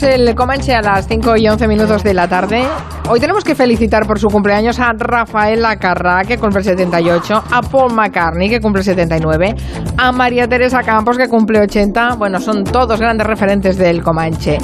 Abrimos 0.00 0.28
el 0.28 0.34
Comanche 0.34 0.74
a 0.74 0.80
las 0.80 1.06
5 1.08 1.36
y 1.36 1.48
11 1.48 1.68
minutos 1.68 2.02
de 2.02 2.14
la 2.14 2.26
tarde. 2.26 2.62
Hoy 3.08 3.20
tenemos 3.20 3.44
que 3.44 3.54
felicitar 3.54 4.06
por 4.06 4.18
su 4.18 4.28
cumpleaños 4.28 4.78
a 4.78 4.92
Rafael 4.96 5.60
Lacarra, 5.60 6.22
que 6.24 6.38
cumple 6.38 6.62
78, 6.62 7.44
a 7.50 7.60
Paul 7.60 7.92
McCartney, 7.92 8.48
que 8.48 8.60
cumple 8.60 8.82
79, 8.82 9.54
a 9.98 10.12
María 10.12 10.48
Teresa 10.48 10.82
Campos, 10.82 11.18
que 11.18 11.28
cumple 11.28 11.60
80. 11.60 12.14
Bueno, 12.14 12.40
son 12.40 12.64
todos 12.64 12.98
grandes 12.98 13.26
referentes 13.26 13.76
del 13.76 14.02
Comanche. 14.02 14.58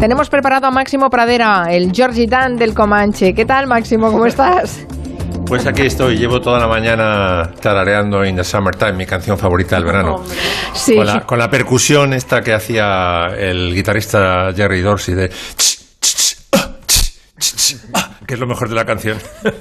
Tenemos 0.00 0.30
preparado 0.30 0.66
a 0.68 0.70
Máximo 0.70 1.10
Pradera, 1.10 1.66
el 1.70 1.92
Georgie 1.92 2.26
Dan 2.26 2.56
del 2.56 2.72
Comanche. 2.72 3.34
¿Qué 3.34 3.44
tal, 3.44 3.66
Máximo? 3.66 4.10
¿Cómo 4.10 4.26
estás? 4.26 4.86
Pues 5.46 5.66
aquí 5.66 5.82
estoy, 5.82 6.16
llevo 6.16 6.40
toda 6.40 6.58
la 6.58 6.66
mañana 6.66 7.50
tarareando 7.60 8.24
In 8.24 8.36
the 8.36 8.44
Summertime, 8.44 8.92
mi 8.92 9.06
canción 9.06 9.38
favorita 9.38 9.76
del 9.76 9.84
verano. 9.84 10.22
Sí. 10.74 10.96
Con 10.96 11.06
la, 11.06 11.26
con 11.26 11.38
la 11.38 11.50
percusión 11.50 12.12
esta 12.12 12.42
que 12.42 12.52
hacía 12.52 13.28
el 13.36 13.74
guitarrista 13.74 14.52
Jerry 14.54 14.80
Dorsey 14.80 15.14
de... 15.14 15.30
que 18.32 18.36
es 18.36 18.40
lo 18.40 18.46
mejor 18.46 18.70
de 18.70 18.74
la 18.74 18.86
canción. 18.86 19.18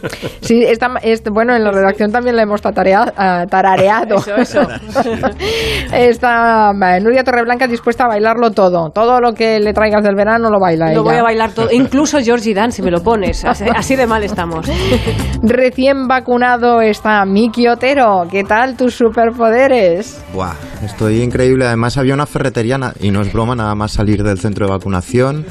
Sí, 0.41 0.63
esta, 0.63 0.87
este, 1.03 1.29
bueno, 1.29 1.55
en 1.55 1.63
la 1.63 1.71
redacción 1.71 2.11
también 2.11 2.35
la 2.35 2.43
hemos 2.43 2.61
ah, 2.65 3.45
tarareado. 3.49 4.15
Eso, 4.15 4.35
eso. 4.35 4.61
Está 5.93 6.71
eh, 6.71 6.99
Nuria 7.01 7.23
Torreblanca 7.23 7.67
dispuesta 7.67 8.05
a 8.05 8.07
bailarlo 8.07 8.51
todo. 8.51 8.89
Todo 8.89 9.19
lo 9.21 9.33
que 9.33 9.59
le 9.59 9.73
traigas 9.73 10.03
del 10.03 10.15
verano 10.15 10.49
lo 10.49 10.59
baila 10.59 10.87
Lo 10.87 10.91
ella. 10.91 11.01
voy 11.01 11.15
a 11.15 11.23
bailar 11.23 11.51
todo. 11.51 11.67
Incluso 11.71 12.19
Georgie 12.19 12.53
Dan, 12.53 12.71
si 12.71 12.81
me 12.81 12.91
lo 12.91 13.01
pones. 13.03 13.45
Así, 13.45 13.65
así 13.73 13.95
de 13.95 14.07
mal 14.07 14.23
estamos. 14.23 14.67
Recién 15.43 16.07
vacunado 16.07 16.81
está 16.81 17.23
Miki 17.25 17.67
Otero. 17.67 18.27
¿Qué 18.29 18.43
tal 18.43 18.75
tus 18.77 18.95
superpoderes? 18.95 20.21
Buah, 20.33 20.53
estoy 20.83 21.21
increíble. 21.21 21.65
Además 21.67 21.97
había 21.97 22.13
una 22.13 22.25
ferretería, 22.25 22.77
y 22.99 23.11
no 23.11 23.21
es 23.21 23.31
broma, 23.31 23.55
nada 23.55 23.75
más 23.75 23.91
salir 23.91 24.23
del 24.23 24.39
centro 24.39 24.65
de 24.65 24.71
vacunación. 24.71 25.45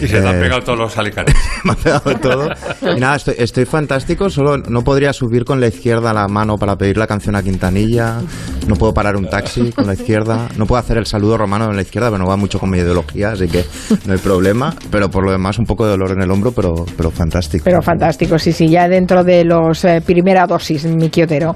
Y 0.00 0.08
se 0.08 0.20
te 0.20 0.28
han 0.28 0.36
Eh, 0.36 0.40
pegado 0.40 0.62
todos 0.62 0.78
los 0.78 0.98
alicates. 0.98 1.34
me 1.64 1.72
ha 1.72 1.76
pegado 1.76 2.14
todo. 2.18 2.48
Y 2.96 3.00
nada, 3.00 3.16
estoy, 3.16 3.34
estoy 3.38 3.64
fantástico, 3.64 4.30
solo 4.30 4.56
no 4.58 4.82
podría 4.82 5.12
subir 5.12 5.44
con 5.44 5.60
la 5.60 5.68
izquierda 5.68 6.12
la 6.12 6.28
mano 6.28 6.56
para 6.56 6.76
pedir 6.76 6.96
la 6.96 7.06
canción 7.06 7.34
a 7.36 7.42
Quintanilla, 7.42 8.20
no 8.68 8.76
puedo 8.76 8.92
parar 8.94 9.16
un 9.16 9.28
taxi 9.28 9.72
con 9.72 9.86
la 9.86 9.94
izquierda, 9.94 10.48
no 10.56 10.66
puedo 10.66 10.78
hacer 10.80 10.96
el 10.98 11.06
saludo 11.06 11.38
romano 11.38 11.66
con 11.66 11.76
la 11.76 11.82
izquierda, 11.82 12.08
pero 12.10 12.22
no 12.22 12.28
va 12.28 12.36
mucho 12.36 12.58
con 12.58 12.70
mi 12.70 12.78
ideología, 12.78 13.30
así 13.32 13.48
que 13.48 13.64
no 14.06 14.12
hay 14.12 14.18
problema. 14.18 14.74
Pero 14.90 15.10
por 15.10 15.24
lo 15.24 15.32
demás, 15.32 15.58
un 15.58 15.64
poco 15.64 15.84
de 15.84 15.90
dolor 15.92 16.12
en 16.12 16.22
el 16.22 16.30
hombro, 16.30 16.52
pero, 16.52 16.72
pero 16.96 17.10
fantástico. 17.10 17.64
Pero 17.64 17.82
fantástico, 17.82 18.38
sí, 18.38 18.52
sí, 18.52 18.68
ya 18.68 18.88
dentro 18.88 19.24
de 19.24 19.44
los 19.44 19.84
eh, 19.84 20.02
primera 20.04 20.46
dosis, 20.46 20.84
Miki 20.86 21.22
Otero. 21.22 21.54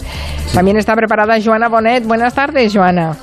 También 0.55 0.77
está 0.77 0.95
preparada 0.95 1.37
Joana 1.43 1.69
Bonet. 1.69 2.05
Buenas 2.07 2.35
tardes, 2.35 2.73
Joana. 2.75 3.17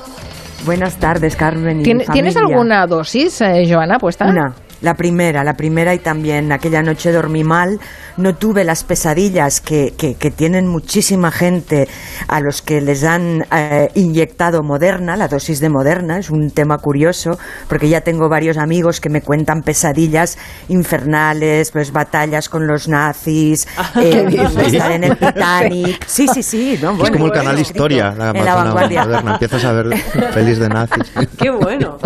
Buenas 0.64 0.96
tardes, 0.96 1.36
Carmen. 1.36 1.80
y 1.80 1.84
¿Tien- 1.84 2.04
¿Tienes 2.12 2.36
alguna 2.36 2.86
dosis, 2.86 3.40
eh, 3.42 3.66
Joana, 3.68 3.98
puesta? 3.98 4.26
Una. 4.26 4.54
La 4.84 4.92
primera, 4.92 5.42
la 5.44 5.54
primera 5.54 5.94
y 5.94 5.98
también 5.98 6.52
aquella 6.52 6.82
noche 6.82 7.10
dormí 7.10 7.42
mal, 7.42 7.80
no 8.18 8.34
tuve 8.34 8.64
las 8.64 8.84
pesadillas 8.84 9.62
que, 9.62 9.94
que, 9.96 10.14
que 10.14 10.30
tienen 10.30 10.66
muchísima 10.68 11.30
gente 11.30 11.88
a 12.28 12.40
los 12.40 12.60
que 12.60 12.82
les 12.82 13.02
han 13.02 13.46
eh, 13.50 13.88
inyectado 13.94 14.62
Moderna, 14.62 15.16
la 15.16 15.26
dosis 15.26 15.60
de 15.60 15.70
Moderna, 15.70 16.18
es 16.18 16.28
un 16.28 16.50
tema 16.50 16.76
curioso, 16.76 17.38
porque 17.66 17.88
ya 17.88 18.02
tengo 18.02 18.28
varios 18.28 18.58
amigos 18.58 19.00
que 19.00 19.08
me 19.08 19.22
cuentan 19.22 19.62
pesadillas 19.62 20.36
infernales, 20.68 21.70
pues 21.70 21.90
batallas 21.90 22.50
con 22.50 22.66
los 22.66 22.86
nazis, 22.86 23.66
eh, 23.96 24.26
estar 24.66 24.92
en 24.92 25.04
el 25.04 25.16
Titanic. 25.18 26.04
Sí, 26.06 26.28
sí, 26.28 26.42
sí. 26.42 26.78
¿no? 26.82 27.02
es 27.02 27.10
como 27.10 27.24
el 27.26 27.32
canal 27.32 27.58
Historia, 27.58 28.14
la, 28.16 28.32
en 28.32 28.44
la 28.44 28.54
vanguardia. 28.54 29.04
moderna. 29.04 29.32
Empiezas 29.32 29.64
a 29.64 29.72
ver 29.72 29.86
pelis 30.34 30.58
de 30.58 30.68
nazis. 30.68 31.10
Qué 31.38 31.50
bueno. 31.50 31.96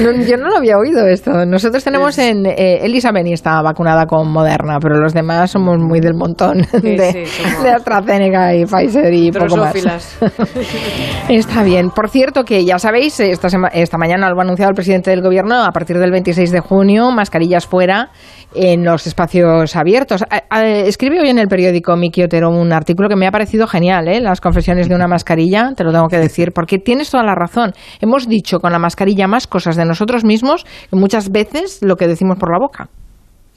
No, 0.00 0.12
yo 0.26 0.36
no 0.36 0.48
lo 0.50 0.58
había 0.58 0.76
oído 0.76 1.06
esto. 1.06 1.30
Nosotros 1.46 1.85
tenemos 1.86 2.18
en... 2.18 2.44
Eh, 2.46 2.80
Elisa 2.84 3.12
Beni 3.12 3.32
está 3.32 3.62
vacunada 3.62 4.06
con 4.06 4.28
Moderna, 4.30 4.78
pero 4.80 4.98
los 4.98 5.14
demás 5.14 5.52
somos 5.52 5.78
muy 5.78 6.00
del 6.00 6.14
montón 6.14 6.58
de, 6.58 7.12
sí, 7.12 7.42
somos- 7.42 7.62
de 7.62 7.70
AstraZeneca 7.70 8.54
y 8.56 8.64
Pfizer 8.66 9.14
y 9.14 9.30
poco 9.30 9.56
más. 9.56 9.72
Está 11.28 11.62
bien. 11.62 11.90
Por 11.90 12.08
cierto, 12.08 12.44
que 12.44 12.64
ya 12.64 12.78
sabéis, 12.78 13.18
esta, 13.20 13.48
sema- 13.48 13.68
esta 13.72 13.98
mañana 13.98 14.28
lo 14.30 14.38
ha 14.38 14.42
anunciado 14.42 14.70
el 14.70 14.74
presidente 14.74 15.10
del 15.10 15.22
gobierno, 15.22 15.62
a 15.62 15.70
partir 15.70 15.98
del 15.98 16.10
26 16.10 16.50
de 16.50 16.60
junio, 16.60 17.10
mascarillas 17.12 17.66
fuera 17.66 18.10
en 18.54 18.84
los 18.84 19.06
espacios 19.06 19.76
abiertos. 19.76 20.24
Escribe 20.50 21.20
hoy 21.20 21.28
en 21.28 21.38
el 21.38 21.48
periódico 21.48 21.96
Miki 21.96 22.22
Otero 22.22 22.50
un 22.50 22.72
artículo 22.72 23.08
que 23.08 23.16
me 23.16 23.26
ha 23.26 23.30
parecido 23.30 23.66
genial, 23.66 24.08
¿eh? 24.08 24.20
Las 24.20 24.40
confesiones 24.40 24.88
de 24.88 24.94
una 24.94 25.06
mascarilla, 25.08 25.72
te 25.76 25.84
lo 25.84 25.92
tengo 25.92 26.08
que 26.08 26.18
decir, 26.18 26.52
porque 26.52 26.78
tienes 26.78 27.10
toda 27.10 27.22
la 27.24 27.34
razón. 27.34 27.72
Hemos 28.00 28.28
dicho 28.28 28.58
con 28.60 28.72
la 28.72 28.78
mascarilla 28.78 29.26
más 29.28 29.46
cosas 29.46 29.76
de 29.76 29.84
nosotros 29.84 30.24
mismos 30.24 30.64
que 30.90 30.96
muchas 30.96 31.30
veces 31.30 31.75
lo 31.82 31.96
que 31.96 32.06
decimos 32.06 32.38
por 32.38 32.50
la 32.50 32.58
boca. 32.58 32.88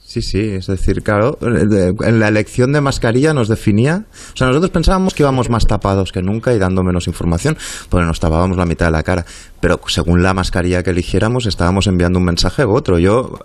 Sí, 0.09 0.23
sí, 0.23 0.39
es 0.39 0.65
decir, 0.65 1.03
claro, 1.03 1.37
en 1.39 2.19
la 2.19 2.29
elección 2.29 2.71
de 2.71 2.81
mascarilla 2.81 3.31
nos 3.31 3.47
definía, 3.47 4.05
o 4.33 4.35
sea, 4.35 4.47
nosotros 4.47 4.71
pensábamos 4.71 5.13
que 5.13 5.21
íbamos 5.21 5.51
más 5.51 5.67
tapados 5.67 6.11
que 6.11 6.23
nunca 6.23 6.51
y 6.51 6.57
dando 6.57 6.81
menos 6.81 7.05
información, 7.05 7.55
porque 7.89 8.07
nos 8.07 8.19
tapábamos 8.19 8.57
la 8.57 8.65
mitad 8.65 8.87
de 8.87 8.93
la 8.93 9.03
cara, 9.03 9.23
pero 9.59 9.79
según 9.85 10.23
la 10.23 10.33
mascarilla 10.33 10.81
que 10.81 10.89
eligiéramos 10.89 11.45
estábamos 11.45 11.85
enviando 11.85 12.17
un 12.17 12.25
mensaje 12.25 12.65
u 12.65 12.71
otro. 12.71 12.97
Yo, 12.97 13.37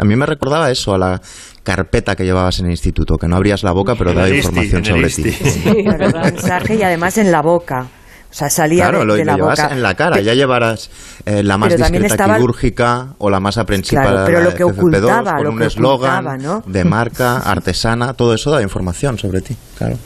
a 0.00 0.04
mí 0.04 0.16
me 0.16 0.26
recordaba 0.26 0.72
eso, 0.72 0.94
a 0.94 0.98
la 0.98 1.20
carpeta 1.62 2.16
que 2.16 2.24
llevabas 2.24 2.58
en 2.58 2.64
el 2.64 2.72
instituto, 2.72 3.14
que 3.16 3.28
no 3.28 3.36
abrías 3.36 3.62
la 3.62 3.70
boca 3.70 3.94
pero 3.94 4.12
daba 4.12 4.30
información 4.30 4.84
sobre 4.84 5.10
ti. 5.10 5.30
Sí, 5.30 5.84
mensaje 6.24 6.74
y 6.74 6.82
además 6.82 7.18
en 7.18 7.30
la 7.30 7.40
boca. 7.40 7.86
O 8.30 8.32
sea, 8.32 8.48
salía 8.48 8.84
Claro, 8.84 9.00
de, 9.00 9.04
lo, 9.06 9.14
de 9.14 9.24
lo 9.24 9.36
la 9.36 9.44
boca. 9.44 9.68
en 9.72 9.82
la 9.82 9.94
cara, 9.94 10.20
ya 10.20 10.34
llevarás 10.34 10.88
eh, 11.26 11.42
la 11.42 11.58
más 11.58 11.76
discreta 11.76 12.06
estaba- 12.06 12.36
quirúrgica 12.36 13.08
o 13.18 13.28
la 13.28 13.40
más 13.40 13.58
aprensiva 13.58 14.02
Claro, 14.02 14.22
pero 14.24 14.40
lo 14.40 14.54
que 14.54 14.64
FFP2, 14.64 14.78
ocultaba, 14.78 15.34
con 15.34 15.44
lo 15.44 15.50
un 15.50 15.58
que 15.58 15.66
eslogan 15.66 16.62
de 16.66 16.84
marca, 16.84 17.38
artesana, 17.38 18.14
todo 18.14 18.32
eso 18.32 18.52
da 18.52 18.62
información 18.62 19.18
sobre 19.18 19.40
ti, 19.40 19.56
claro. 19.76 19.96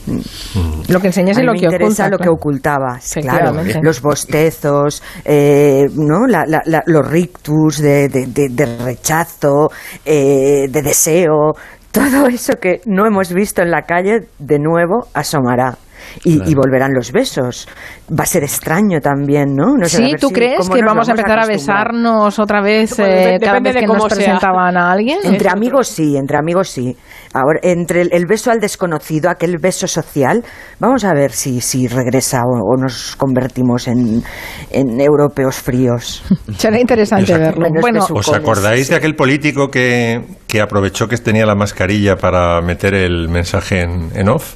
Lo 0.87 0.99
que 0.99 1.07
enseñas 1.07 1.37
es 1.37 1.43
lo 1.45 1.53
me 1.53 1.59
que 1.59 1.65
interesa 1.65 2.05
oculta. 2.05 2.09
lo 2.09 2.17
que 2.17 2.29
ocultaba, 2.29 2.99
claro. 3.21 3.53
Los 3.83 4.01
bostezos, 4.01 5.03
eh, 5.23 5.83
¿no? 5.95 6.25
La- 6.27 6.45
la- 6.47 6.63
la- 6.65 6.83
los 6.87 7.07
rictus 7.07 7.77
de, 7.77 8.09
de- 8.09 8.25
de- 8.27 8.49
de 8.49 8.77
rechazo, 8.83 9.69
eh, 10.03 10.65
de 10.69 10.81
deseo, 10.81 11.53
todo 11.91 12.27
eso 12.27 12.53
que 12.59 12.81
no 12.87 13.05
hemos 13.05 13.31
visto 13.31 13.61
en 13.61 13.69
la 13.71 13.83
calle, 13.83 14.27
de 14.39 14.57
nuevo 14.59 15.07
asomará. 15.13 15.77
Y, 16.23 16.49
y 16.49 16.55
volverán 16.55 16.91
los 16.93 17.11
besos. 17.11 17.67
Va 18.09 18.23
a 18.23 18.25
ser 18.27 18.43
extraño 18.43 18.99
también, 19.01 19.55
¿no? 19.55 19.75
No 19.77 19.87
sé, 19.87 19.97
Sí, 19.97 20.15
¿tú 20.19 20.27
si- 20.29 20.33
crees 20.33 20.69
que 20.69 20.81
vamos 20.83 21.07
a 21.07 21.11
empezar 21.11 21.39
a 21.39 21.45
besarnos 21.45 22.39
otra 22.39 22.61
vez 22.61 22.95
Bueno, 22.97 23.13
eh, 23.13 23.37
cada 23.39 23.59
depende 23.59 23.69
vez 23.69 23.73
de 23.75 23.79
que 23.81 23.87
nos 23.87 24.03
sea. 24.03 24.09
presentaban 24.15 24.77
a 24.77 24.91
alguien? 24.91 25.19
Entre 25.23 25.49
amigos 25.49 25.87
sí, 25.87 26.15
entre 26.17 26.37
amigos 26.37 26.69
sí. 26.69 26.95
Ahora, 27.33 27.59
entre 27.63 28.01
el, 28.01 28.09
el 28.13 28.25
beso 28.27 28.51
al 28.51 28.59
desconocido, 28.59 29.29
aquel 29.29 29.57
beso 29.61 29.87
social, 29.87 30.43
vamos 30.79 31.03
a 31.03 31.13
ver 31.13 31.31
si, 31.31 31.59
si 31.61 31.87
regresa 31.87 32.41
o, 32.43 32.73
o 32.73 32.77
nos 32.77 33.15
convertimos 33.17 33.87
en, 33.87 34.23
en 34.71 35.01
europeos 35.01 35.55
fríos. 35.55 36.23
Será 36.57 36.79
interesante 36.79 37.31
Esa- 37.33 37.37
verlo. 37.37 37.61
Menos 37.65 37.81
Bueno, 37.81 37.99
besucones. 38.01 38.27
¿Os 38.29 38.35
acordáis 38.35 38.89
de 38.89 38.95
aquel 38.95 39.15
político 39.15 39.69
que, 39.69 40.21
que 40.47 40.61
aprovechó 40.61 41.07
que 41.07 41.17
tenía 41.17 41.45
la 41.45 41.55
mascarilla 41.55 42.15
para 42.15 42.61
meter 42.61 42.93
el 42.93 43.27
mensaje 43.29 43.81
en, 43.81 44.11
en 44.15 44.29
off? 44.29 44.55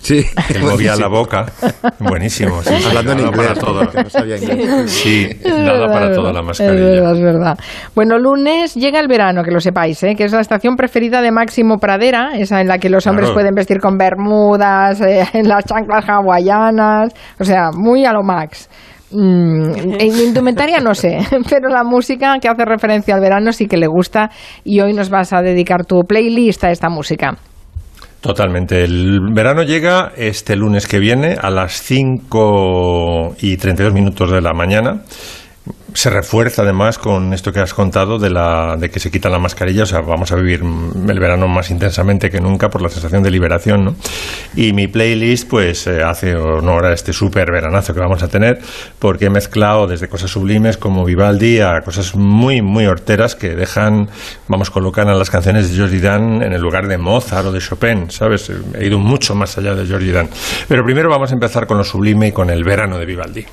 Sí, 0.00 0.24
Que 0.48 0.58
movía 0.60 0.96
la 0.96 1.08
boca. 1.08 1.46
Buenísimo. 1.98 2.62
sí, 2.62 2.70
sí, 2.78 2.84
Hablando 2.88 3.12
en 3.12 3.18
nada 3.18 3.28
inglés, 3.30 3.48
para 3.48 3.60
todo. 3.60 3.82
no 4.02 4.10
sabía 4.10 4.36
inglés. 4.38 4.90
Sí, 4.90 5.28
Es 5.42 5.50
nada 5.58 5.72
verdad, 5.72 5.92
para 5.92 6.12
toda 6.14 6.32
la 6.32 6.40
Es 6.40 6.46
mascarilla. 6.46 6.84
verdad, 6.84 7.12
es 7.16 7.22
verdad. 7.22 7.58
Bueno, 7.94 8.18
lunes 8.18 8.74
llega 8.74 8.98
el 9.00 9.08
verano, 9.08 9.42
que 9.44 9.50
lo 9.50 9.60
sepáis, 9.60 10.02
¿eh? 10.02 10.14
que 10.16 10.24
es 10.24 10.32
la 10.32 10.40
estación 10.40 10.76
preferida 10.76 11.20
de 11.22 11.30
Máximo 11.30 11.78
Pradera, 11.78 12.30
esa 12.34 12.60
en 12.60 12.68
la 12.68 12.78
que 12.78 12.88
los 12.88 13.06
hombres 13.06 13.26
Claro. 13.26 13.34
pueden 13.34 13.54
vestir 13.54 13.78
con 13.78 13.98
bermudas, 13.98 15.00
eh, 15.02 15.24
en 15.34 15.46
las 15.48 15.64
chanclas 15.64 16.04
hawaianas, 16.08 17.12
o 17.38 17.44
sea, 17.44 17.70
muy 17.72 18.04
a 18.06 18.12
lo 18.12 18.22
max. 18.22 18.68
Mm, 19.12 19.72
en 19.98 20.16
indumentaria 20.28 20.78
no 20.80 20.94
sé, 20.94 21.18
pero 21.50 21.68
la 21.68 21.82
música 21.82 22.38
que 22.40 22.48
hace 22.48 22.64
referencia 22.64 23.14
al 23.14 23.20
verano 23.20 23.52
sí 23.52 23.66
que 23.66 23.76
le 23.76 23.88
gusta 23.88 24.30
y 24.62 24.80
hoy 24.80 24.92
nos 24.92 25.10
vas 25.10 25.32
a 25.32 25.42
dedicar 25.42 25.84
tu 25.84 26.02
playlist 26.04 26.62
a 26.64 26.70
esta 26.70 26.88
música. 26.88 27.36
Totalmente. 28.20 28.84
El 28.84 29.20
verano 29.32 29.62
llega 29.62 30.12
este 30.14 30.54
lunes 30.54 30.86
que 30.86 30.98
viene 30.98 31.36
a 31.40 31.50
las 31.50 31.80
5 31.82 33.36
y 33.40 33.56
32 33.56 33.94
minutos 33.94 34.30
de 34.30 34.42
la 34.42 34.52
mañana. 34.52 35.02
Se 35.92 36.08
refuerza 36.08 36.62
además 36.62 36.98
con 36.98 37.34
esto 37.34 37.52
que 37.52 37.60
has 37.60 37.74
contado 37.74 38.18
de, 38.18 38.30
la, 38.30 38.76
de 38.78 38.90
que 38.90 39.00
se 39.00 39.10
quita 39.10 39.28
la 39.28 39.38
mascarilla. 39.38 39.82
O 39.82 39.86
sea, 39.86 40.00
vamos 40.00 40.30
a 40.32 40.36
vivir 40.36 40.62
el 40.62 41.20
verano 41.20 41.48
más 41.48 41.70
intensamente 41.70 42.30
que 42.30 42.40
nunca 42.40 42.70
por 42.70 42.80
la 42.80 42.88
sensación 42.88 43.22
de 43.22 43.30
liberación. 43.30 43.84
¿no? 43.84 43.96
Y 44.54 44.72
mi 44.72 44.86
playlist 44.86 45.48
pues 45.48 45.86
eh, 45.86 46.02
hace 46.02 46.36
honor 46.36 46.86
a 46.86 46.92
este 46.92 47.12
súper 47.12 47.50
veranazo 47.50 47.92
que 47.92 48.00
vamos 48.00 48.22
a 48.22 48.28
tener 48.28 48.60
porque 48.98 49.26
he 49.26 49.30
mezclado 49.30 49.86
desde 49.86 50.08
cosas 50.08 50.30
sublimes 50.30 50.76
como 50.76 51.04
Vivaldi 51.04 51.60
a 51.60 51.80
cosas 51.82 52.14
muy, 52.14 52.62
muy 52.62 52.86
horteras 52.86 53.34
que 53.34 53.50
dejan, 53.50 54.08
vamos, 54.48 54.70
colocan 54.70 55.08
a 55.08 55.14
las 55.14 55.28
canciones 55.28 55.70
de 55.70 55.76
Georgie 55.76 56.00
Dan 56.00 56.42
en 56.42 56.52
el 56.52 56.60
lugar 56.60 56.86
de 56.86 56.98
Mozart 56.98 57.46
o 57.46 57.52
de 57.52 57.60
Chopin, 57.60 58.10
¿sabes? 58.10 58.50
He 58.78 58.86
ido 58.86 58.98
mucho 58.98 59.34
más 59.34 59.58
allá 59.58 59.74
de 59.74 59.86
Georgie 59.86 60.12
Dan. 60.12 60.30
Pero 60.68 60.84
primero 60.84 61.10
vamos 61.10 61.30
a 61.30 61.34
empezar 61.34 61.66
con 61.66 61.78
lo 61.78 61.84
sublime 61.84 62.28
y 62.28 62.32
con 62.32 62.48
el 62.48 62.64
verano 62.64 62.96
de 62.96 63.06
Vivaldi. 63.06 63.46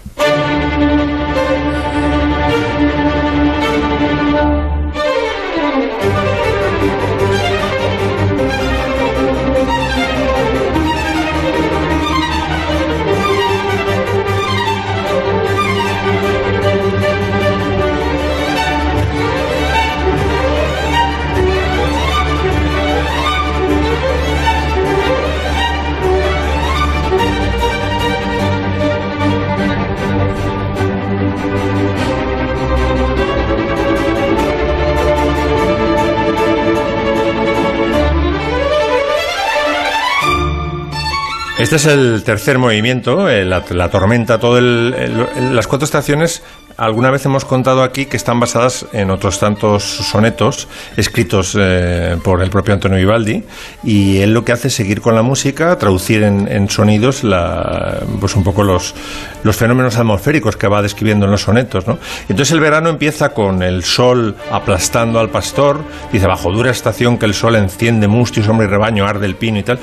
Este 41.60 41.78
es 41.78 41.86
el 41.88 42.24
tercer 42.24 42.60
movimiento, 42.60 43.28
eh, 43.30 43.44
la, 43.44 43.90
tormenta, 43.90 44.40
todo 44.40 44.58
el- 44.60 44.92
las 45.56 45.66
cuatro 45.68 45.86
estaciones. 45.86 46.44
Alguna 46.78 47.10
vez 47.10 47.26
hemos 47.26 47.44
contado 47.44 47.82
aquí 47.82 48.06
que 48.06 48.18
están 48.18 48.40
basadas 48.40 48.86
en 48.94 49.10
otros 49.10 49.40
tantos 49.40 49.84
sonetos 49.84 50.68
escritos 50.96 51.58
eh, 51.60 52.18
por 52.24 52.44
el 52.44 52.52
propio 52.52 52.76
Antonio 52.76 53.00
Vivaldi 53.00 53.44
y 53.84 54.20
él 54.20 54.32
lo 54.32 54.46
que 54.46 54.52
hace 54.52 54.68
es 54.68 54.76
seguir 54.76 55.02
con 55.02 55.16
la 55.16 55.24
música, 55.24 55.76
traducir 55.80 56.22
en, 56.22 56.70
sonidos 56.70 57.24
pues 58.20 58.36
un 58.36 58.44
poco 58.44 58.64
los, 58.64 58.94
los 59.42 59.56
fenómenos 59.56 59.98
atmosféricos 59.98 60.56
que 60.56 60.68
va 60.68 60.84
describiendo 60.84 61.26
en 61.26 61.32
los 61.32 61.42
sonetos. 61.42 61.88
¿no? 61.88 61.98
Entonces 62.30 62.52
el 62.52 62.60
verano 62.60 62.90
empieza 62.90 63.30
con 63.30 63.64
el 63.64 63.84
sol 63.84 64.36
aplastando 64.52 65.20
al 65.20 65.30
pastor, 65.30 65.80
dice 66.12 66.28
bajo 66.28 66.52
dura 66.52 66.70
estación 66.70 67.18
que 67.18 67.26
el 67.26 67.34
sol 67.34 67.56
enciende 67.56 68.08
mustia, 68.08 68.44
sombra 68.44 68.68
y 68.68 68.70
rebaño, 68.70 69.08
arde 69.08 69.26
el 69.26 69.36
pino 69.36 69.58
y 69.58 69.64
tal. 69.64 69.80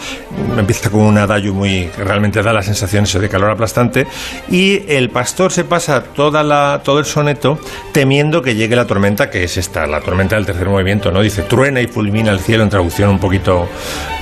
Empieza 0.56 0.90
con 0.90 1.00
un 1.00 1.18
adagio 1.18 1.54
muy 1.54 1.86
que 1.86 2.04
realmente 2.04 2.40
da 2.40 2.52
la 2.52 2.62
sensación 2.62 3.04
de 3.04 3.28
calor 3.28 3.50
aplastante 3.50 4.06
y 4.48 4.84
el 4.86 5.10
pastor 5.10 5.50
se 5.50 5.64
pasa 5.64 6.04
toda 6.04 6.44
la, 6.44 6.82
todo 6.84 7.00
el 7.00 7.04
soneto 7.04 7.58
temiendo 7.92 8.42
que 8.42 8.54
llegue 8.54 8.76
la 8.76 8.86
tormenta, 8.86 9.30
que 9.30 9.42
es 9.42 9.56
esta, 9.56 9.86
la 9.86 10.00
tormenta 10.00 10.36
del 10.36 10.46
tercer 10.46 10.68
movimiento, 10.68 11.10
¿no? 11.10 11.20
Dice 11.20 11.42
truena 11.42 11.80
y 11.80 11.88
fulmina 11.88 12.30
el 12.30 12.38
cielo 12.38 12.62
en 12.62 12.70
traducción 12.70 13.10
un 13.10 13.18
poquito 13.18 13.68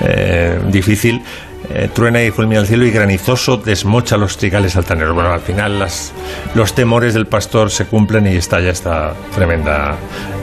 eh, 0.00 0.59
difícil. 0.69 1.23
Eh, 1.70 1.88
truena 1.94 2.23
y 2.23 2.31
fulmina 2.32 2.61
el 2.61 2.67
cielo 2.67 2.85
y 2.85 2.91
granizoso 2.91 3.56
desmocha 3.56 4.17
los 4.17 4.37
trigales 4.37 4.75
altaneros. 4.76 5.14
Bueno, 5.14 5.32
al 5.32 5.41
final 5.41 5.79
las, 5.79 6.12
los 6.55 6.75
temores 6.75 7.14
del 7.14 7.26
pastor 7.26 7.70
se 7.70 7.87
cumplen 7.87 8.26
y 8.26 8.37
estalla 8.37 8.70
esta 8.70 9.15
tremenda 9.35 9.97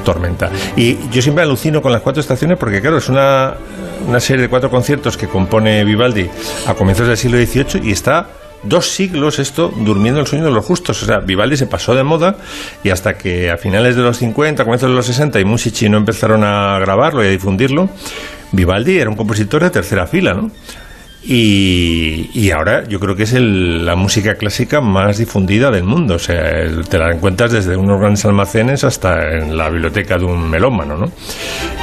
tormenta. 0.05 0.49
Y 0.77 0.97
yo 1.09 1.21
siempre 1.21 1.43
alucino 1.43 1.81
con 1.81 1.91
las 1.91 2.01
cuatro 2.01 2.21
estaciones 2.21 2.57
porque, 2.57 2.79
claro, 2.81 2.97
es 2.97 3.09
una, 3.09 3.55
una 4.07 4.19
serie 4.19 4.43
de 4.43 4.49
cuatro 4.49 4.69
conciertos 4.69 5.17
que 5.17 5.27
compone 5.27 5.83
Vivaldi 5.83 6.29
a 6.67 6.73
comienzos 6.73 7.07
del 7.07 7.17
siglo 7.17 7.37
XVIII 7.37 7.87
y 7.87 7.91
está 7.91 8.27
dos 8.63 8.87
siglos 8.87 9.39
esto 9.39 9.73
durmiendo 9.75 10.19
el 10.19 10.27
sueño 10.27 10.45
de 10.45 10.51
los 10.51 10.65
justos. 10.65 11.01
O 11.03 11.05
sea, 11.05 11.19
Vivaldi 11.19 11.57
se 11.57 11.67
pasó 11.67 11.95
de 11.95 12.03
moda 12.03 12.37
y 12.83 12.89
hasta 12.89 13.17
que 13.17 13.49
a 13.49 13.57
finales 13.57 13.95
de 13.95 14.01
los 14.01 14.17
50, 14.17 14.63
comienzos 14.63 14.89
de 14.89 14.95
los 14.95 15.05
60 15.05 15.39
y 15.39 15.45
Musici 15.45 15.89
no 15.89 15.97
empezaron 15.97 16.43
a 16.43 16.79
grabarlo 16.79 17.23
y 17.23 17.27
a 17.27 17.31
difundirlo, 17.31 17.89
Vivaldi 18.51 18.97
era 18.97 19.09
un 19.09 19.15
compositor 19.15 19.63
de 19.63 19.69
tercera 19.69 20.07
fila, 20.07 20.33
¿no? 20.33 20.51
Y, 21.21 22.49
ahora 22.51 22.87
yo 22.87 22.99
creo 22.99 23.15
que 23.15 23.23
es 23.23 23.33
la 23.33 23.95
música 23.95 24.35
clásica 24.35 24.79
más 24.79 25.17
difundida 25.17 25.69
del 25.69 25.83
mundo. 25.83 26.15
O 26.15 26.19
sea, 26.19 26.41
te 26.89 26.97
la 26.97 27.11
encuentras 27.11 27.51
desde 27.51 27.75
unos 27.75 27.99
grandes 27.99 28.23
almacenes 28.25 28.83
hasta 28.83 29.37
en 29.37 29.57
la 29.57 29.69
biblioteca 29.69 30.17
de 30.17 30.25
un 30.25 30.49
melómano, 30.49 30.97
¿no? 30.97 31.11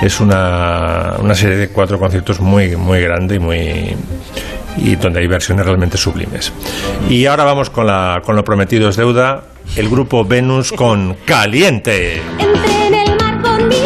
Es 0.01 0.21
una, 0.21 1.15
una 1.21 1.35
serie 1.35 1.57
de 1.57 1.69
cuatro 1.69 1.99
conciertos 1.99 2.41
muy, 2.41 2.77
muy 2.77 3.01
grande 3.03 3.37
y 3.37 3.39
muy 3.39 3.97
y 4.77 4.97
donde 4.97 5.21
hay 5.21 5.27
versiones 5.27 5.65
realmente 5.65 5.97
sublimes. 5.97 6.53
Y 7.09 7.27
ahora 7.27 7.45
vamos 7.45 7.71
con, 7.71 7.87
la, 7.87 8.23
con 8.25 8.37
lo 8.37 8.45
prometido 8.45 8.89
es 8.89 8.97
deuda, 8.97 9.45
el 9.77 9.89
grupo 9.89 10.25
Venus 10.25 10.73
con 10.73 11.15
Caliente. 11.25 12.23
Entré 12.39 12.87
en 12.87 12.95
el 12.95 13.17
mar 13.17 13.43
con 13.43 13.69
mi 13.69 13.77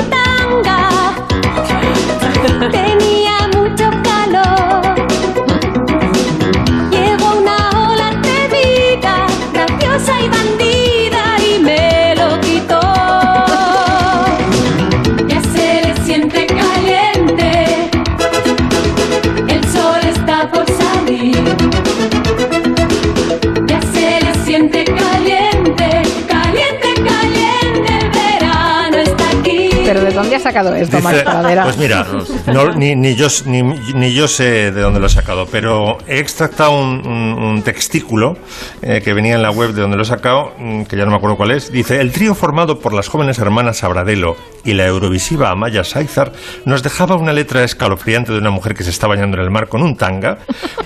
sacado 30.52 30.75
esto, 30.75 31.00
Max 31.00 31.17
Dice- 31.19 31.25
Pradera? 31.25 31.64
pues 31.64 31.76
mira, 31.79 32.06
no, 32.47 32.73
ni, 32.73 32.94
ni 32.97 33.14
yo, 33.14 33.29
ni, 33.47 33.62
ni 33.62 34.12
yo 34.12 34.29
sé 34.29 34.73
de 34.73 34.81
dónde 34.81 35.00
lo 35.00 35.06
he 35.06 35.11
sacado, 35.11 35.47
pero 35.50 35.99
he 36.06 36.19
extractado 36.19 36.73
un, 36.81 37.06
un- 37.06 37.43
un 37.43 37.62
textículo 37.62 38.37
eh, 38.82 39.00
que 39.05 39.12
venía 39.14 39.35
en 39.35 39.43
la 39.43 39.50
web 39.50 39.73
de 39.73 39.82
donde 39.82 39.97
lo 39.97 40.02
he 40.02 40.06
sacado, 40.06 40.52
mm, 40.58 40.82
que 40.85 40.97
ya 40.97 41.05
no 41.05 41.11
me 41.11 41.17
acuerdo 41.17 41.37
cuál 41.37 41.50
es. 41.52 41.70
Dice, 41.73 42.00
el 42.00 42.12
trío 42.12 42.35
formado 42.35 42.79
por 42.81 42.93
las 42.93 43.08
jóvenes 43.08 43.38
hermanas 43.38 43.85
Abradelo 43.85 44.37
y 44.64 44.75
la 44.75 44.87
eurovisiva 44.87 45.50
Amaya 45.50 45.85
Saizar 45.85 46.32
nos 46.64 46.82
dejaba 46.82 47.17
una 47.17 47.32
letra 47.32 47.64
escalofriante 47.64 48.32
de 48.32 48.38
una 48.38 48.50
mujer 48.50 48.75
que 48.75 48.85
se 48.85 48.91
está 48.91 49.06
bañando 49.06 49.37
en 49.37 49.44
el 49.44 49.50
mar 49.50 49.69
con 49.69 49.82
un 49.82 49.96
tanga, 49.96 50.38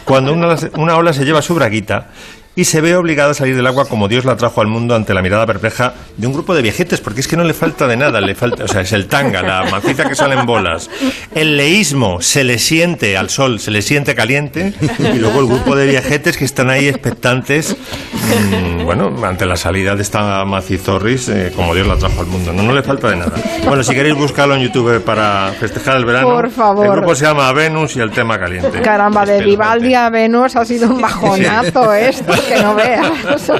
cuando 0.05 0.32
una, 0.32 0.56
una 0.76 0.96
ola 0.96 1.12
se 1.12 1.25
lleva 1.25 1.43
su 1.43 1.55
braguita 1.55 2.08
y 2.56 2.65
se 2.65 2.81
ve 2.81 2.97
obligada 2.97 3.33
a 3.33 3.35
salir 3.35 3.56
del 3.56 3.67
agua 3.67 3.87
como 3.87 4.09
Dios 4.09 4.25
la 4.25 4.37
trajo 4.37 4.61
al 4.61 4.69
mundo 4.69 4.95
ante 4.95 5.15
la 5.15 5.23
mirada 5.23 5.47
perpleja 5.47 5.95
de 6.17 6.27
un 6.27 6.33
grupo 6.33 6.55
de 6.55 6.62
viejetes, 6.62 7.01
porque 7.01 7.21
es 7.21 7.29
que 7.29 7.37
no 7.37 7.45
le 7.45 7.55
falta 7.55 7.87
de 7.89 7.97
nada, 7.97 8.21
le 8.21 8.35
falta, 8.35 8.65
o 8.65 8.69
sea, 8.69 8.83
es 8.83 8.93
el 8.93 9.06
tanga, 9.06 9.43
la 9.43 9.65
mancita 9.71 10.09
que 10.09 10.15
sale 10.15 10.39
en 10.39 10.47
bolas. 10.47 10.89
El 11.35 11.56
leísmo 11.56 12.21
se 12.21 12.45
le 12.45 12.59
siente 12.59 13.17
al 13.17 13.31
sol, 13.31 13.59
se 13.59 13.71
le 13.71 13.83
siente 13.83 14.15
caliente, 14.15 14.73
y 14.99 15.19
luego 15.19 15.41
el 15.41 15.46
grupo 15.46 15.75
de 15.75 15.87
viejetes 15.87 16.37
que 16.37 16.44
están 16.44 16.70
ahí 16.70 16.87
expectantes, 16.87 17.77
mm, 17.77 18.84
bueno, 18.84 19.13
ante 19.25 19.46
la 19.46 19.56
salida 19.56 19.96
de 19.96 20.03
esta 20.03 20.44
macizorris, 20.44 21.29
eh, 21.29 21.53
como 21.55 21.75
Dios 21.75 21.87
la 21.87 21.96
trajo 21.96 22.20
al 22.20 22.27
mundo. 22.27 22.53
No, 22.53 22.63
no 22.63 22.73
le 22.73 22.82
falta 22.82 23.11
de 23.11 23.17
nada. 23.17 23.32
Bueno, 23.67 23.82
si 23.82 23.94
queréis 23.94 24.15
buscarlo 24.15 24.55
en 24.55 24.63
YouTube 24.63 25.03
para 25.03 25.53
festejar 25.58 25.96
el 25.96 26.05
verano, 26.05 26.29
Por 26.29 26.51
favor. 26.51 26.87
el 26.87 26.93
grupo 26.93 27.15
se 27.15 27.25
llama 27.25 27.53
Venus 27.53 27.96
y 27.96 28.01
el 28.01 28.11
tema 28.11 28.39
caliente. 28.39 28.81
Caramba, 28.81 29.27
de 29.27 29.43
Vivaldi 29.43 29.94
a 29.94 30.11
Venus 30.11 30.56
ha 30.56 30.65
sido 30.65 30.89
un 30.89 31.01
bajonazo 31.03 31.93
esto, 31.93 32.32
que 32.44 32.63
no 32.63 32.74
veas. 32.74 33.51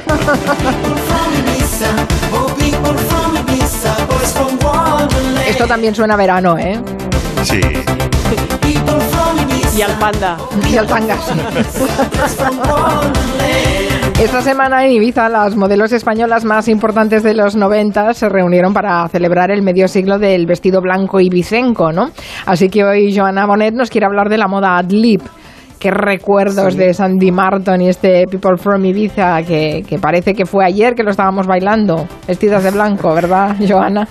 Esto 5.47 5.67
también 5.67 5.95
suena 5.95 6.15
a 6.15 6.17
verano, 6.17 6.57
¿eh? 6.59 6.81
Sí. 7.43 7.61
Y 9.77 9.83
al 9.83 9.93
panda. 9.99 10.37
Y 10.71 10.77
al 10.77 10.87
tanga, 10.87 11.17
sí. 11.17 11.33
Esta 14.21 14.43
semana 14.43 14.85
en 14.85 14.93
Ibiza 14.93 15.29
las 15.29 15.57
modelos 15.57 15.93
españolas 15.93 16.45
más 16.45 16.69
importantes 16.69 17.23
de 17.23 17.35
los 17.35 17.57
90 17.57 18.15
se 18.15 18.29
reunieron 18.29 18.73
para 18.73 19.07
celebrar 19.09 19.51
el 19.51 19.63
medio 19.63 19.89
siglo 19.89 20.19
del 20.19 20.47
vestido 20.47 20.81
blanco 20.81 21.21
ibicenco, 21.21 21.93
¿no? 21.93 22.11
Así 22.47 22.69
que 22.69 22.85
hoy 22.85 23.15
Joana 23.17 23.47
Bonet 23.47 23.75
nos 23.75 23.91
quiere 23.91 24.07
hablar 24.07 24.29
de 24.29 24.39
la 24.39 24.47
moda 24.47 24.79
ad-lib. 24.79 25.23
Qué 25.85 25.91
recuerdos 25.91 26.77
de 26.79 26.95
Sandy 26.95 27.31
Martin 27.31 27.83
y 27.83 27.91
este 27.91 28.25
People 28.31 28.57
from 28.57 28.83
Ibiza 28.87 29.43
que, 29.43 29.85
que 29.87 29.99
parece 29.99 30.33
que 30.33 30.47
fue 30.47 30.65
ayer 30.65 30.95
que 30.95 31.03
lo 31.03 31.11
estábamos 31.11 31.47
bailando, 31.47 32.09
vestidas 32.27 32.65
de 32.65 32.71
blanco, 32.71 33.13
¿verdad, 33.15 33.55
Joana? 33.69 34.09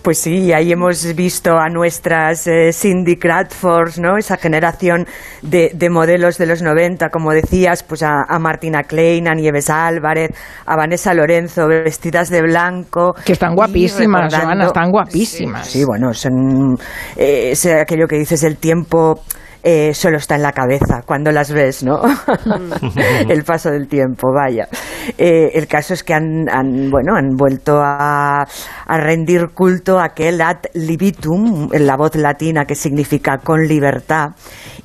Pues 0.00 0.16
sí, 0.16 0.50
ahí 0.54 0.72
hemos 0.72 1.14
visto 1.14 1.58
a 1.58 1.68
nuestras 1.68 2.46
eh, 2.46 2.72
Cindy 2.72 3.16
Crawford, 3.16 3.98
¿no? 3.98 4.16
Esa 4.16 4.38
generación 4.38 5.06
de, 5.42 5.72
de 5.74 5.90
modelos 5.90 6.38
de 6.38 6.46
los 6.46 6.62
90, 6.62 7.10
como 7.10 7.32
decías, 7.32 7.82
pues 7.82 8.02
a, 8.02 8.22
a 8.26 8.38
Martina 8.38 8.84
Klein, 8.84 9.28
a 9.28 9.34
Nieves 9.34 9.68
Álvarez, 9.68 10.30
a 10.64 10.74
Vanessa 10.74 11.12
Lorenzo, 11.12 11.68
vestidas 11.68 12.30
de 12.30 12.40
blanco. 12.40 13.14
Que 13.26 13.32
están 13.34 13.54
guapísimas, 13.54 14.32
recordando- 14.32 14.46
Joana, 14.46 14.64
están 14.68 14.90
guapísimas. 14.90 15.66
Sí, 15.66 15.84
bueno, 15.84 16.14
son, 16.14 16.76
eh, 17.16 17.50
es 17.52 17.66
aquello 17.66 18.06
que 18.06 18.16
dices, 18.16 18.42
el 18.42 18.56
tiempo 18.56 19.20
eh, 19.66 19.94
solo 19.94 20.18
está 20.18 20.34
en 20.36 20.42
la 20.42 20.52
cabeza 20.52 21.02
cuando 21.06 21.32
las 21.32 21.50
ves, 21.50 21.82
¿no? 21.82 22.02
el 23.28 23.44
paso 23.44 23.70
del 23.70 23.88
tiempo, 23.88 24.28
vaya. 24.30 24.68
Eh, 25.16 25.52
el 25.54 25.66
caso 25.66 25.94
es 25.94 26.04
que 26.04 26.12
han, 26.12 26.50
han, 26.50 26.90
bueno, 26.90 27.16
han 27.16 27.34
vuelto 27.34 27.80
a, 27.80 28.42
a 28.42 28.98
rendir 28.98 29.48
culto 29.54 29.98
a 29.98 30.04
aquel 30.04 30.42
ad 30.42 30.58
libitum, 30.74 31.70
la 31.72 31.96
voz 31.96 32.14
latina 32.16 32.66
que 32.66 32.74
significa 32.74 33.38
con 33.38 33.66
libertad, 33.66 34.32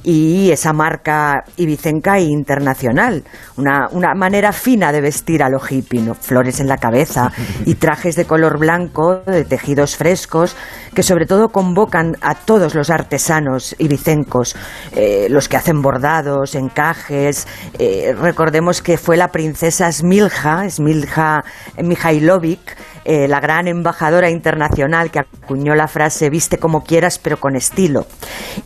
y 0.04 0.50
esa 0.52 0.72
marca 0.72 1.44
ibicenca 1.58 2.18
e 2.18 2.24
internacional, 2.24 3.24
una, 3.58 3.88
una 3.92 4.14
manera 4.16 4.54
fina 4.54 4.92
de 4.92 5.02
vestir 5.02 5.44
a 5.44 5.50
lo 5.50 5.60
hippie, 5.60 6.02
¿no? 6.02 6.14
flores 6.14 6.60
en 6.60 6.68
la 6.68 6.78
cabeza 6.78 7.32
y 7.66 7.76
trajes 7.76 8.16
de 8.16 8.26
color 8.26 8.58
blanco, 8.60 9.22
de 9.26 9.44
tejidos 9.44 9.98
frescos, 9.98 10.56
que 10.94 11.04
sobre 11.04 11.26
todo 11.26 11.50
convocan 11.50 12.16
a 12.22 12.36
todos 12.36 12.76
los 12.76 12.90
artesanos 12.90 13.76
ibicencos, 13.78 14.56
eh, 14.96 15.28
los 15.30 15.48
que 15.48 15.58
hacen 15.58 15.82
bordados, 15.82 16.56
encajes. 16.56 17.48
eh, 17.78 18.14
recordemos 18.20 18.82
que 18.82 18.98
fue 18.98 19.18
la 19.18 19.30
princesa 19.30 19.92
Smilja, 19.92 20.70
Smilja 20.70 21.44
Mihailovic, 21.78 22.78
eh, 23.06 23.28
la 23.28 23.40
gran 23.40 23.68
embajadora 23.68 24.30
internacional 24.30 25.10
que 25.10 25.20
acuñó 25.20 25.74
la 25.74 25.88
frase 25.88 26.30
viste 26.30 26.58
como 26.58 26.84
quieras 26.84 27.18
pero 27.18 27.38
con 27.38 27.56
estilo. 27.56 28.06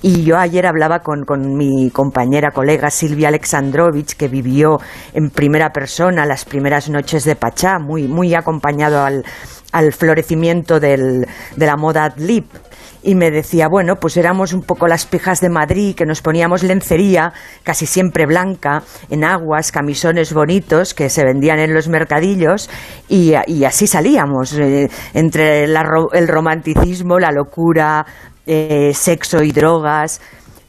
Y 0.02 0.24
yo 0.24 0.38
ayer 0.38 0.66
hablaba 0.66 1.00
con, 1.00 1.24
con 1.26 1.56
mi 1.56 1.90
compañera, 1.92 2.52
colega 2.52 2.90
Silvia 2.90 3.30
Alexandrovich, 3.30 4.16
que 4.16 4.28
vivió 4.28 4.80
en 5.14 5.30
primera 5.30 5.70
persona 5.70 6.26
las 6.26 6.46
primeras 6.46 6.90
noches 6.90 7.24
de 7.24 7.36
Pachá, 7.36 7.80
muy, 7.80 8.08
muy 8.08 8.34
acompañado 8.34 9.04
al, 9.04 9.24
al 9.72 9.94
florecimiento 9.94 10.80
del, 10.80 11.26
de 11.56 11.66
la 11.66 11.78
moda 11.78 12.06
ad 12.06 12.18
lib. 12.18 12.46
Y 13.04 13.16
me 13.16 13.30
decía, 13.32 13.68
bueno, 13.68 13.98
pues 13.98 14.18
éramos 14.18 14.54
un 14.54 14.62
poco 14.62 14.88
las 14.88 15.06
pijas 15.06 15.42
de 15.42 15.50
Madrid, 15.50 15.96
que 15.96 16.06
nos 16.06 16.22
poníamos 16.22 16.64
lencería, 16.64 17.34
casi 17.64 17.86
siempre 17.86 18.26
blanca, 18.26 18.84
en 19.10 19.24
aguas, 19.24 19.72
camisones 19.72 20.34
bonitos 20.34 20.94
que 20.94 21.10
se 21.10 21.24
vendían 21.24 21.60
en 21.60 21.74
los 21.74 21.90
mercadillos 21.90 22.70
y, 23.10 23.34
así 23.66 23.88
salíamos, 23.88 24.54
eh, 24.54 24.90
entre 25.14 25.68
la 25.68 25.84
el 26.14 26.28
romanticismo, 26.28 27.20
la 27.20 27.32
locura, 27.32 28.06
eh, 28.46 28.92
sexo 28.94 29.44
y 29.44 29.52
drogas. 29.52 30.22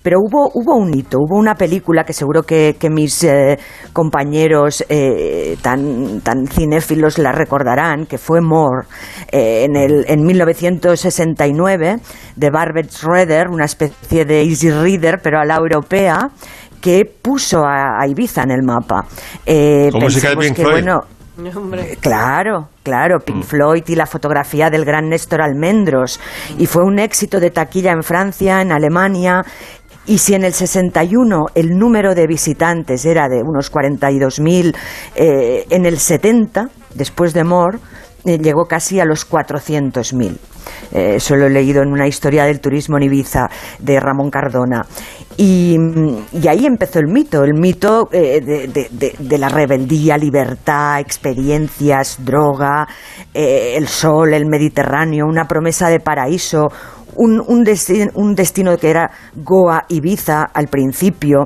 Pero 0.04 0.18
hubo, 0.20 0.50
hubo 0.52 0.76
un 0.76 0.92
hito, 0.92 1.16
hubo 1.18 1.38
una 1.38 1.54
película 1.54 2.04
que 2.04 2.12
seguro 2.12 2.42
que, 2.42 2.76
que 2.78 2.90
mis 2.90 3.24
eh, 3.24 3.58
compañeros 3.94 4.84
eh, 4.90 5.56
tan, 5.62 6.20
tan 6.20 6.46
cinéfilos 6.46 7.16
la 7.16 7.32
recordarán, 7.32 8.04
que 8.04 8.18
fue 8.18 8.42
More, 8.42 8.86
eh, 9.32 9.64
en, 9.64 9.76
el, 9.76 10.04
en 10.06 10.22
1969, 10.26 11.96
de 12.36 12.50
Barbet 12.50 12.90
Schroeder, 12.90 13.48
una 13.48 13.64
especie 13.64 14.26
de 14.26 14.42
Easy 14.42 14.70
Reader, 14.70 15.20
pero 15.22 15.40
a 15.40 15.46
la 15.46 15.56
europea, 15.56 16.28
que 16.82 17.06
puso 17.06 17.64
a, 17.64 17.98
a 17.98 18.06
Ibiza 18.06 18.42
en 18.42 18.50
el 18.50 18.62
mapa. 18.62 19.06
Eh, 19.46 19.88
música 19.94 20.28
de 20.28 20.36
pensemos 20.36 20.44
Pink 20.44 20.56
que, 20.56 20.62
Floyd. 20.64 20.82
bueno, 20.82 21.00
Hombre. 21.56 21.98
Claro, 22.00 22.68
claro, 22.84 23.18
Pink 23.18 23.42
Floyd 23.42 23.82
y 23.88 23.96
la 23.96 24.06
fotografía 24.06 24.70
del 24.70 24.84
gran 24.84 25.08
Néstor 25.08 25.42
Almendros. 25.42 26.20
Y 26.58 26.66
fue 26.66 26.84
un 26.84 27.00
éxito 27.00 27.40
de 27.40 27.50
taquilla 27.50 27.90
en 27.90 28.04
Francia, 28.04 28.62
en 28.62 28.70
Alemania. 28.70 29.44
Y 30.06 30.18
si 30.18 30.34
en 30.34 30.44
el 30.44 30.52
61 30.52 31.46
el 31.54 31.70
número 31.78 32.14
de 32.14 32.26
visitantes 32.26 33.04
era 33.06 33.28
de 33.28 33.42
unos 33.42 33.72
42.000, 33.72 34.74
eh, 35.14 35.64
en 35.70 35.86
el 35.86 35.98
70, 35.98 36.68
después 36.94 37.32
de 37.32 37.44
More, 37.44 37.78
eh, 38.26 38.38
llegó 38.38 38.64
casi 38.66 39.00
a 39.00 39.04
los 39.04 39.24
400.000. 39.28 40.36
Eh, 40.92 41.14
eso 41.16 41.36
lo 41.36 41.46
he 41.46 41.50
leído 41.50 41.82
en 41.82 41.88
una 41.92 42.06
historia 42.06 42.44
del 42.44 42.60
turismo 42.60 42.96
en 42.96 43.02
Ibiza 43.04 43.48
de 43.78 44.00
Ramón 44.00 44.30
Cardona. 44.30 44.86
Y, 45.36 45.76
y 46.32 46.48
ahí 46.48 46.64
empezó 46.64 47.00
el 47.00 47.08
mito, 47.08 47.42
el 47.44 47.52
mito 47.54 48.08
eh, 48.12 48.40
de, 48.40 48.68
de- 48.68 48.88
de- 48.90 49.14
de 49.18 49.38
la 49.38 49.48
rebeldía, 49.48 50.16
libertad, 50.16 51.00
experiencias, 51.00 52.18
droga, 52.24 52.86
eh, 53.34 53.74
el 53.76 53.88
sol, 53.88 54.32
el 54.32 54.46
Mediterráneo, 54.46 55.26
una 55.26 55.44
promesa 55.46 55.88
de 55.88 56.00
paraíso, 56.00 56.68
un, 57.16 57.40
un, 57.46 57.64
desti- 57.64 58.10
un 58.14 58.34
destino 58.34 58.76
que 58.76 58.90
era 58.90 59.10
Goa, 59.34 59.84
Ibiza 59.88 60.44
al 60.52 60.68
principio. 60.68 61.44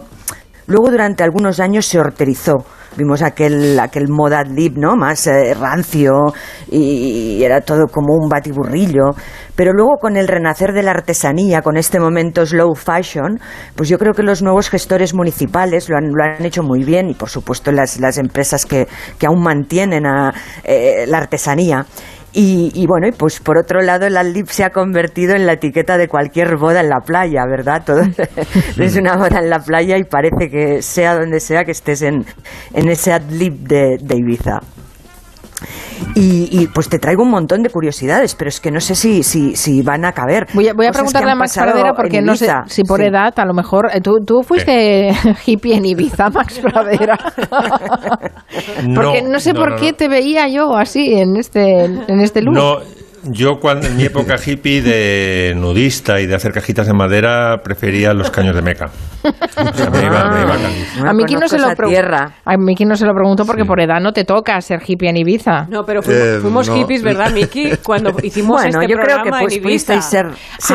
Luego 0.67 0.91
durante 0.91 1.23
algunos 1.23 1.61
años 1.61 1.87
se 1.87 1.99
horterizó. 1.99 2.57
Vimos 2.97 3.23
aquel, 3.23 3.79
aquel 3.79 4.09
moda 4.09 4.43
lib, 4.43 4.77
¿no? 4.77 4.97
Más 4.97 5.27
eh, 5.27 5.55
rancio 5.55 6.35
y, 6.71 7.43
era 7.43 7.61
todo 7.61 7.87
como 7.87 8.15
un 8.15 8.29
batiburrillo. 8.29 9.11
Pero 9.55 9.73
luego 9.73 9.97
con 10.01 10.17
el 10.17 10.27
renacer 10.29 10.73
de 10.73 10.83
la 10.83 10.91
artesanía, 10.91 11.63
con 11.63 11.77
este 11.77 12.01
momento 12.01 12.45
slow 12.45 12.75
fashion, 12.75 13.39
pues 13.77 13.89
yo 13.89 13.99
creo 13.99 14.13
que 14.13 14.23
los 14.23 14.43
nuevos 14.43 14.69
gestores 14.69 15.15
municipales 15.15 15.89
lo 15.89 15.97
han, 15.97 16.09
lo 16.13 16.23
han 16.25 16.45
hecho 16.45 16.63
muy 16.63 16.85
bien 16.85 17.09
y 17.09 17.15
por 17.15 17.31
supuesto 17.31 17.73
las, 17.73 17.99
las 18.01 18.19
empresas 18.19 18.67
que, 18.67 18.89
que 19.19 19.27
aún 19.27 19.43
mantienen 19.43 20.05
eh, 20.65 21.07
la 21.07 21.19
artesanía. 21.19 21.87
Y, 22.41 22.71
y 22.73 22.87
bueno, 22.87 23.09
y 23.09 23.11
pues 23.11 23.41
por 23.41 23.59
otro 23.59 23.83
lado, 23.83 24.07
el 24.07 24.17
Adlib 24.17 24.47
se 24.47 24.63
ha 24.63 24.71
convertido 24.71 25.35
en 25.35 25.45
la 25.45 25.55
etiqueta 25.55 25.99
de 25.99 26.07
cualquier 26.07 26.57
boda 26.57 26.79
en 26.83 26.89
la 26.89 27.01
playa, 27.05 27.45
¿verdad? 27.51 27.83
Todo 27.85 28.03
es 28.79 28.97
una 28.97 29.17
boda 29.17 29.41
en 29.41 29.51
la 29.51 29.59
playa 29.59 29.99
y 29.99 30.05
parece 30.05 30.49
que 30.49 30.81
sea 30.81 31.19
donde 31.19 31.41
sea 31.41 31.65
que 31.65 31.73
estés 31.73 32.01
en, 32.03 32.25
en 32.75 32.89
ese 32.91 33.13
Adlib 33.13 33.55
de, 33.67 33.99
de 34.01 34.17
Ibiza. 34.17 34.61
Y, 36.15 36.49
y, 36.53 36.67
pues 36.69 36.89
te 36.89 36.99
traigo 36.99 37.23
un 37.23 37.31
montón 37.31 37.63
de 37.63 37.71
curiosidades, 37.71 38.35
pero 38.35 38.49
es 38.49 38.61
que 38.61 38.71
no 38.71 38.81
sé 38.81 38.95
si, 38.95 39.23
si, 39.23 39.57
si 39.57 39.83
van 39.83 40.05
a 40.05 40.13
caber. 40.13 40.47
Voy 40.55 40.69
a, 40.69 40.73
voy 40.75 40.87
a 40.87 40.93
preguntarle 40.93 41.31
a 41.33 41.35
Max 41.35 41.55
Pradera 41.57 41.93
porque 41.95 42.21
no 42.23 42.37
sé 42.37 42.49
si 42.67 42.83
por 42.85 43.01
Sí. 43.01 43.07
edad, 43.07 43.33
a 43.37 43.45
lo 43.45 43.55
mejor. 43.55 43.89
eh, 43.93 44.01
¿Tú, 44.01 44.19
tú 44.25 44.43
fuiste 44.43 45.11
hippie 45.47 45.75
en 45.77 45.85
Ibiza, 45.87 46.31
Max 46.31 46.61
Pradera? 46.61 47.17
porque 48.95 49.23
no, 49.23 49.41
sé 49.41 49.53
no, 49.53 49.61
por 49.61 49.71
no, 49.73 49.77
qué 49.77 49.91
no. 49.93 49.97
te 49.97 50.09
veía 50.09 50.49
yo 50.49 50.77
así 50.77 51.15
en 51.15 51.37
este, 51.37 51.85
en 51.85 52.21
este 52.21 52.43
look. 52.43 52.55
No, 52.55 52.77
yo 53.25 53.59
cuando, 53.61 53.87
en 53.89 53.97
mi 53.97 54.05
época 54.05 54.37
hippie 54.45 54.81
de 54.83 55.55
nudista 55.57 56.21
y 56.21 56.27
de 56.27 56.35
hacer 56.35 56.53
cajitas 56.53 56.87
de 56.87 56.95
madera 56.95 57.61
prefería 57.63 58.15
los 58.15 58.31
caños 58.31 58.55
de 58.55 58.63
meca. 58.63 58.91
A 59.25 61.11
a 61.11 61.13
Miki 61.13 61.35
no 61.37 61.49
se 61.49 61.59
lo 61.59 61.75
tierra. 61.75 62.33
A 62.45 62.57
Miki 62.57 62.85
no 62.85 62.97
se 62.97 63.05
lo 63.07 63.13
pregunto 63.15 63.45
porque 63.45 63.63
Sí. 63.63 63.69
por 63.69 63.81
edad 63.81 64.01
no 64.01 64.13
te 64.13 64.25
toca 64.25 64.61
ser 64.61 64.81
hippie 64.87 65.11
en 65.11 65.17
Ibiza. 65.17 65.67
No, 65.69 65.85
pero 65.85 66.03
fuimos, 66.03 66.23
Eh, 66.25 66.39
fuimos 66.41 66.69
no. 66.69 66.75
hippies, 66.77 67.03
¿verdad, 67.03 67.31
Miki? 67.33 67.77
Cuando 67.83 68.13
hicimos 68.23 68.63
Bueno, 68.63 68.81
este 68.81 68.93
yo 68.93 68.99
creo 68.99 69.17
que 69.17 69.23
programa 69.31 69.41
pues 69.41 69.57
en 69.57 69.63
Ibiza. 69.65 70.01
ser... 70.03 70.27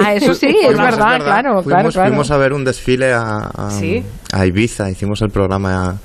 Ah, 0.03 0.13
eso 0.13 0.33
sí, 0.33 0.47
es 0.61 0.65
Fuimos, 0.67 0.77
verdad, 0.85 1.21
claro, 1.23 1.49
Fuimos, 1.61 1.65
claro, 1.65 1.89
claro. 1.89 2.09
fuimos 2.09 2.31
a 2.31 2.37
ver 2.37 2.53
un 2.53 2.63
desfile 2.65 3.13
a, 3.13 3.49
a, 3.55 3.69
Sí. 3.71 4.03
a 4.31 4.45
Ibiza, 4.45 4.89
hicimos 4.89 5.21
el 5.21 5.29
programa 5.29 5.95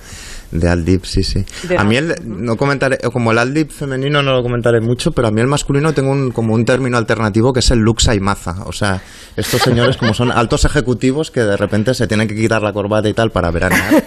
de 0.50 0.68
Aldip, 0.68 1.04
sí, 1.04 1.22
sí. 1.22 1.44
De 1.68 1.76
a 1.76 1.84
mí 1.84 1.96
el, 1.96 2.14
no 2.24 2.56
comentaré, 2.56 2.98
como 3.12 3.32
el 3.32 3.38
Aldip 3.38 3.70
femenino 3.70 4.22
no 4.22 4.32
lo 4.32 4.42
comentaré 4.42 4.80
mucho, 4.80 5.12
pero 5.12 5.28
a 5.28 5.30
mí 5.30 5.40
el 5.40 5.46
masculino 5.46 5.92
tengo 5.92 6.10
un, 6.10 6.30
como 6.30 6.54
un 6.54 6.64
término 6.64 6.96
alternativo 6.96 7.52
que 7.52 7.60
es 7.60 7.70
el 7.70 7.80
Luxa 7.80 8.14
y 8.14 8.20
Maza. 8.20 8.62
O 8.64 8.72
sea, 8.72 9.02
estos 9.36 9.62
señores 9.62 9.96
como 9.96 10.14
son 10.14 10.30
altos 10.30 10.64
ejecutivos 10.64 11.30
que 11.30 11.40
de 11.40 11.56
repente 11.56 11.94
se 11.94 12.06
tienen 12.06 12.28
que 12.28 12.34
quitar 12.34 12.62
la 12.62 12.72
corbata 12.72 13.08
y 13.08 13.14
tal 13.14 13.30
para 13.30 13.50
veranear 13.50 14.04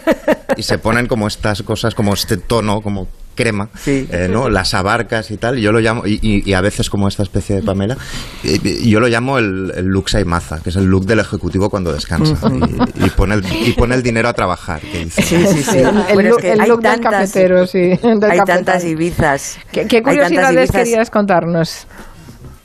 y 0.58 0.64
se 0.64 0.78
ponen 0.78 1.08
como 1.08 1.28
estas 1.28 1.64
cosas, 1.64 1.96
como 1.96 2.14
este 2.14 2.38
tono, 2.38 2.82
como 2.82 3.08
crema, 3.42 3.70
Sí. 3.76 4.08
eh, 4.12 4.28
¿no? 4.30 4.50
Las 4.50 4.74
abarcas 4.74 5.32
y 5.32 5.38
tal, 5.38 5.58
y 5.60 5.62
yo 5.62 5.72
lo 5.72 5.80
llamo, 5.80 6.06
y, 6.06 6.20
y- 6.22 6.50
y 6.50 6.54
a 6.54 6.62
veces 6.62 6.90
como 6.90 7.08
esta 7.08 7.24
especie 7.24 7.56
de 7.56 7.62
Pamela, 7.64 7.98
y, 8.44 8.68
y 8.68 8.90
yo 8.90 9.00
lo 9.00 9.08
llamo 9.08 9.38
el, 9.38 9.72
el 9.76 9.86
look 9.86 10.10
Saimaza, 10.10 10.60
que 10.62 10.70
es 10.70 10.76
el 10.76 10.86
look 10.86 11.06
del 11.06 11.20
ejecutivo 11.20 11.70
cuando 11.70 11.92
descansa 11.94 12.36
y, 12.50 13.06
y 13.06 13.10
pone 13.12 13.36
el, 13.36 13.44
y 13.68 13.72
pone 13.74 13.96
el 13.96 14.04
dinero 14.04 14.30
a 14.30 14.34
trabajar, 14.34 14.80
que 14.82 15.06
dice. 15.06 15.22
Sí, 15.22 15.38
sí, 15.48 15.64
sí. 15.64 15.78
El, 15.80 16.14
Bueno, 16.14 16.30
es 16.30 16.34
look, 16.34 16.42
que 16.42 16.52
el 16.52 16.60
del 16.60 16.80
tantas- 16.80 17.12
cafetero, 17.12 17.68
sí. 17.68 17.80
del 18.04 18.24
Hay 18.32 18.40
tantas 18.46 18.84
Ibizas. 18.86 19.58
¿Qué, 19.72 19.88
qué 19.88 19.98
Hay 19.98 20.04
tantas 20.04 20.14
curiosidades 20.14 20.56
Ibizas. 20.70 20.76
querías 20.76 21.10
contarnos? 21.10 21.88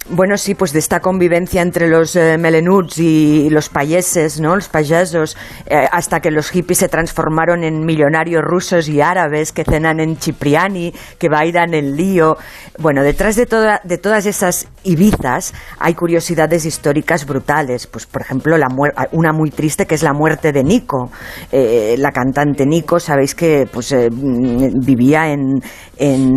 Bueno, 0.09 0.37
sí, 0.37 0.55
pues 0.55 0.73
de 0.73 0.79
esta 0.79 1.01
convivencia 1.01 1.61
entre 1.63 1.89
los 1.89 2.15
eh, 2.15 2.39
melenuts 2.39 2.99
y 2.99 3.51
los 3.51 3.69
payeses, 3.69 4.41
¿no? 4.41 4.55
Los 4.55 4.69
payasos, 4.69 5.37
eh, 5.67 5.89
hasta 5.91 6.21
que 6.21 6.31
los 6.31 6.51
hippies 6.51 6.79
se 6.79 6.89
transformaron 6.89 7.65
en 7.65 7.85
millonarios 7.85 8.45
rusos 8.45 8.89
y 8.89 9.01
árabes 9.01 9.51
que 9.51 9.65
cenan 9.65 9.99
en 9.99 10.17
Cipriani, 10.17 10.95
que 11.19 11.29
bailan 11.29 11.75
en 11.75 11.97
lío. 11.97 12.37
Bueno, 12.79 13.03
detrás 13.03 13.35
de, 13.35 13.47
toda, 13.47 13.81
de 13.83 13.99
todas 13.99 14.27
esas 14.27 14.69
Ibizas 14.85 15.53
hay 15.81 15.95
curiosidades 15.95 16.65
históricas 16.67 17.27
brutales. 17.27 17.89
Pues, 17.89 18.07
por 18.07 18.23
ejemplo, 18.23 18.57
la 18.57 18.69
una 19.11 19.33
muy 19.33 19.51
triste 19.51 19.87
que 19.87 19.97
es 19.97 20.05
la 20.05 20.13
muerte 20.13 20.53
de 20.53 20.63
Nico. 20.63 21.11
Eh, 21.51 21.97
la 21.99 22.13
cantante 22.13 22.65
Nico, 22.65 23.01
sabéis 23.01 23.35
que 23.35 23.67
pues, 23.73 23.91
eh, 23.91 24.09
vivía 24.13 25.33
en, 25.33 25.61
en 25.99 26.37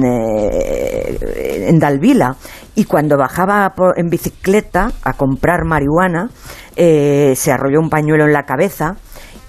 Dalvila 1.80 2.36
y 2.76 2.86
cuando 2.86 3.18
bajaba 3.18 3.70
por- 3.76 4.00
en 4.00 4.08
bicicleta 4.10 4.92
a 5.04 5.14
comprar 5.14 5.66
marihuana 5.66 6.30
eh, 6.76 7.34
se 7.36 7.52
arrolló 7.52 7.80
un 7.80 7.90
pañuelo 7.90 8.26
en 8.26 8.34
la 8.34 8.44
cabeza 8.44 8.96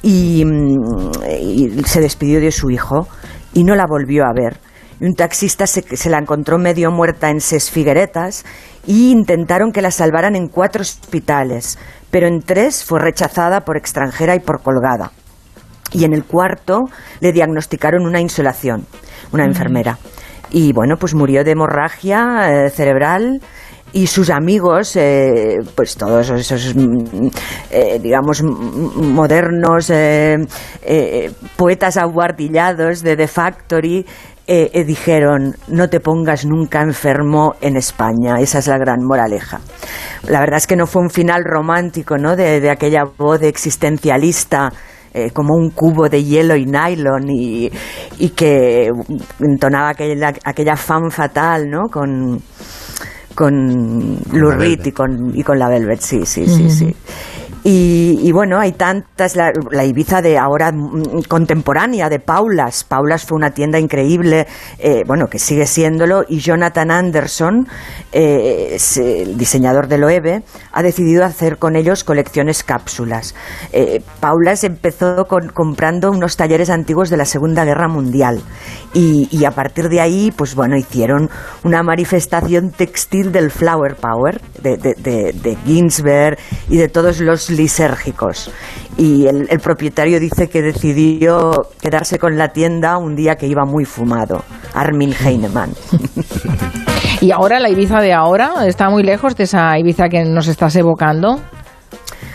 y, 0.03 0.45
mm, 0.45 1.11
y 1.41 1.83
se 1.85 2.01
despidió 2.01 2.41
de 2.41 2.51
su 2.51 2.71
hijo 2.71 3.07
y 3.53 3.65
no 3.65 3.75
la 3.75 3.87
volvió 3.87 4.25
a 4.25 4.33
ver. 4.35 4.59
Y 5.01 5.07
un 5.07 5.15
taxista 5.15 5.67
se, 5.67 5.83
se 5.97 6.11
la 6.11 6.19
encontró 6.19 6.59
medio 6.59 6.91
muerta 6.91 7.31
en 7.31 7.41
Ses 7.41 7.71
Figueretas 7.71 8.45
y 8.87 9.11
intentaron 9.13 9.73
que 9.73 9.83
la 9.83 9.91
salvaran 9.91 10.37
en 10.37 10.49
cuatro 10.49 10.83
hospitales, 10.83 11.79
pero 12.11 12.27
en 12.27 12.41
tres 12.43 12.85
fue 12.85 13.01
rechazada 13.01 13.61
por 13.61 13.77
extranjera 13.77 14.35
y 14.35 14.41
por 14.41 14.63
colgada 14.63 15.13
y 15.93 16.05
en 16.05 16.13
el 16.13 16.25
cuarto 16.25 16.83
le 17.21 17.33
diagnosticaron 17.33 18.07
una 18.07 18.21
insolación, 18.21 18.87
una 19.33 19.45
enfermera. 19.45 19.99
Y 20.53 20.73
bueno, 20.73 20.97
pues 20.97 21.15
murió 21.15 21.45
de 21.45 21.53
hemorragia 21.53 22.67
eh, 22.67 22.71
cerebral 22.71 23.41
y 23.93 24.07
sus 24.07 24.31
amigos, 24.31 24.95
eh, 24.97 25.59
pues 25.75 25.97
todos 25.97 26.31
esos, 26.31 26.75
mm, 26.77 27.29
eh, 27.71 27.99
digamos, 28.01 28.43
modernos 28.43 29.91
eh, 29.91 30.47
poetas 31.57 31.97
aguardillados 31.97 33.03
de 33.03 33.17
The 33.17 33.27
Factory, 33.27 34.07
dijeron, 34.47 35.55
no 35.69 35.89
te 35.89 36.01
pongas 36.01 36.45
nunca 36.45 36.83
enfermo 36.83 37.55
en 37.61 37.77
España. 37.77 38.41
Esa 38.41 38.59
es 38.59 38.67
la 38.67 38.79
gran 38.79 39.05
moraleja. 39.05 39.61
La 40.27 40.41
verdad 40.41 40.57
es 40.57 40.67
que 40.67 40.75
no 40.75 40.89
fue 40.89 41.03
un 41.03 41.11
final 41.11 41.45
romántico, 41.45 42.19
¿no? 42.19 42.35
De, 42.35 42.59
de 42.59 42.69
aquella 42.69 43.05
voz 43.05 43.43
existencialista 43.43 44.73
eh, 45.13 45.31
como 45.33 45.55
un 45.55 45.71
cubo 45.71 46.09
de 46.09 46.23
hielo 46.23 46.57
y 46.57 46.67
nylon 46.67 47.31
y, 47.31 47.71
y 48.19 48.29
que 48.31 48.91
entonaba 49.41 49.91
aquella, 49.91 50.33
aquella 50.45 50.77
fan 50.77 51.11
fatal, 51.11 51.69
¿no? 51.69 51.89
Con, 51.89 52.41
con 53.35 54.19
Velvet. 54.31 54.87
y 54.87 54.93
con, 54.93 55.33
y 55.35 55.43
con 55.43 55.59
la 55.59 55.69
Velvet, 55.69 56.01
sí, 56.01 56.25
sí, 56.25 56.47
sí, 56.47 56.71
sí. 56.71 56.95
Y, 57.63 58.19
y 58.23 58.33
bueno, 58.33 58.59
hay 58.59 58.73
tantas, 58.73 59.37
la, 59.37 59.53
Ibiza 59.85 60.23
de 60.23 60.39
ahora 60.39 60.73
mm, 60.73 61.23
contemporánea, 61.29 62.09
de 62.09 62.19
Paulas. 62.19 62.85
Paulas 62.85 63.27
fue 63.27 63.37
una 63.37 63.51
tienda 63.51 63.79
increíble, 63.79 64.47
eh, 64.79 65.03
bueno, 65.07 65.27
que 65.29 65.39
sigue 65.39 65.67
siéndolo, 65.67 66.25
y 66.27 66.39
Jonathan 66.39 66.91
Anderson, 66.91 67.67
eh, 68.13 68.79
el 68.97 69.37
diseñador 69.37 69.89
de 69.89 69.99
Loewe, 69.99 70.43
ha 70.73 70.83
decidido 70.83 71.25
hacer 71.25 71.59
con 71.59 71.77
ellos 71.77 72.03
colecciones 72.03 72.65
cápsulas. 72.65 73.35
Eh, 73.73 74.03
Paulas 74.21 74.65
empezó 74.65 75.27
con- 75.27 75.49
comprando 75.49 76.11
unos 76.11 76.37
talleres 76.37 76.71
antiguos 76.71 77.11
de 77.11 77.19
la 77.19 77.27
Segunda 77.27 77.65
Guerra 77.67 77.89
Mundial, 77.89 78.41
y, 78.95 79.29
y 79.31 79.45
a 79.45 79.51
partir 79.51 79.89
de 79.91 80.01
ahí, 80.01 80.33
pues 80.35 80.55
bueno, 80.55 80.77
hicieron 80.77 81.29
una 81.65 81.83
manifestación 81.83 82.71
textil 82.71 83.33
del 83.33 83.51
Flower 83.51 83.97
Power, 83.97 84.41
de, 84.63 84.77
de, 84.79 85.33
de 85.33 85.57
Ginsberg 85.67 86.39
y 86.69 86.77
de 86.77 86.89
todos 86.89 87.21
los 87.21 87.50
lisérgicos. 87.51 88.51
Y 88.97 89.27
el, 89.27 89.47
el 89.51 89.59
propietario 89.61 90.21
dice 90.21 90.49
que 90.49 90.63
decidió 90.63 91.51
quedarse 91.81 92.19
con 92.19 92.37
la 92.37 92.49
tienda 92.49 92.99
un 92.99 93.15
día 93.17 93.37
que 93.37 93.47
iba 93.47 93.65
muy 93.65 93.85
fumado, 93.85 94.43
Armin 94.75 95.15
Heinemann. 95.15 95.73
Y 97.23 97.33
ahora 97.33 97.61
la 97.61 97.69
Ibiza 97.69 98.01
de 98.01 98.15
ahora 98.15 98.67
está 98.67 98.89
muy 98.89 99.03
lejos 99.03 99.37
de 99.37 99.45
esa 99.45 99.79
Ibiza 99.79 100.09
que 100.09 100.25
nos 100.25 100.49
estás 100.49 100.75
evocando. 100.77 101.39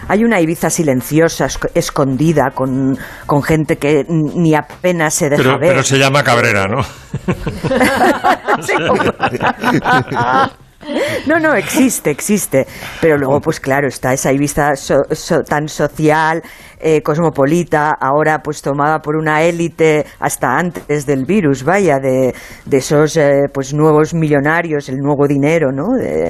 Hay 0.07 0.23
una 0.23 0.39
Ibiza 0.39 0.69
silenciosa, 0.69 1.47
esc- 1.47 1.71
escondida, 1.73 2.51
con, 2.53 2.95
con 3.25 3.41
gente 3.41 3.77
que 3.79 4.05
ni 4.07 4.53
apenas 4.53 5.15
se 5.15 5.31
deja 5.31 5.41
Pero, 5.41 5.57
ver. 5.57 5.69
pero 5.69 5.81
se 5.83 5.97
llama 5.97 6.21
Cabrera, 6.23 6.67
¿no? 6.67 6.83
No, 11.27 11.39
no, 11.39 11.55
existe, 11.55 12.11
existe. 12.11 12.65
Pero 13.01 13.17
luego, 13.17 13.39
pues 13.41 13.59
claro, 13.59 13.87
está 13.87 14.13
esa 14.13 14.31
Ibiza 14.31 14.75
so- 14.75 15.03
so- 15.11 15.41
tan 15.43 15.67
social, 15.67 16.41
eh, 16.79 17.01
cosmopolita, 17.01 17.91
ahora 17.99 18.39
pues 18.43 18.61
tomada 18.61 18.99
por 18.99 19.15
una 19.15 19.41
élite 19.41 20.05
hasta 20.19 20.57
antes 20.57 21.05
del 21.05 21.25
virus, 21.25 21.63
vaya, 21.63 21.97
de, 21.99 22.33
de 22.65 22.77
esos 22.77 23.17
eh, 23.17 23.45
pues 23.51 23.73
nuevos 23.73 24.13
millonarios, 24.13 24.87
el 24.89 24.97
nuevo 24.97 25.27
dinero, 25.27 25.71
¿no? 25.71 25.93
De, 25.97 26.29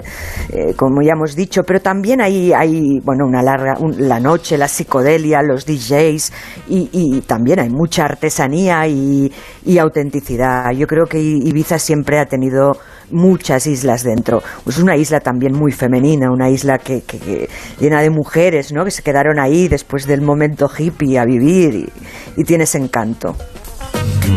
eh, 0.50 0.74
como 0.78 1.02
ya 1.02 1.14
hemos 1.14 1.36
dicho, 1.36 1.64
pero 1.64 1.82
también 1.82 2.22
hay, 2.22 2.54
hay 2.54 3.00
bueno, 3.04 3.26
una 3.26 3.42
larga, 3.42 3.76
un- 3.80 4.08
la 4.08 4.20
noche, 4.20 4.58
la 4.58 4.68
psicodelia, 4.68 5.42
los 5.42 5.66
DJs 5.66 6.32
y, 6.70 6.90
y 6.94 7.22
también 7.22 7.60
hay 7.60 7.70
mucha 7.70 8.06
artesanía 8.06 8.88
y 8.88 9.32
autenticidad. 9.80 10.72
Yo 10.72 10.88
creo 10.88 11.06
que 11.06 11.20
Ibiza 11.20 11.80
siempre 11.80 12.20
ha 12.20 12.26
tenido 12.26 12.74
muchas 13.12 13.68
islas 13.68 14.04
dentro. 14.04 14.42
Es 14.68 14.78
una 14.78 14.96
isla 14.96 15.20
también 15.20 15.54
muy 15.54 15.72
femenina, 15.72 16.32
una 16.32 16.50
isla 16.50 16.78
que, 16.78 17.02
que- 17.04 17.20
que 17.20 17.50
llena 17.80 18.02
de 18.02 18.10
mujeres, 18.10 18.72
¿no? 18.74 18.84
Que 18.86 18.92
se 18.92 19.02
quedaron 19.04 19.40
ahí 19.40 19.68
después 19.68 20.06
del 20.06 20.22
momento 20.22 20.70
hippie 20.78 21.18
a 21.20 21.26
vivir 21.26 21.74
y, 21.76 21.90
y 22.38 22.44
tiene 22.44 22.66
ese 22.66 22.78
encanto. 22.78 23.36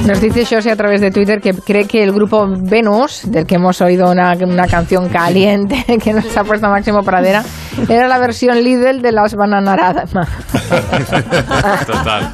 Nos 0.06 0.20
dice 0.20 0.44
Josie 0.46 0.70
a 0.70 0.76
través 0.76 1.00
de 1.00 1.10
Twitter 1.10 1.40
que 1.40 1.52
cree 1.52 1.86
que 1.86 2.02
el 2.02 2.12
grupo 2.12 2.46
Venus, 2.48 3.22
del 3.30 3.44
que 3.46 3.56
hemos 3.56 3.80
oído 3.80 4.10
una, 4.10 4.32
una 4.34 4.66
canción 4.66 5.08
caliente 5.08 5.84
que 6.02 6.12
nos 6.12 6.34
ha 6.36 6.44
puesto 6.44 6.68
Máximo 6.68 7.02
Pradera, 7.02 7.42
era 7.88 8.06
la 8.08 8.18
versión 8.18 8.62
Lidl 8.62 9.02
de 9.02 9.12
las 9.12 9.34
bananaradas. 9.34 10.10
Total. 11.86 12.30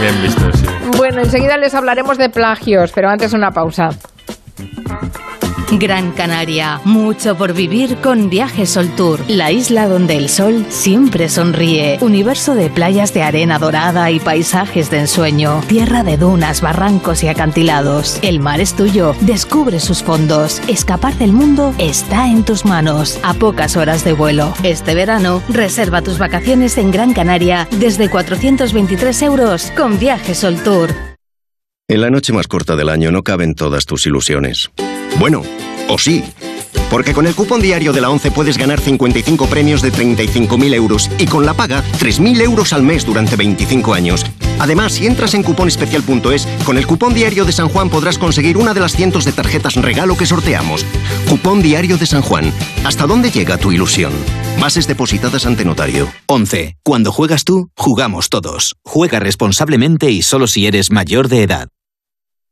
Bien 0.00 0.22
visto, 0.22 0.52
sí. 0.52 0.66
Bueno, 0.96 1.20
enseguida 1.22 1.56
les 1.56 1.74
hablaremos 1.74 2.18
de 2.18 2.28
plagios, 2.30 2.92
pero 2.94 3.08
antes 3.08 3.32
una 3.32 3.50
pausa. 3.50 3.88
Gran 5.72 6.12
Canaria, 6.12 6.80
mucho 6.84 7.36
por 7.36 7.52
vivir 7.52 7.96
con 7.96 8.30
Viajes 8.30 8.70
Sol 8.70 8.88
Tour, 8.96 9.20
la 9.28 9.50
isla 9.50 9.88
donde 9.88 10.16
el 10.16 10.28
sol 10.28 10.64
siempre 10.68 11.28
sonríe, 11.28 11.98
universo 12.00 12.54
de 12.54 12.70
playas 12.70 13.12
de 13.12 13.22
arena 13.22 13.58
dorada 13.58 14.10
y 14.10 14.20
paisajes 14.20 14.90
de 14.90 15.00
ensueño, 15.00 15.60
tierra 15.66 16.02
de 16.02 16.16
dunas, 16.16 16.60
barrancos 16.60 17.24
y 17.24 17.28
acantilados. 17.28 18.18
El 18.22 18.40
mar 18.40 18.60
es 18.60 18.74
tuyo, 18.74 19.14
descubre 19.20 19.80
sus 19.80 20.02
fondos, 20.02 20.62
escapar 20.68 21.14
del 21.18 21.32
mundo 21.32 21.74
está 21.78 22.28
en 22.28 22.44
tus 22.44 22.64
manos, 22.64 23.18
a 23.22 23.34
pocas 23.34 23.76
horas 23.76 24.04
de 24.04 24.12
vuelo. 24.12 24.54
Este 24.62 24.94
verano, 24.94 25.42
reserva 25.48 26.00
tus 26.00 26.18
vacaciones 26.18 26.78
en 26.78 26.90
Gran 26.90 27.12
Canaria 27.12 27.68
desde 27.72 28.08
423 28.08 29.22
euros 29.22 29.72
con 29.76 29.98
Viajes 29.98 30.38
Sol 30.38 30.56
Tour. 30.62 31.05
En 31.88 32.00
la 32.00 32.10
noche 32.10 32.32
más 32.32 32.48
corta 32.48 32.74
del 32.74 32.88
año 32.88 33.12
no 33.12 33.22
caben 33.22 33.54
todas 33.54 33.86
tus 33.86 34.06
ilusiones. 34.06 34.72
Bueno, 35.20 35.44
o 35.88 35.98
sí. 35.98 36.24
Porque 36.90 37.12
con 37.12 37.28
el 37.28 37.34
cupón 37.36 37.62
diario 37.62 37.92
de 37.92 38.00
la 38.00 38.10
11 38.10 38.32
puedes 38.32 38.58
ganar 38.58 38.80
55 38.80 39.46
premios 39.46 39.82
de 39.82 39.92
35.000 39.92 40.74
euros 40.74 41.08
y 41.16 41.26
con 41.26 41.46
la 41.46 41.54
paga 41.54 41.84
3.000 42.00 42.40
euros 42.40 42.72
al 42.72 42.82
mes 42.82 43.06
durante 43.06 43.36
25 43.36 43.94
años. 43.94 44.26
Además, 44.58 44.94
si 44.94 45.06
entras 45.06 45.34
en 45.34 45.44
cuponespecial.es, 45.44 46.48
con 46.64 46.76
el 46.76 46.88
cupón 46.88 47.14
diario 47.14 47.44
de 47.44 47.52
San 47.52 47.68
Juan 47.68 47.88
podrás 47.88 48.18
conseguir 48.18 48.56
una 48.56 48.74
de 48.74 48.80
las 48.80 48.96
cientos 48.96 49.24
de 49.24 49.30
tarjetas 49.30 49.76
regalo 49.76 50.16
que 50.16 50.26
sorteamos. 50.26 50.84
Cupón 51.30 51.62
diario 51.62 51.98
de 51.98 52.06
San 52.06 52.22
Juan. 52.22 52.52
¿Hasta 52.84 53.06
dónde 53.06 53.30
llega 53.30 53.58
tu 53.58 53.70
ilusión? 53.70 54.12
Bases 54.58 54.88
depositadas 54.88 55.46
ante 55.46 55.64
notario. 55.64 56.08
11. 56.26 56.78
Cuando 56.82 57.12
juegas 57.12 57.44
tú, 57.44 57.70
jugamos 57.76 58.28
todos. 58.28 58.74
Juega 58.84 59.20
responsablemente 59.20 60.10
y 60.10 60.22
solo 60.22 60.48
si 60.48 60.66
eres 60.66 60.90
mayor 60.90 61.28
de 61.28 61.44
edad. 61.44 61.68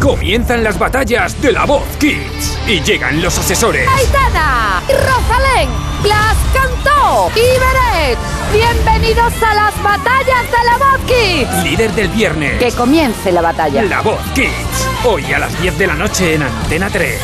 Comienzan 0.00 0.64
las 0.64 0.76
batallas 0.76 1.40
de 1.40 1.52
la 1.52 1.64
voz 1.66 1.84
Kids 1.98 2.58
y 2.66 2.80
llegan 2.82 3.22
los 3.22 3.38
asesores. 3.38 3.88
Aitana, 3.88 4.82
Rosalén, 4.88 5.68
Blas 6.02 6.36
Cantó 6.52 7.30
y 7.36 7.58
Beret. 7.60 8.18
Bienvenidos 8.52 9.32
a 9.42 9.54
las 9.54 9.82
batallas 9.84 10.50
de 10.50 10.64
la 10.64 10.76
voz 10.78 11.00
Kids. 11.06 11.62
Líder 11.62 11.92
del 11.92 12.08
viernes. 12.08 12.58
Que 12.58 12.72
comience 12.72 13.30
la 13.30 13.40
batalla. 13.40 13.82
La 13.84 14.00
voz 14.00 14.20
Kids. 14.34 14.88
Hoy 15.04 15.32
a 15.32 15.38
las 15.38 15.60
10 15.62 15.78
de 15.78 15.86
la 15.86 15.94
noche 15.94 16.34
en 16.34 16.42
Antena 16.42 16.90
3. 16.90 17.20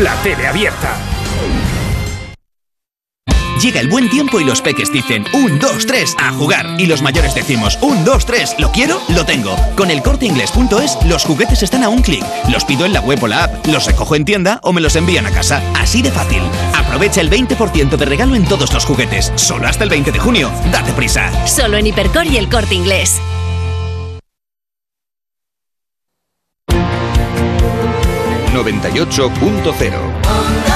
La 0.00 0.14
tele 0.22 0.46
abierta. 0.46 0.96
Llega 3.66 3.80
el 3.80 3.88
buen 3.88 4.08
tiempo 4.08 4.38
y 4.38 4.44
los 4.44 4.62
peques 4.62 4.92
dicen 4.92 5.24
1, 5.32 5.56
2, 5.60 5.86
3 5.86 6.14
a 6.20 6.32
jugar. 6.34 6.76
Y 6.78 6.86
los 6.86 7.02
mayores 7.02 7.34
decimos 7.34 7.76
1, 7.80 8.04
2, 8.04 8.24
3, 8.24 8.54
lo 8.60 8.70
quiero, 8.70 9.00
lo 9.08 9.26
tengo. 9.26 9.56
Con 9.76 9.90
el 9.90 10.04
corteinglés.es 10.04 10.98
los 11.04 11.24
juguetes 11.24 11.64
están 11.64 11.82
a 11.82 11.88
un 11.88 12.00
clic. 12.00 12.24
Los 12.48 12.64
pido 12.64 12.86
en 12.86 12.92
la 12.92 13.00
web 13.00 13.20
o 13.24 13.26
la 13.26 13.42
app, 13.42 13.66
los 13.66 13.84
recojo 13.84 14.14
en 14.14 14.24
tienda 14.24 14.60
o 14.62 14.72
me 14.72 14.80
los 14.80 14.94
envían 14.94 15.26
a 15.26 15.32
casa. 15.32 15.60
Así 15.74 16.00
de 16.00 16.12
fácil. 16.12 16.42
Aprovecha 16.76 17.20
el 17.20 17.28
20% 17.28 17.96
de 17.96 18.04
regalo 18.04 18.36
en 18.36 18.44
todos 18.44 18.72
los 18.72 18.84
juguetes. 18.84 19.32
Solo 19.34 19.66
hasta 19.66 19.82
el 19.82 19.90
20 19.90 20.12
de 20.12 20.18
junio. 20.20 20.52
Date 20.70 20.92
prisa. 20.92 21.28
Solo 21.44 21.76
en 21.76 21.88
Hipercor 21.88 22.28
y 22.28 22.36
el 22.36 22.48
corte 22.48 22.76
inglés. 22.76 23.20
¡98.0! 28.54 30.75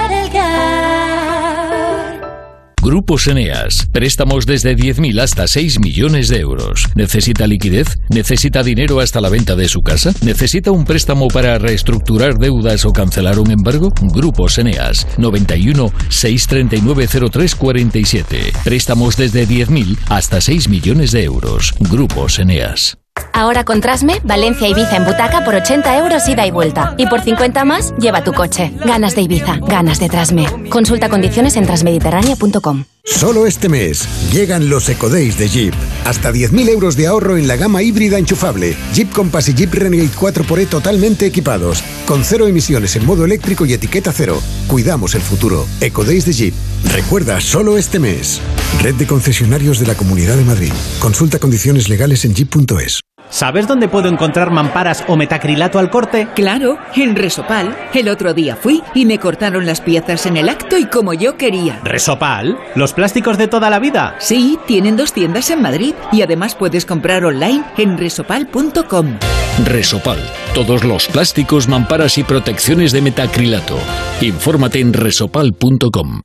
Grupos 2.81 3.27
Eneas. 3.27 3.87
Préstamos 3.91 4.47
desde 4.47 4.75
10.000 4.75 5.21
hasta 5.21 5.47
6 5.47 5.79
millones 5.79 6.29
de 6.29 6.39
euros. 6.39 6.87
¿Necesita 6.95 7.45
liquidez? 7.45 7.99
¿Necesita 8.09 8.63
dinero 8.63 8.99
hasta 8.99 9.21
la 9.21 9.29
venta 9.29 9.55
de 9.55 9.67
su 9.67 9.81
casa? 9.81 10.13
¿Necesita 10.23 10.71
un 10.71 10.85
préstamo 10.85 11.27
para 11.27 11.59
reestructurar 11.59 12.39
deudas 12.39 12.85
o 12.85 12.91
cancelar 12.91 13.37
un 13.37 13.51
embargo? 13.51 13.93
Grupos 14.01 14.57
Eneas. 14.57 15.07
91 15.19 15.91
639 16.09 17.07
0347. 17.07 18.53
Préstamos 18.63 19.15
desde 19.15 19.47
10.000 19.47 19.97
hasta 20.09 20.41
6 20.41 20.67
millones 20.67 21.11
de 21.11 21.23
euros. 21.23 21.75
Grupos 21.79 22.39
Eneas. 22.39 23.00
Ahora 23.33 23.63
con 23.63 23.81
Trasme, 23.81 24.19
Valencia 24.23 24.67
Ibiza 24.67 24.97
en 24.97 25.05
butaca 25.05 25.43
por 25.43 25.55
80 25.55 25.97
euros 25.97 26.27
ida 26.27 26.45
y 26.45 26.51
vuelta. 26.51 26.95
Y 26.97 27.07
por 27.07 27.21
50 27.21 27.65
más, 27.65 27.93
lleva 27.97 28.23
tu 28.23 28.33
coche. 28.33 28.71
Ganas 28.85 29.15
de 29.15 29.21
Ibiza, 29.21 29.57
ganas 29.61 29.99
de 29.99 30.09
Trasme. 30.09 30.69
Consulta 30.69 31.09
condiciones 31.09 31.55
en 31.55 31.65
transmediterránea.com. 31.65 32.85
Solo 33.03 33.47
este 33.47 33.67
mes 33.67 34.07
llegan 34.31 34.69
los 34.69 34.87
EcoDays 34.87 35.37
de 35.39 35.49
Jeep. 35.49 35.73
Hasta 36.05 36.31
10.000 36.31 36.69
euros 36.69 36.95
de 36.95 37.07
ahorro 37.07 37.35
en 37.35 37.47
la 37.47 37.55
gama 37.55 37.81
híbrida 37.81 38.19
enchufable. 38.19 38.77
Jeep 38.93 39.11
Compass 39.11 39.49
y 39.49 39.55
Jeep 39.55 39.73
Renegade 39.73 40.11
4xE 40.11 40.67
totalmente 40.67 41.25
equipados. 41.25 41.83
Con 42.05 42.23
cero 42.23 42.47
emisiones 42.47 42.95
en 42.95 43.05
modo 43.05 43.25
eléctrico 43.25 43.65
y 43.65 43.73
etiqueta 43.73 44.11
cero. 44.13 44.39
Cuidamos 44.67 45.15
el 45.15 45.21
futuro. 45.21 45.65
EcoDays 45.79 46.25
de 46.25 46.33
Jeep. 46.33 46.53
Recuerda, 46.93 47.41
solo 47.41 47.77
este 47.77 47.99
mes. 47.99 48.39
Red 48.81 48.95
de 48.95 49.07
concesionarios 49.07 49.79
de 49.79 49.87
la 49.87 49.95
Comunidad 49.95 50.37
de 50.37 50.45
Madrid. 50.45 50.71
Consulta 50.99 51.39
condiciones 51.39 51.89
legales 51.89 52.23
en 52.25 52.35
jeep.es. 52.35 53.01
¿Sabes 53.31 53.65
dónde 53.65 53.87
puedo 53.87 54.09
encontrar 54.09 54.51
mamparas 54.51 55.05
o 55.07 55.15
metacrilato 55.15 55.79
al 55.79 55.89
corte? 55.89 56.27
Claro, 56.35 56.77
en 56.95 57.15
Resopal. 57.15 57.75
El 57.93 58.09
otro 58.09 58.33
día 58.33 58.57
fui 58.57 58.83
y 58.93 59.05
me 59.05 59.19
cortaron 59.19 59.65
las 59.65 59.79
piezas 59.79 60.25
en 60.25 60.35
el 60.35 60.49
acto 60.49 60.77
y 60.77 60.85
como 60.85 61.13
yo 61.13 61.37
quería. 61.37 61.79
¿Resopal? 61.83 62.59
¿Los 62.75 62.91
plásticos 62.91 63.37
de 63.37 63.47
toda 63.47 63.69
la 63.69 63.79
vida? 63.79 64.15
Sí, 64.19 64.59
tienen 64.67 64.97
dos 64.97 65.13
tiendas 65.13 65.49
en 65.49 65.61
Madrid 65.61 65.93
y 66.11 66.21
además 66.23 66.55
puedes 66.55 66.85
comprar 66.85 67.23
online 67.23 67.63
en 67.77 67.97
resopal.com. 67.97 69.17
Resopal. 69.65 70.19
Todos 70.53 70.83
los 70.83 71.07
plásticos, 71.07 71.69
mamparas 71.69 72.17
y 72.17 72.23
protecciones 72.23 72.91
de 72.91 73.01
metacrilato. 73.01 73.77
Infórmate 74.19 74.81
en 74.81 74.91
resopal.com. 74.91 76.21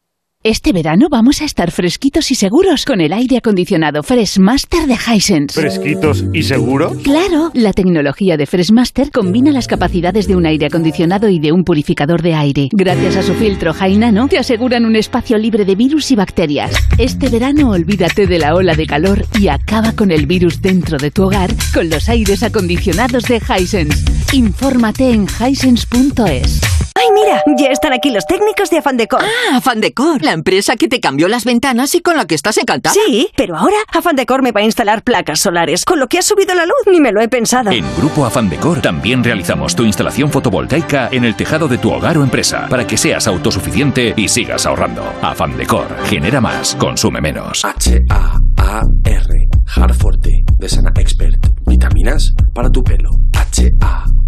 Este 0.49 0.73
verano 0.73 1.09
vamos 1.11 1.43
a 1.43 1.45
estar 1.45 1.73
fresquitos 1.73 2.31
y 2.31 2.37
seguros 2.37 2.85
con 2.85 3.01
el 3.01 3.13
aire 3.13 3.39
acondicionado 3.39 4.05
Freshmaster 4.05 4.87
de 4.87 4.95
Hisense. 4.95 5.61
¿Fresquitos 5.61 6.25
y 6.33 6.45
seguros? 6.45 6.99
Claro, 7.03 7.51
la 7.53 7.73
tecnología 7.73 8.37
de 8.37 8.47
Freshmaster 8.47 9.11
combina 9.11 9.51
las 9.51 9.67
capacidades 9.67 10.29
de 10.29 10.37
un 10.37 10.47
aire 10.47 10.67
acondicionado 10.67 11.29
y 11.29 11.41
de 11.41 11.51
un 11.51 11.65
purificador 11.65 12.23
de 12.23 12.35
aire. 12.35 12.69
Gracias 12.71 13.17
a 13.17 13.25
su 13.25 13.35
filtro 13.35 13.75
Nano, 13.99 14.29
te 14.29 14.39
aseguran 14.39 14.85
un 14.85 14.95
espacio 14.95 15.37
libre 15.37 15.65
de 15.65 15.75
virus 15.75 16.13
y 16.13 16.15
bacterias. 16.15 16.71
Este 16.97 17.29
verano 17.29 17.71
olvídate 17.71 18.29
de 18.29 18.39
la 18.39 18.55
ola 18.55 18.77
de 18.77 18.87
calor 18.87 19.27
y 19.41 19.49
acaba 19.49 19.95
con 19.97 20.13
el 20.13 20.27
virus 20.27 20.63
dentro 20.63 20.97
de 20.97 21.11
tu 21.11 21.25
hogar 21.25 21.51
con 21.75 21.91
los 21.91 22.09
aires 22.09 22.45
acondicionados 22.45 23.25
de 23.25 23.43
Hisense. 23.43 24.05
Infórmate 24.33 25.11
en 25.11 25.27
hisense.es. 25.27 26.86
¡Ay, 26.97 27.13
mira! 27.13 27.43
Ya 27.59 27.69
están 27.69 27.93
aquí 27.93 28.11
los 28.11 28.27
técnicos 28.27 28.71
de 28.71 28.79
Afandecor. 28.79 29.21
Ah, 29.23 29.57
Afandecor, 29.59 30.23
la 30.23 30.33
empresa 30.33 30.77
que 30.77 30.89
te 30.89 30.99
cambió 30.99 31.29
las 31.29 31.45
ventanas 31.45 31.95
y 31.95 32.01
con 32.01 32.17
la 32.17 32.27
que 32.27 32.35
estás 32.35 32.57
encantada. 32.57 32.95
Sí, 32.95 33.29
pero 33.37 33.55
ahora 33.55 33.77
Afandecor 33.93 34.41
me 34.41 34.51
va 34.51 34.61
a 34.61 34.65
instalar 34.65 35.03
placas 35.03 35.41
solares, 35.41 35.85
con 35.85 36.01
lo 36.01 36.09
que 36.09 36.19
ha 36.19 36.23
subido 36.23 36.55
la 36.55 36.65
luz, 36.65 36.75
ni 36.91 36.99
me 37.01 37.13
lo 37.13 37.21
he 37.21 37.29
pensado. 37.29 37.71
En 37.71 37.85
Grupo 37.97 38.25
Afandecor 38.25 38.81
también 38.81 39.23
realizamos 39.23 39.77
tu 39.77 39.85
instalación 39.85 40.33
fotovoltaica 40.33 41.11
en 41.13 41.27
el 41.27 41.37
tejado 41.37 41.69
de 41.69 41.77
tu 41.77 41.93
hogar 41.93 42.17
o 42.17 42.23
empresa, 42.23 42.67
para 42.71 42.87
que 42.87 42.97
seas 42.97 43.27
autosuficiente 43.29 44.15
y 44.17 44.29
sigas 44.29 44.65
ahorrando. 44.65 45.03
Afandecor, 45.21 45.89
genera 46.07 46.41
más, 46.41 46.75
consume 46.77 47.21
menos. 47.21 47.63
H-A-A-R, 47.63 49.49
Harforte, 49.75 50.45
de 50.59 50.69
Sana 50.69 50.93
Expert. 50.97 51.47
Vitaminas 51.67 52.33
para 52.55 52.71
tu 52.71 52.83
pelo. 52.83 53.11
H-A-A-R, 53.35 54.26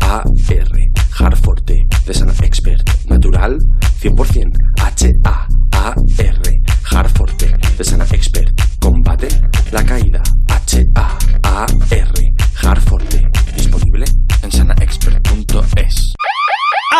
Harforte, 1.18 1.86
de 2.06 2.14
Sana 2.14 2.32
Expert. 2.42 2.82
Natural, 3.08 3.58
100%. 4.00 4.56
H-A-A-R, 4.80 6.62
Harforte, 6.90 7.56
de 7.76 7.84
Sana 7.84 8.06
Expert. 8.10 8.58
Combate 8.80 9.28
la 9.70 9.84
caída. 9.84 10.22
H-A-A-R, 10.48 12.34
Harforte. 12.62 13.30
Disponible 13.54 14.04
en 14.42 14.50
sanaexpert.es. 14.50 16.17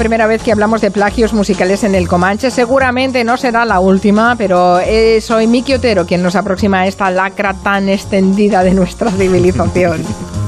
Primera 0.00 0.26
vez 0.26 0.42
que 0.42 0.50
hablamos 0.50 0.80
de 0.80 0.90
plagios 0.90 1.34
musicales 1.34 1.84
en 1.84 1.94
el 1.94 2.08
Comanche. 2.08 2.50
Seguramente 2.50 3.22
no 3.22 3.36
será 3.36 3.66
la 3.66 3.80
última, 3.80 4.34
pero 4.34 4.78
eh, 4.78 5.20
soy 5.20 5.46
Miki 5.46 5.74
Otero 5.74 6.06
quien 6.06 6.22
nos 6.22 6.36
aproxima 6.36 6.80
a 6.80 6.86
esta 6.86 7.10
lacra 7.10 7.52
tan 7.52 7.90
extendida 7.90 8.62
de 8.62 8.72
nuestra 8.72 9.10
civilización. 9.18 10.02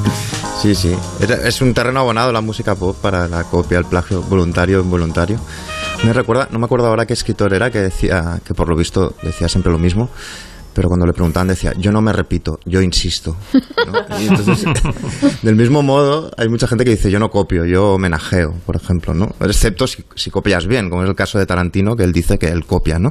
Sí, 0.62 0.76
sí. 0.76 0.96
Es, 1.44 1.60
un 1.60 1.74
terreno 1.74 1.98
abonado 1.98 2.30
la 2.30 2.40
música 2.40 2.76
pop 2.76 2.96
para 3.02 3.26
la 3.26 3.42
copia, 3.42 3.78
el 3.78 3.84
plagio 3.84 4.22
voluntario 4.22 4.78
o 4.78 4.84
involuntario. 4.84 5.40
Me 6.04 6.12
recuerda, 6.12 6.46
no 6.52 6.60
me 6.60 6.66
acuerdo 6.66 6.86
ahora 6.86 7.04
qué 7.04 7.14
escritor 7.14 7.52
era 7.52 7.72
que 7.72 7.80
decía, 7.80 8.38
que 8.46 8.54
por 8.54 8.68
lo 8.68 8.76
visto 8.76 9.12
decía 9.24 9.48
siempre 9.48 9.72
lo 9.72 9.78
mismo, 9.80 10.08
pero 10.74 10.88
cuando 10.88 11.06
le 11.06 11.12
preguntaban 11.12 11.48
decía, 11.48 11.72
yo 11.78 11.92
no 11.92 12.00
me 12.00 12.12
repito, 12.12 12.58
yo 12.64 12.80
insisto. 12.80 13.36
¿no? 13.52 14.20
Y 14.20 14.28
entonces, 14.28 14.64
del 15.42 15.56
mismo 15.56 15.82
modo, 15.82 16.30
hay 16.36 16.48
mucha 16.48 16.66
gente 16.66 16.84
que 16.84 16.92
dice, 16.92 17.10
yo 17.10 17.18
no 17.18 17.28
copio, 17.28 17.64
yo 17.64 17.94
homenajeo, 17.94 18.54
por 18.64 18.76
ejemplo, 18.76 19.14
¿no? 19.14 19.34
Excepto 19.40 19.86
si, 19.86 20.04
si 20.14 20.30
copias 20.30 20.66
bien, 20.66 20.88
como 20.88 21.02
es 21.02 21.08
el 21.08 21.14
caso 21.14 21.38
de 21.38 21.46
Tarantino, 21.46 21.96
que 21.96 22.04
él 22.04 22.12
dice 22.12 22.38
que 22.38 22.48
él 22.48 22.64
copia, 22.64 22.98
¿no? 22.98 23.10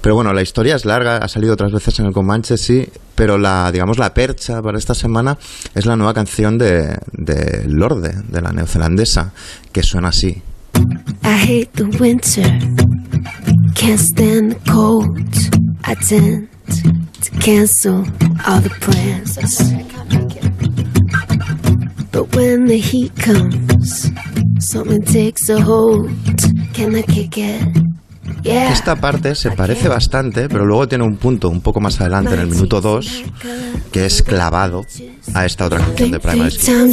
Pero 0.00 0.14
bueno, 0.14 0.32
la 0.32 0.42
historia 0.42 0.76
es 0.76 0.84
larga, 0.84 1.18
ha 1.18 1.28
salido 1.28 1.52
otras 1.54 1.72
veces 1.72 1.98
en 2.00 2.06
el 2.06 2.12
Comanche, 2.12 2.56
sí, 2.56 2.88
pero 3.14 3.38
la, 3.38 3.70
digamos, 3.70 3.98
la 3.98 4.14
percha 4.14 4.62
para 4.62 4.78
esta 4.78 4.94
semana 4.94 5.38
es 5.74 5.86
la 5.86 5.96
nueva 5.96 6.14
canción 6.14 6.58
de, 6.58 6.96
de 7.12 7.64
Lorde, 7.66 8.14
de 8.28 8.40
la 8.40 8.52
neozelandesa, 8.52 9.32
que 9.70 9.82
suena 9.82 10.08
así. 10.08 10.42
I 11.24 11.36
hate 11.46 11.70
the 11.74 11.84
winter, 12.00 12.44
can't 13.74 14.00
stand 14.00 14.54
the 14.54 14.70
cold. 14.70 15.18
I 15.84 15.94
tend 15.94 16.51
cancel 17.40 18.04
all 18.46 18.60
the 18.60 18.70
plans. 18.80 19.36
But 22.12 22.34
when 22.36 22.66
the 22.66 22.78
heat 22.78 23.12
comes, 23.16 24.10
something 24.58 25.02
takes 25.02 25.48
a 25.48 25.60
hold. 25.60 26.10
Can 26.74 26.94
I 26.94 27.02
kick 27.02 27.38
it? 27.38 27.62
Yeah. 28.42 28.72
Esta 28.72 28.96
parte 28.96 29.34
se 29.34 29.50
parece 29.52 29.88
bastante, 29.88 30.48
pero 30.48 30.66
luego 30.66 30.88
tiene 30.88 31.04
un 31.04 31.16
punto 31.16 31.48
un 31.48 31.60
poco 31.60 31.80
más 31.80 32.00
adelante, 32.00 32.34
en 32.34 32.40
el 32.40 32.48
minuto 32.48 32.80
2, 32.80 33.24
que 33.92 34.06
es 34.06 34.22
clavado 34.22 34.84
a 35.34 35.46
esta 35.46 35.66
otra 35.66 35.78
canción 35.78 36.10
de 36.10 36.18
Primal 36.20 36.50
Scream. 36.50 36.92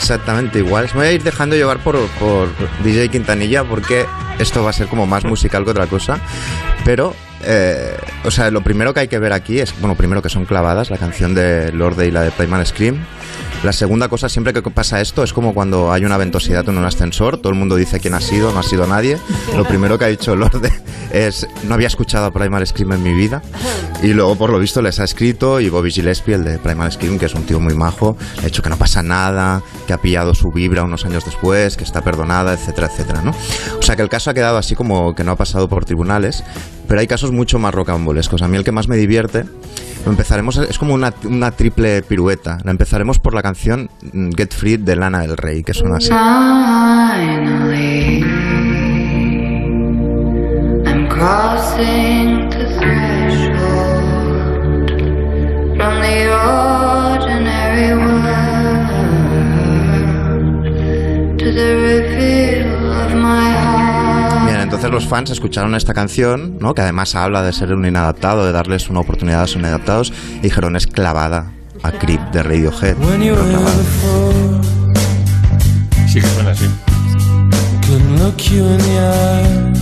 Exactamente 0.00 0.58
iguales. 0.58 0.94
Me 0.94 1.00
voy 1.00 1.08
a 1.08 1.12
ir 1.12 1.22
dejando 1.22 1.56
llevar 1.56 1.78
por, 1.80 1.98
por 2.18 2.48
DJ 2.82 3.10
Quintanilla 3.10 3.64
porque 3.64 4.06
esto 4.38 4.64
va 4.64 4.70
a 4.70 4.72
ser 4.72 4.88
como 4.88 5.06
más 5.06 5.24
musical 5.24 5.64
que 5.64 5.70
otra 5.70 5.86
cosa. 5.86 6.18
Pero, 6.84 7.14
eh, 7.44 7.96
o 8.24 8.30
sea, 8.30 8.50
lo 8.50 8.62
primero 8.62 8.94
que 8.94 9.00
hay 9.00 9.08
que 9.08 9.18
ver 9.18 9.34
aquí 9.34 9.60
es, 9.60 9.78
bueno, 9.78 9.94
primero 9.94 10.22
que 10.22 10.30
son 10.30 10.46
clavadas, 10.46 10.90
la 10.90 10.96
canción 10.96 11.34
de 11.34 11.70
Lorde 11.72 12.06
y 12.06 12.10
la 12.10 12.22
de 12.22 12.30
Primal 12.30 12.66
Scream. 12.66 12.98
La 13.62 13.74
segunda 13.74 14.08
cosa, 14.08 14.30
siempre 14.30 14.54
que 14.54 14.62
pasa 14.62 15.02
esto, 15.02 15.22
es 15.22 15.34
como 15.34 15.52
cuando 15.52 15.92
hay 15.92 16.06
una 16.06 16.16
ventosidad 16.16 16.66
en 16.70 16.78
un 16.78 16.84
ascensor, 16.86 17.36
todo 17.36 17.52
el 17.52 17.58
mundo 17.58 17.76
dice 17.76 18.00
quién 18.00 18.14
ha 18.14 18.20
sido, 18.20 18.52
no 18.52 18.60
ha 18.60 18.62
sido 18.62 18.86
nadie. 18.86 19.18
Lo 19.54 19.64
primero 19.64 19.98
que 19.98 20.06
ha 20.06 20.08
dicho 20.08 20.34
Lorde 20.34 20.72
es, 21.12 21.46
no 21.64 21.74
había 21.74 21.88
escuchado 21.88 22.24
a 22.24 22.30
Primal 22.30 22.66
Scream 22.66 22.92
en 22.92 23.02
mi 23.02 23.12
vida. 23.12 23.42
Y 24.02 24.14
luego, 24.14 24.36
por 24.36 24.48
lo 24.48 24.58
visto, 24.58 24.80
les 24.80 24.98
ha 24.98 25.04
escrito 25.04 25.60
y 25.60 25.68
Bobby 25.68 25.90
Gillespie, 25.90 26.36
el 26.36 26.44
de 26.44 26.58
Primal 26.58 26.90
Scream, 26.90 27.18
que 27.18 27.26
es 27.26 27.34
un 27.34 27.44
tío 27.44 27.60
muy 27.60 27.74
majo, 27.74 28.16
ha 28.38 28.46
dicho 28.46 28.62
que 28.62 28.70
no 28.70 28.78
pasa 28.78 29.02
nada, 29.02 29.62
que 29.86 29.92
ha 29.92 29.98
pillado 29.98 30.34
su 30.34 30.50
vibra 30.50 30.82
unos 30.82 31.04
años 31.04 31.26
después, 31.26 31.76
que 31.76 31.84
está 31.84 32.00
perdonada, 32.00 32.54
etcétera, 32.54 32.86
etcétera, 32.86 33.20
¿no? 33.20 33.34
O 33.78 33.82
sea 33.82 33.94
que 33.94 34.00
el 34.00 34.08
caso 34.08 34.30
ha 34.30 34.34
quedado 34.34 34.56
así 34.56 34.74
como 34.74 35.14
que 35.14 35.22
no 35.22 35.32
ha 35.32 35.36
pasado 35.36 35.68
por 35.68 35.84
tribunales, 35.84 36.42
pero 36.88 37.00
hay 37.00 37.06
casos 37.06 37.30
mucho 37.30 37.58
más 37.58 37.74
rocambolescos. 37.74 38.40
A 38.40 38.48
mí 38.48 38.56
el 38.56 38.64
que 38.64 38.72
más 38.72 38.88
me 38.88 38.96
divierte, 38.96 39.44
empezaremos, 40.06 40.56
es 40.56 40.78
como 40.78 40.94
una, 40.94 41.12
una 41.24 41.50
triple 41.50 42.02
pirueta. 42.02 42.58
La 42.64 42.70
empezaremos 42.70 43.18
por 43.18 43.34
la 43.34 43.42
canción 43.42 43.90
Get 44.36 44.52
Free 44.52 44.76
de 44.76 44.96
Lana 44.96 45.20
del 45.20 45.36
Rey, 45.36 45.62
que 45.62 45.74
suena 45.74 45.96
así. 45.96 46.08
Finally, 46.08 47.50
I'm 50.86 51.08
crossing 51.08 52.48
the 52.50 52.66
threshold 52.78 53.60
from 55.76 56.00
the 56.00 56.28
ordinary 56.32 57.94
world 57.94 58.60
to 61.38 61.52
the 61.52 61.76
reveal 61.76 62.39
entonces 64.70 64.92
los 64.92 65.08
fans 65.08 65.30
escucharon 65.30 65.74
esta 65.74 65.94
canción, 65.94 66.56
¿no? 66.60 66.74
que 66.74 66.82
además 66.82 67.16
habla 67.16 67.42
de 67.42 67.52
ser 67.52 67.74
un 67.74 67.84
inadaptado, 67.86 68.46
de 68.46 68.52
darles 68.52 68.88
una 68.88 69.00
oportunidad 69.00 69.40
a 69.40 69.42
los 69.42 69.56
inadaptados, 69.56 70.12
y 70.36 70.42
dijeron 70.42 70.76
es 70.76 70.86
clavada 70.86 71.50
a 71.82 71.90
Creep 71.90 72.20
de 72.30 72.40
Radiohead. 72.44 72.96
Sí 76.06 76.20
que 76.20 76.26
suena 76.28 76.52
así. 76.52 76.66
couldn't 77.84 78.18
look 78.20 78.36
you 78.36 78.64
in 78.64 78.78
the 78.78 78.98
eye. 79.00 79.72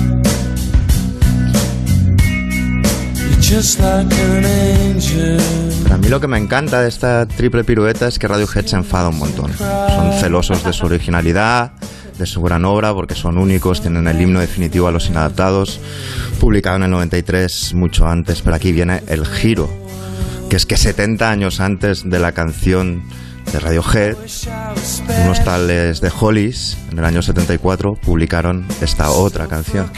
You're 3.29 3.43
just 3.43 3.81
like 3.81 4.11
an 4.11 4.47
angel. 4.47 5.39
Pero 5.83 5.95
a 5.97 5.99
mí 5.99 6.09
lo 6.09 6.19
que 6.19 6.29
me 6.29 6.39
encanta 6.39 6.81
de 6.81 6.89
esta 6.89 7.27
triple 7.27 7.63
pirueta 7.63 8.09
es 8.09 8.19
que 8.19 8.27
Radiohead 8.27 8.65
se 8.65 8.77
enfada 8.77 9.11
un 9.11 9.19
montón. 9.19 9.53
Son 9.53 10.13
celosos 10.19 10.65
de 10.65 10.73
su 10.73 10.87
originalidad, 10.87 11.73
de 12.19 12.27
su 12.27 12.43
gran 12.43 12.65
obra, 12.65 12.93
porque 12.93 13.15
son 13.15 13.39
únicos, 13.39 13.81
tienen 13.81 14.09
el 14.09 14.21
himno 14.21 14.41
definitivo 14.41 14.89
a 14.89 14.93
los 14.93 15.09
inadaptados, 15.09 15.81
publicado 16.41 16.77
en 16.77 16.83
el 16.85 16.91
93, 16.91 17.75
mucho 17.75 18.07
antes, 18.07 18.43
pero 18.43 18.57
aquí 18.57 18.73
viene 18.73 19.03
el 19.07 19.25
giro, 19.25 19.71
que 20.51 20.57
es 20.57 20.67
que 20.67 20.77
70 20.77 21.31
años 21.31 21.61
antes 21.61 22.09
de 22.09 22.19
la 22.19 22.33
canción 22.33 23.05
de 23.53 23.61
Radiohead, 23.61 24.17
unos 25.25 25.45
tales 25.45 26.01
de 26.01 26.13
Hollies, 26.19 26.77
en 26.91 26.99
el 26.99 27.05
año 27.05 27.23
74, 27.23 27.95
publicaron 27.95 28.67
esta 28.81 29.11
otra 29.11 29.47
canción. 29.47 29.91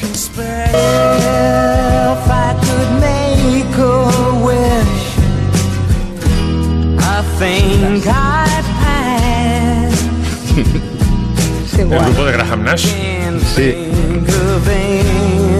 El 11.80 11.88
grupo 11.88 12.24
de 12.26 12.32
Graham 12.32 12.64
Nash. 12.64 12.86
Sí. 13.54 13.74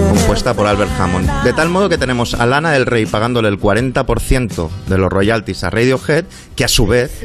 Compuesta 0.09 0.53
por 0.53 0.67
Albert 0.67 0.91
Hammond. 0.99 1.27
De 1.43 1.51
tal 1.51 1.69
modo 1.69 1.89
que 1.89 1.97
tenemos 1.97 2.35
a 2.35 2.45
Lana 2.45 2.69
del 2.71 2.85
Rey 2.85 3.07
pagándole 3.07 3.47
el 3.49 3.59
40% 3.59 4.69
de 4.87 4.97
los 4.99 5.11
royalties 5.11 5.63
a 5.63 5.71
Radiohead, 5.71 6.25
que 6.55 6.63
a 6.63 6.67
su 6.67 6.85
vez 6.85 7.19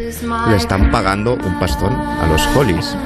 le 0.48 0.56
están 0.56 0.90
pagando 0.90 1.34
un 1.34 1.58
pastón 1.58 1.92
a 1.92 2.26
los 2.26 2.40
Hollies. 2.56 2.96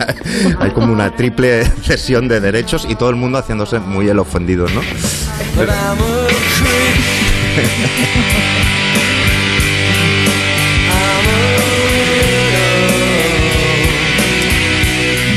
Hay 0.60 0.70
como 0.70 0.92
una 0.92 1.16
triple 1.16 1.64
cesión 1.64 2.28
de 2.28 2.40
derechos 2.40 2.86
y 2.88 2.94
todo 2.94 3.10
el 3.10 3.16
mundo 3.16 3.38
haciéndose 3.38 3.80
muy 3.80 4.08
el 4.08 4.20
ofendido, 4.20 4.66
¿no? 4.68 4.80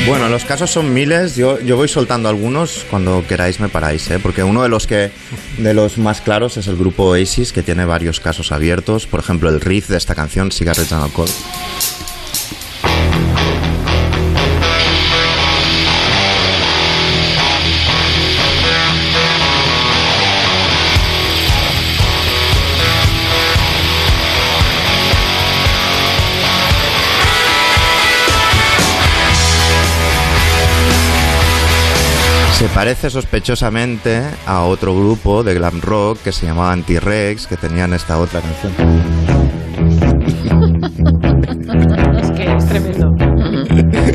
Bueno, 0.06 0.28
los 0.28 0.44
casos 0.44 0.70
son 0.70 0.94
miles. 0.94 1.34
Yo, 1.34 1.58
yo 1.60 1.76
voy 1.76 1.88
soltando 1.88 2.28
algunos. 2.28 2.86
Cuando 2.88 3.24
queráis 3.26 3.58
me 3.58 3.68
paráis, 3.68 4.08
¿eh? 4.12 4.20
porque 4.20 4.44
uno 4.44 4.62
de 4.62 4.68
los 4.68 4.86
que 4.86 5.10
de 5.58 5.74
los 5.74 5.98
más 5.98 6.20
claros 6.20 6.56
es 6.56 6.68
el 6.68 6.76
grupo 6.76 7.06
Oasis, 7.06 7.52
que 7.52 7.64
tiene 7.64 7.84
varios 7.84 8.20
casos 8.20 8.52
abiertos. 8.52 9.08
Por 9.08 9.18
ejemplo, 9.18 9.48
el 9.48 9.60
riff 9.60 9.88
de 9.88 9.96
esta 9.96 10.14
canción, 10.14 10.52
Cigarettes 10.52 10.92
and 10.92 11.02
Alcohol. 11.02 11.28
Se 32.56 32.68
parece 32.68 33.10
sospechosamente 33.10 34.22
a 34.46 34.62
otro 34.62 34.96
grupo 34.96 35.44
de 35.44 35.52
glam 35.52 35.82
rock 35.82 36.22
que 36.22 36.32
se 36.32 36.46
llamaba 36.46 36.72
Anti-Rex, 36.72 37.46
que 37.46 37.58
tenían 37.58 37.92
esta 37.92 38.18
otra 38.18 38.40
canción. 38.40 38.72
Es 42.16 42.30
que 42.30 42.56
es 42.56 42.66
tremendo. 42.66 43.14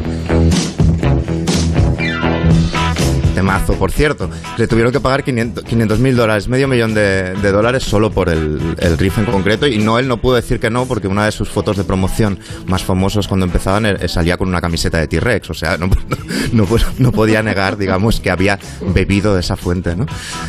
Temazo, 3.41 3.73
por 3.73 3.91
cierto. 3.91 4.29
Le 4.57 4.67
tuvieron 4.67 4.91
que 4.91 4.99
pagar 4.99 5.23
500 5.23 5.99
mil 5.99 6.15
dólares, 6.15 6.47
medio 6.47 6.67
millón 6.67 6.93
de, 6.93 7.33
dólares 7.33 7.81
solo 7.81 8.11
por 8.11 8.29
el, 8.29 8.75
el 8.77 8.97
riff 8.99 9.17
en 9.17 9.25
concreto. 9.25 9.65
Y 9.65 9.79
Noel 9.79 10.07
no 10.07 10.17
pudo 10.17 10.35
decir 10.35 10.59
que 10.59 10.69
no, 10.69 10.85
porque 10.85 11.07
una 11.07 11.25
de 11.25 11.31
sus 11.31 11.49
fotos 11.49 11.75
de 11.75 11.83
promoción 11.83 12.37
más 12.67 12.83
famosos 12.83 13.27
cuando 13.27 13.47
empezaban 13.47 13.87
eh, 13.87 14.07
salía 14.07 14.37
con 14.37 14.47
una 14.47 14.61
camiseta 14.61 14.99
de 14.99 15.07
T-Rex. 15.07 15.49
O 15.49 15.53
sea, 15.55 15.75
no, 15.77 15.87
no, 16.53 16.65
no- 16.65 16.77
no 16.99 17.11
podía 17.11 17.41
negar, 17.41 17.77
digamos, 17.77 18.19
que 18.21 18.29
había 18.29 18.59
bebido 18.93 19.33
de 19.33 19.39
esa 19.39 19.55
fuente, 19.55 19.95
¿no? 19.95 20.05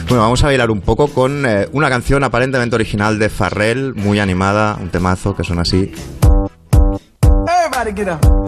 Bueno, 0.09 0.23
vamos 0.25 0.43
a 0.43 0.49
bailar 0.49 0.71
un 0.71 0.83
poco 0.83 1.09
con 1.09 1.47
eh, 1.47 1.69
una 1.73 1.89
canción 1.89 2.23
aparentemente 2.25 2.75
original 2.75 3.19
de 3.19 3.31
Farrell, 3.31 3.95
muy 3.95 4.19
animada, 4.19 4.77
un 4.79 4.91
temazo 4.91 5.35
que 5.35 5.45
suena 5.45 5.63
así. 5.63 5.93
Everybody 7.49 7.93
get. 7.97 8.42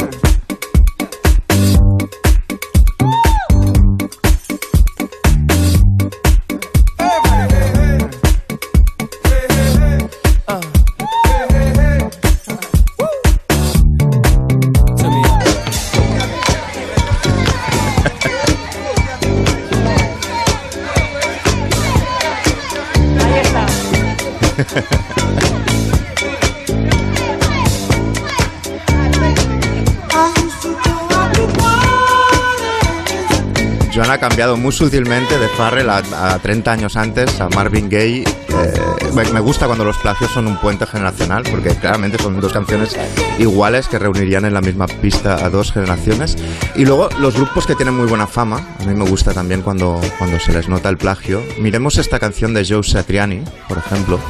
Ha 34.14 34.18
cambiado 34.18 34.56
muy 34.56 34.72
sutilmente 34.72 35.38
de 35.38 35.48
Farrell 35.48 35.90
a, 35.90 35.98
a 35.98 36.38
30 36.38 36.70
años 36.70 36.96
antes, 36.96 37.40
a 37.40 37.48
Marvin 37.48 37.88
Gaye. 37.88 38.22
Eh, 38.22 39.10
me, 39.12 39.40
gusta 39.40 39.66
cuando 39.66 39.84
los 39.84 39.96
plagios 39.98 40.30
son 40.30 40.46
un 40.46 40.56
puente 40.58 40.86
generacional, 40.86 41.42
porque 41.50 41.70
claramente 41.70 42.22
son 42.22 42.40
dos 42.40 42.52
canciones 42.52 42.96
iguales 43.38 43.88
que 43.88 43.98
reunirían 43.98 44.44
en 44.44 44.54
la 44.54 44.60
misma 44.60 44.86
pista 44.86 45.44
a 45.44 45.50
dos 45.50 45.72
generaciones. 45.72 46.36
Y 46.76 46.84
luego 46.84 47.08
los 47.18 47.34
grupos 47.34 47.66
que 47.66 47.74
tienen 47.74 47.96
muy 47.96 48.06
buena 48.06 48.28
fama, 48.28 48.64
a 48.80 48.84
mí 48.84 48.94
me 48.94 49.08
gusta 49.08 49.32
también 49.32 49.62
cuando, 49.62 50.00
cuando 50.18 50.38
se 50.38 50.52
les 50.52 50.68
nota 50.68 50.88
el 50.88 50.96
plagio. 50.96 51.42
Miremos 51.58 51.98
esta 51.98 52.20
canción 52.20 52.54
de 52.54 52.64
Joe 52.64 52.84
Satriani, 52.84 53.42
por 53.68 53.78
ejemplo. 53.78 54.20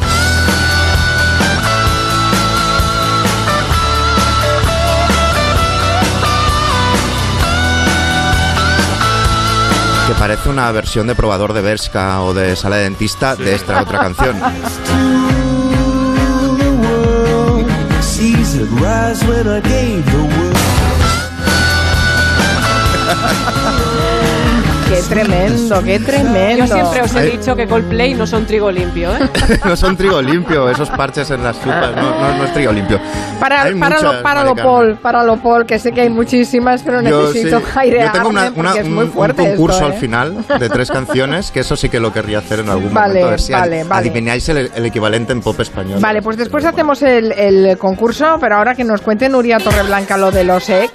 Que 10.14 10.18
parece 10.18 10.48
una 10.48 10.70
versión 10.72 11.06
de 11.06 11.14
probador 11.14 11.52
de 11.52 11.62
Bershka 11.62 12.22
o 12.22 12.34
de 12.34 12.56
sala 12.56 12.76
de 12.76 12.84
dentista 12.84 13.36
de 13.36 13.54
esta 13.54 13.82
otra 13.82 14.00
canción. 14.00 14.40
tremendo, 25.08 25.82
qué 25.82 25.98
tremendo. 26.00 26.64
Yo 26.66 26.74
siempre 26.74 27.02
os 27.02 27.14
he 27.14 27.18
Ay. 27.18 27.30
dicho 27.36 27.54
que 27.56 27.66
Coldplay 27.66 28.14
no 28.14 28.26
son 28.26 28.46
trigo 28.46 28.70
limpio, 28.70 29.10
¿eh? 29.16 29.28
no 29.64 29.76
son 29.76 29.96
trigo 29.96 30.20
limpio, 30.22 30.68
esos 30.70 30.90
parches 30.90 31.30
en 31.30 31.42
las 31.42 31.60
chupas, 31.60 31.94
no, 31.96 32.02
no, 32.20 32.34
no 32.38 32.44
es 32.44 32.52
trigo 32.52 32.72
limpio. 32.72 33.00
Para, 33.40 33.64
muchas, 33.72 34.14
páralo, 34.22 34.22
Mari 34.22 34.46
Carmen. 34.54 34.64
Paul, 34.64 34.96
páralo, 35.00 35.36
Paul, 35.38 35.66
que 35.66 35.78
sé 35.78 35.92
que 35.92 36.02
hay 36.02 36.10
muchísimas, 36.10 36.82
pero 36.82 37.00
Yo, 37.02 37.26
necesito 37.28 37.60
sí. 37.60 37.64
airearme 37.76 38.06
Yo 38.06 38.12
tengo 38.12 38.28
una- 38.30 38.50
una- 38.50 38.52
porque 38.72 38.80
es 38.80 38.88
muy 38.88 39.04
un, 39.04 39.12
fuerte 39.12 39.42
un 39.42 39.48
concurso 39.50 39.76
esto, 39.78 39.86
al 39.86 39.92
¿eh? 39.92 39.96
final 40.00 40.44
de 40.58 40.68
tres 40.68 40.90
canciones, 40.92 41.50
que 41.50 41.60
eso 41.60 41.76
sí 41.76 41.88
que 41.88 42.00
lo 42.00 42.12
querría 42.12 42.38
hacer 42.38 42.60
en 42.60 42.68
algún 42.70 42.92
Vale, 42.94 43.08
momento, 43.08 43.26
a 43.26 43.30
ver 43.30 43.40
si 43.40 43.52
vale, 43.52 43.80
ad- 43.82 43.86
vale. 43.88 44.00
adivináis 44.08 44.48
el, 44.48 44.70
el 44.74 44.86
equivalente 44.86 45.32
en 45.32 45.40
pop 45.40 45.58
español. 45.60 45.98
Vale, 46.00 46.22
pues 46.22 46.36
después 46.36 46.64
hacemos 46.64 47.02
el, 47.02 47.32
el 47.32 47.76
concurso, 47.78 48.36
pero 48.40 48.56
ahora 48.56 48.74
que 48.74 48.84
nos 48.84 49.00
cuente 49.00 49.28
Nuria 49.28 49.58
Torreblanca 49.58 50.16
lo 50.16 50.30
de 50.30 50.44
los 50.44 50.68
ex, 50.70 50.90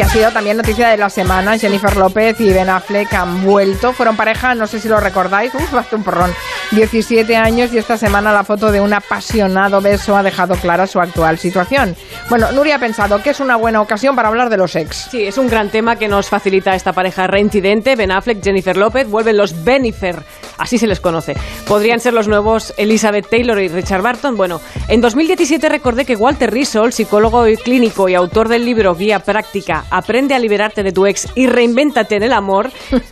que 0.00 0.04
ha 0.04 0.08
sido 0.08 0.30
también 0.30 0.56
noticia 0.56 0.88
de 0.88 0.96
la 0.96 1.10
semana. 1.10 1.58
Jennifer 1.58 1.94
López 1.94 2.40
y 2.40 2.50
Ben 2.54 2.70
Affleck 2.70 3.12
han 3.12 3.44
vuelto, 3.44 3.92
fueron 3.92 4.16
pareja, 4.16 4.54
no 4.54 4.66
sé 4.66 4.80
si 4.80 4.88
lo 4.88 4.98
recordáis, 4.98 5.54
uf, 5.54 5.74
hace 5.74 5.94
un 5.94 6.02
porrón, 6.02 6.32
17 6.70 7.36
años 7.36 7.70
y 7.74 7.76
esta 7.76 7.98
semana 7.98 8.32
la 8.32 8.42
foto 8.42 8.72
de 8.72 8.80
un 8.80 8.94
apasionado 8.94 9.82
beso 9.82 10.16
ha 10.16 10.22
dejado 10.22 10.54
clara 10.54 10.86
su 10.86 11.00
actual 11.00 11.38
situación. 11.38 11.94
Bueno, 12.30 12.50
Nuria 12.52 12.76
ha 12.76 12.78
pensado 12.78 13.22
que 13.22 13.28
es 13.28 13.40
una 13.40 13.56
buena 13.56 13.82
ocasión 13.82 14.16
para 14.16 14.28
hablar 14.28 14.48
de 14.48 14.56
los 14.56 14.74
ex. 14.74 15.08
Sí, 15.10 15.24
es 15.26 15.36
un 15.36 15.48
gran 15.48 15.68
tema 15.68 15.96
que 15.96 16.08
nos 16.08 16.30
facilita 16.30 16.74
esta 16.74 16.94
pareja 16.94 17.26
reincidente. 17.26 17.94
Ben 17.94 18.10
Affleck, 18.10 18.42
Jennifer 18.42 18.78
López, 18.78 19.06
vuelven 19.06 19.36
los 19.36 19.64
Benifer, 19.64 20.22
así 20.56 20.78
se 20.78 20.86
les 20.86 21.00
conoce. 21.00 21.34
Podrían 21.68 22.00
ser 22.00 22.14
los 22.14 22.26
nuevos 22.26 22.72
Elizabeth 22.78 23.28
Taylor 23.28 23.60
y 23.60 23.68
Richard 23.68 24.00
Barton. 24.00 24.38
Bueno, 24.38 24.62
en 24.88 25.02
2017 25.02 25.68
recordé 25.68 26.06
que 26.06 26.16
Walter 26.16 26.50
Rizzo, 26.50 26.90
psicólogo 26.90 27.46
y 27.46 27.58
clínico 27.58 28.08
y 28.08 28.14
autor 28.14 28.48
del 28.48 28.64
libro 28.64 28.94
Guía 28.94 29.18
Práctica, 29.18 29.84
Aprende 29.90 30.34
a 30.34 30.38
liberarte 30.38 30.82
de 30.82 30.92
tu 30.92 31.06
ex 31.06 31.28
y 31.34 31.46
reinvéntate 31.46 32.16
en 32.16 32.22
el 32.22 32.32
amor, 32.32 32.70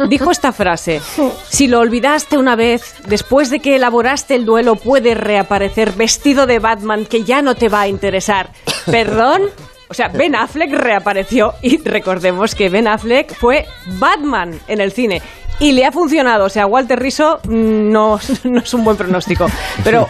dijo 0.09 0.31
esta 0.31 0.53
frase. 0.53 1.01
Si 1.49 1.67
lo 1.67 1.81
olvidaste 1.81 2.39
una 2.39 2.57
vez, 2.57 2.95
después 3.07 3.51
de 3.51 3.61
que 3.61 3.77
elaboraste 3.77 4.35
el 4.35 4.45
duelo, 4.45 4.77
puede 4.77 5.15
reaparecer 5.15 5.93
vestido 5.93 6.47
de 6.47 6.59
Batman 6.59 7.05
que 7.07 7.25
ya 7.25 7.43
no 7.43 7.55
te 7.55 7.69
va 7.69 7.83
a 7.83 7.89
interesar. 7.89 8.51
¿Perdón? 8.87 9.43
O 9.89 9.95
sea, 9.95 10.09
Ben 10.09 10.35
Affleck 10.35 10.71
reapareció 10.73 11.55
y 11.63 11.79
recordemos 11.79 12.55
que 12.55 12.69
Ben 12.69 12.87
Affleck 12.87 13.35
fue 13.35 13.67
Batman 13.99 14.61
en 14.69 14.81
el 14.81 14.93
cine. 14.93 15.23
Y 15.61 15.73
le 15.73 15.85
ha 15.85 15.91
funcionado, 15.91 16.45
o 16.45 16.49
sea, 16.49 16.67
Walter 16.67 16.99
Rizzo 17.01 17.41
mm, 17.45 17.91
no, 17.91 18.19
no 18.45 18.61
es 18.61 18.75
un 18.75 18.85
buen 18.85 18.97
pronóstico. 18.97 19.47
Pero 19.83 20.07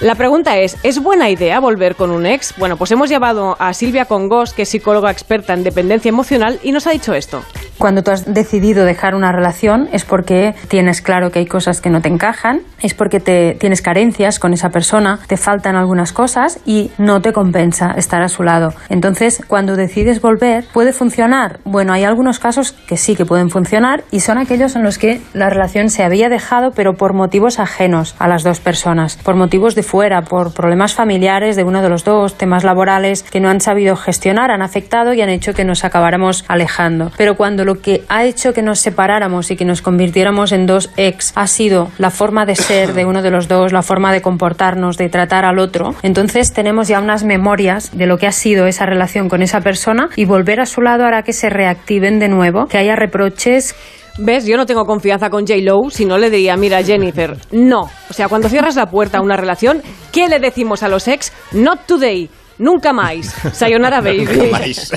la 0.00 0.14
pregunta 0.14 0.58
es, 0.58 0.76
¿es 0.82 1.02
buena 1.02 1.30
idea 1.30 1.58
volver 1.58 1.96
con 1.96 2.10
un 2.10 2.26
ex? 2.26 2.54
Bueno, 2.58 2.76
pues 2.76 2.90
hemos 2.90 3.08
llevado 3.08 3.56
a 3.58 3.72
Silvia 3.72 4.04
Congos, 4.04 4.52
que 4.52 4.62
es 4.62 4.68
psicóloga 4.68 5.10
experta 5.10 5.54
en 5.54 5.64
dependencia 5.64 6.10
emocional, 6.10 6.60
y 6.62 6.72
nos 6.72 6.86
ha 6.86 6.90
dicho 6.90 7.14
esto. 7.14 7.42
Cuando 7.78 8.02
tú 8.02 8.10
has 8.10 8.34
decidido 8.34 8.84
dejar 8.84 9.14
una 9.14 9.32
relación 9.32 9.88
es 9.90 10.04
porque 10.04 10.54
tienes 10.68 11.00
claro 11.00 11.30
que 11.30 11.38
hay 11.38 11.46
cosas 11.46 11.80
que 11.80 11.88
no 11.88 12.02
te 12.02 12.08
encajan, 12.08 12.60
es 12.82 12.92
porque 12.92 13.20
te, 13.20 13.56
tienes 13.58 13.80
carencias 13.80 14.38
con 14.38 14.52
esa 14.52 14.68
persona, 14.68 15.18
te 15.26 15.38
faltan 15.38 15.76
algunas 15.76 16.12
cosas 16.12 16.60
y 16.66 16.90
no 16.98 17.22
te 17.22 17.32
compensa 17.32 17.92
estar 17.96 18.20
a 18.20 18.28
su 18.28 18.42
lado. 18.42 18.74
Entonces, 18.90 19.42
cuando 19.48 19.76
decides 19.76 20.20
volver, 20.20 20.66
¿puede 20.74 20.92
funcionar? 20.92 21.60
Bueno, 21.64 21.94
hay 21.94 22.04
algunos 22.04 22.38
casos 22.38 22.72
que 22.72 22.98
sí 22.98 23.16
que 23.16 23.24
pueden 23.24 23.48
funcionar 23.48 24.04
y 24.10 24.20
son 24.20 24.36
aquellos 24.36 24.76
en 24.76 24.82
los 24.82 24.89
que 24.98 25.20
la 25.32 25.50
relación 25.50 25.90
se 25.90 26.02
había 26.02 26.28
dejado 26.28 26.72
pero 26.72 26.94
por 26.94 27.12
motivos 27.12 27.58
ajenos 27.58 28.14
a 28.18 28.28
las 28.28 28.42
dos 28.42 28.60
personas, 28.60 29.16
por 29.16 29.34
motivos 29.34 29.74
de 29.74 29.82
fuera, 29.82 30.22
por 30.22 30.52
problemas 30.52 30.94
familiares 30.94 31.56
de 31.56 31.64
uno 31.64 31.82
de 31.82 31.88
los 31.88 32.04
dos, 32.04 32.36
temas 32.36 32.64
laborales 32.64 33.22
que 33.22 33.40
no 33.40 33.48
han 33.48 33.60
sabido 33.60 33.96
gestionar, 33.96 34.50
han 34.50 34.62
afectado 34.62 35.12
y 35.12 35.20
han 35.20 35.28
hecho 35.28 35.54
que 35.54 35.64
nos 35.64 35.84
acabáramos 35.84 36.44
alejando. 36.48 37.10
Pero 37.16 37.36
cuando 37.36 37.64
lo 37.64 37.80
que 37.80 38.04
ha 38.08 38.24
hecho 38.24 38.52
que 38.52 38.62
nos 38.62 38.80
separáramos 38.80 39.50
y 39.50 39.56
que 39.56 39.64
nos 39.64 39.82
convirtiéramos 39.82 40.52
en 40.52 40.66
dos 40.66 40.90
ex 40.96 41.32
ha 41.34 41.46
sido 41.46 41.90
la 41.98 42.10
forma 42.10 42.46
de 42.46 42.56
ser 42.56 42.94
de 42.94 43.04
uno 43.04 43.22
de 43.22 43.30
los 43.30 43.48
dos, 43.48 43.72
la 43.72 43.82
forma 43.82 44.12
de 44.12 44.22
comportarnos, 44.22 44.96
de 44.96 45.08
tratar 45.08 45.44
al 45.44 45.58
otro, 45.58 45.94
entonces 46.02 46.52
tenemos 46.52 46.88
ya 46.88 47.00
unas 47.00 47.24
memorias 47.24 47.90
de 47.92 48.06
lo 48.06 48.18
que 48.18 48.26
ha 48.26 48.32
sido 48.32 48.66
esa 48.66 48.86
relación 48.86 49.28
con 49.28 49.42
esa 49.42 49.60
persona 49.60 50.08
y 50.16 50.24
volver 50.24 50.60
a 50.60 50.66
su 50.66 50.82
lado 50.82 51.04
hará 51.04 51.22
que 51.22 51.32
se 51.32 51.50
reactiven 51.50 52.18
de 52.18 52.28
nuevo, 52.28 52.66
que 52.66 52.78
haya 52.78 52.96
reproches 52.96 53.74
¿Ves? 54.18 54.44
Yo 54.46 54.56
no 54.56 54.66
tengo 54.66 54.84
confianza 54.84 55.30
con 55.30 55.46
J-Lo, 55.46 55.90
si 55.90 56.04
no 56.04 56.18
le 56.18 56.30
diría, 56.30 56.56
mira, 56.56 56.82
Jennifer, 56.82 57.36
no. 57.52 57.88
O 58.08 58.12
sea, 58.12 58.28
cuando 58.28 58.48
cierras 58.48 58.76
la 58.76 58.90
puerta 58.90 59.18
a 59.18 59.22
una 59.22 59.36
relación, 59.36 59.82
¿qué 60.12 60.28
le 60.28 60.38
decimos 60.38 60.82
a 60.82 60.88
los 60.88 61.08
ex? 61.08 61.32
Not 61.52 61.86
today. 61.86 62.28
Nunca 62.60 62.92
más. 62.92 63.34
Sayonara, 63.52 64.00
baby. 64.02 64.26
Nunca 64.26 64.58
más. 64.58 64.92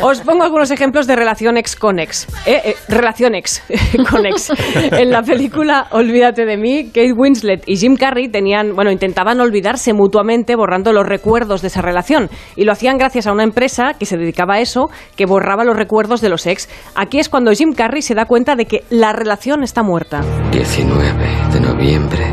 Os 0.00 0.20
pongo 0.20 0.44
algunos 0.44 0.70
ejemplos 0.70 1.06
de 1.08 1.16
relación 1.16 1.56
ex 1.56 1.74
con 1.74 1.98
ex. 1.98 2.28
Eh, 2.46 2.62
eh, 2.64 2.76
relación 2.88 3.34
ex 3.34 3.62
con 4.10 4.24
ex. 4.24 4.52
En 4.92 5.10
la 5.10 5.22
película 5.22 5.88
Olvídate 5.90 6.46
de 6.46 6.56
mí, 6.56 6.86
Kate 6.86 7.12
Winslet 7.12 7.64
y 7.66 7.76
Jim 7.76 7.96
Carrey 7.96 8.28
tenían, 8.28 8.74
bueno, 8.74 8.92
intentaban 8.92 9.40
olvidarse 9.40 9.92
mutuamente 9.92 10.54
borrando 10.54 10.92
los 10.92 11.06
recuerdos 11.06 11.60
de 11.60 11.68
esa 11.68 11.82
relación. 11.82 12.30
Y 12.54 12.64
lo 12.64 12.72
hacían 12.72 12.98
gracias 12.98 13.26
a 13.26 13.32
una 13.32 13.42
empresa 13.42 13.94
que 13.98 14.06
se 14.06 14.16
dedicaba 14.16 14.54
a 14.54 14.60
eso, 14.60 14.88
que 15.16 15.26
borraba 15.26 15.64
los 15.64 15.76
recuerdos 15.76 16.20
de 16.20 16.28
los 16.28 16.46
ex. 16.46 16.68
Aquí 16.94 17.18
es 17.18 17.28
cuando 17.28 17.52
Jim 17.52 17.72
Carrey 17.72 18.02
se 18.02 18.14
da 18.14 18.26
cuenta 18.26 18.54
de 18.54 18.66
que 18.66 18.84
la 18.90 19.12
relación 19.12 19.64
está 19.64 19.82
muerta. 19.82 20.20
19 20.52 21.26
de 21.52 21.60
noviembre 21.60 22.26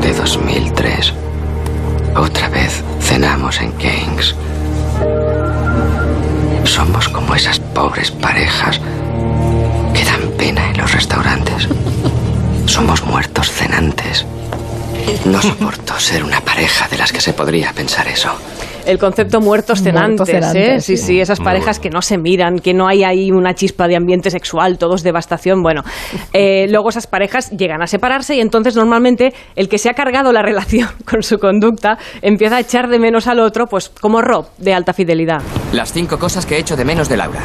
de 0.00 0.12
2003. 0.12 1.33
Otra 2.16 2.48
vez 2.48 2.82
cenamos 3.00 3.60
en 3.60 3.72
Kings. 3.72 4.34
Somos 6.64 7.08
como 7.08 7.34
esas 7.34 7.58
pobres 7.58 8.10
parejas 8.10 8.80
que 9.92 10.04
dan 10.04 10.30
pena 10.38 10.70
en 10.70 10.76
los 10.78 10.92
restaurantes. 10.92 11.68
Somos 12.66 13.02
muertos 13.04 13.50
cenantes. 13.50 14.24
No 15.24 15.42
soporto 15.42 15.98
ser 15.98 16.22
una 16.24 16.40
pareja 16.40 16.88
de 16.88 16.98
las 16.98 17.12
que 17.12 17.20
se 17.20 17.32
podría 17.32 17.72
pensar 17.72 18.06
eso. 18.06 18.30
El 18.86 18.98
concepto 18.98 19.40
muertos 19.40 19.82
cenantes, 19.82 20.28
Muertos 20.28 20.28
cenantes, 20.28 20.68
¿eh? 20.68 20.80
Sí, 20.80 20.96
sí. 20.96 21.06
sí, 21.06 21.20
esas 21.20 21.40
parejas 21.40 21.78
que 21.78 21.90
no 21.90 22.02
se 22.02 22.18
miran, 22.18 22.58
que 22.58 22.74
no 22.74 22.86
hay 22.86 23.04
ahí 23.04 23.30
una 23.30 23.54
chispa 23.54 23.88
de 23.88 23.96
ambiente 23.96 24.30
sexual, 24.30 24.78
todos 24.78 25.02
devastación. 25.02 25.62
Bueno, 25.62 25.82
eh, 26.32 26.66
luego 26.68 26.90
esas 26.90 27.06
parejas 27.06 27.50
llegan 27.50 27.82
a 27.82 27.86
separarse 27.86 28.36
y 28.36 28.40
entonces 28.40 28.76
normalmente 28.76 29.32
el 29.56 29.68
que 29.68 29.78
se 29.78 29.88
ha 29.88 29.94
cargado 29.94 30.32
la 30.32 30.42
relación 30.42 30.88
con 31.04 31.22
su 31.22 31.38
conducta 31.38 31.98
empieza 32.22 32.56
a 32.56 32.60
echar 32.60 32.88
de 32.88 32.98
menos 32.98 33.26
al 33.26 33.40
otro, 33.40 33.66
pues 33.66 33.88
como 33.88 34.20
Rob, 34.20 34.48
de 34.58 34.74
alta 34.74 34.92
fidelidad. 34.92 35.42
Las 35.72 35.92
cinco 35.92 36.18
cosas 36.18 36.46
que 36.46 36.58
echo 36.58 36.76
de 36.76 36.84
menos 36.84 37.08
de 37.08 37.16
Laura. 37.16 37.42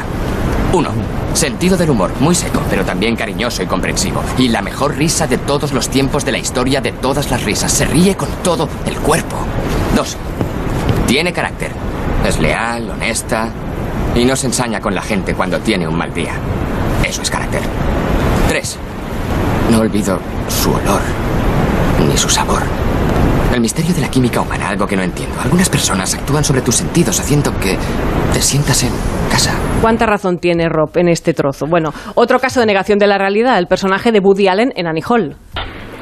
1. 0.72 0.88
Sentido 1.34 1.76
del 1.76 1.90
humor, 1.90 2.12
muy 2.20 2.34
seco, 2.34 2.60
pero 2.68 2.84
también 2.84 3.16
cariñoso 3.16 3.62
y 3.62 3.66
comprensivo. 3.66 4.22
Y 4.38 4.48
la 4.48 4.62
mejor 4.62 4.96
risa 4.96 5.26
de 5.26 5.38
todos 5.38 5.72
los 5.72 5.88
tiempos 5.88 6.24
de 6.24 6.32
la 6.32 6.38
historia 6.38 6.80
de 6.80 6.92
todas 6.92 7.30
las 7.30 7.44
risas. 7.44 7.72
Se 7.72 7.84
ríe 7.86 8.16
con 8.16 8.28
todo 8.42 8.68
el 8.86 8.96
cuerpo. 8.96 9.36
2. 9.96 10.16
Tiene 11.10 11.32
carácter. 11.32 11.72
Es 12.24 12.38
leal, 12.38 12.88
honesta 12.88 13.48
y 14.14 14.24
no 14.24 14.36
se 14.36 14.46
ensaña 14.46 14.80
con 14.80 14.94
la 14.94 15.02
gente 15.02 15.34
cuando 15.34 15.58
tiene 15.58 15.88
un 15.88 15.98
mal 15.98 16.14
día. 16.14 16.34
Eso 17.04 17.22
es 17.22 17.28
carácter. 17.28 17.62
3. 18.48 18.78
No 19.72 19.80
olvido 19.80 20.20
su 20.48 20.70
olor 20.70 21.00
ni 22.08 22.16
su 22.16 22.28
sabor. 22.28 22.62
El 23.52 23.60
misterio 23.60 23.92
de 23.92 24.02
la 24.02 24.08
química 24.08 24.40
humana, 24.40 24.68
algo 24.68 24.86
que 24.86 24.94
no 24.94 25.02
entiendo. 25.02 25.34
Algunas 25.40 25.68
personas 25.68 26.14
actúan 26.14 26.44
sobre 26.44 26.60
tus 26.62 26.76
sentidos 26.76 27.18
haciendo 27.18 27.58
que 27.58 27.76
te 28.32 28.40
sientas 28.40 28.84
en 28.84 28.92
casa. 29.32 29.52
¿Cuánta 29.80 30.06
razón 30.06 30.38
tiene 30.38 30.68
Rob 30.68 30.96
en 30.96 31.08
este 31.08 31.34
trozo? 31.34 31.66
Bueno, 31.66 31.92
otro 32.14 32.38
caso 32.38 32.60
de 32.60 32.66
negación 32.66 33.00
de 33.00 33.08
la 33.08 33.18
realidad, 33.18 33.58
el 33.58 33.66
personaje 33.66 34.12
de 34.12 34.20
Woody 34.20 34.46
Allen 34.46 34.72
en 34.76 34.86
Annie 34.86 35.02
Hall. 35.08 35.36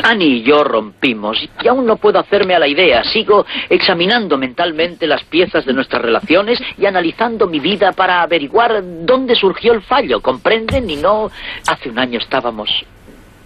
Annie 0.03 0.38
y 0.38 0.42
yo 0.42 0.64
rompimos 0.64 1.38
y 1.62 1.68
aún 1.68 1.86
no 1.86 1.96
puedo 1.96 2.18
hacerme 2.18 2.55
a 2.55 2.59
la 2.59 2.68
idea. 2.68 3.05
Sigo 3.05 3.44
examinando 3.68 4.36
mentalmente 4.36 5.07
las 5.07 5.24
piezas 5.24 5.64
de 5.64 5.72
nuestras 5.72 6.03
relaciones 6.03 6.61
y 6.76 6.86
analizando 6.86 7.46
mi 7.46 7.61
vida 7.61 7.92
para 7.92 8.22
averiguar 8.22 8.82
dónde 9.05 9.34
surgió 9.34 9.72
el 9.72 9.82
fallo. 9.82 10.20
¿Comprenden? 10.20 10.88
Y 10.90 10.96
no 10.96 11.30
hace 11.66 11.90
un 11.90 11.99
año 11.99 12.18
estábamos 12.18 12.68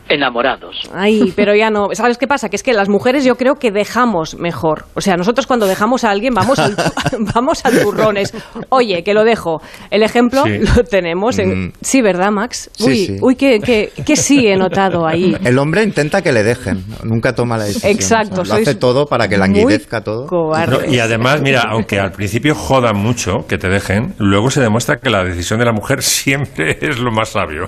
enamorados. 0.09 0.91
Ay, 0.95 1.33
pero 1.37 1.55
ya 1.55 1.71
no. 1.71 1.89
¿Sabes 1.93 2.19
qué 2.19 2.27
pasa? 2.27 2.49
Que 2.49 2.57
es 2.57 2.63
que 2.63 2.73
las 2.73 2.89
mujeres 2.89 3.25
yo 3.25 3.37
creo 3.37 3.55
que 3.57 3.71
dejamos 3.71 4.37
mejor. 4.39 4.85
O 4.95 5.01
sea, 5.01 5.17
nosotros 5.17 5.47
cuando 5.47 5.67
dejamos 5.67 6.05
a 6.05 6.11
alguien 6.11 6.35
vamos 6.35 6.59
al, 6.59 6.77
vamos 7.35 7.65
al 7.65 7.81
turrones. 7.81 8.33
Oye, 8.69 9.03
que 9.03 9.15
lo 9.15 9.25
dejo. 9.25 9.61
El 9.91 10.03
ejemplo 10.03 10.43
Sí. 10.45 10.59
lo 10.59 10.85
tenemos 10.85 11.39
en... 11.39 11.67
Mm. 11.67 11.73
Sí, 11.81 12.03
¿verdad, 12.03 12.31
Max? 12.31 12.71
Sí, 12.73 12.85
uy, 12.85 12.97
sí. 13.07 13.17
uy, 13.21 13.37
que, 13.37 13.61
que, 13.61 13.93
que 14.05 14.17
sí 14.17 14.47
he 14.47 14.57
notado 14.57 15.07
ahí. 15.07 15.37
El 15.45 15.59
hombre 15.59 15.83
intenta 15.83 16.23
que 16.23 16.33
le 16.33 16.43
dejen, 16.43 16.85
nunca 17.05 17.35
toma 17.35 17.57
la 17.57 17.65
decisión. 17.65 17.93
Exacto, 17.93 18.41
O 18.43 18.45
sea, 18.45 18.57
lo 18.57 18.63
hace 18.63 18.75
todo 18.75 19.07
para 19.07 19.29
que 19.29 19.37
languidezca 19.37 20.03
todo. 20.03 20.27
No, 20.31 20.85
y 20.93 20.99
además, 20.99 21.41
mira, 21.43 21.63
aunque 21.69 21.99
al 22.01 22.13
principio 22.13 22.55
jodan 22.55 22.97
mucho 22.97 23.47
que 23.49 23.59
te 23.59 23.69
dejen, 23.69 24.15
luego 24.19 24.51
se 24.51 24.61
demuestra 24.61 24.97
que 24.97 25.11
la 25.11 25.23
decisión 25.25 25.59
de 25.59 25.67
la 25.67 25.73
mujer 25.73 26.03
siempre 26.03 26.79
es 26.81 26.99
lo 26.99 27.11
más 27.13 27.31
sabio. 27.31 27.67